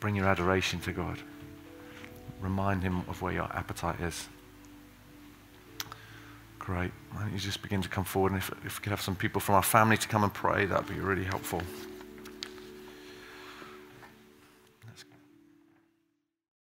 bring 0.00 0.16
your 0.16 0.26
adoration 0.26 0.80
to 0.80 0.92
God. 0.92 1.18
Remind 2.40 2.82
Him 2.82 3.04
of 3.08 3.22
where 3.22 3.32
your 3.32 3.48
appetite 3.54 4.00
is. 4.00 4.28
Great. 6.58 6.90
Why 7.12 7.22
don't 7.22 7.32
you 7.32 7.38
just 7.38 7.62
begin 7.62 7.82
to 7.82 7.88
come 7.88 8.04
forward? 8.04 8.32
And 8.32 8.38
if, 8.38 8.50
if 8.64 8.80
we 8.80 8.82
could 8.82 8.90
have 8.90 9.00
some 9.00 9.14
people 9.14 9.40
from 9.40 9.54
our 9.54 9.62
family 9.62 9.96
to 9.96 10.08
come 10.08 10.24
and 10.24 10.34
pray, 10.34 10.66
that 10.66 10.78
would 10.78 10.92
be 10.92 11.00
really 11.00 11.24
helpful. 11.24 11.62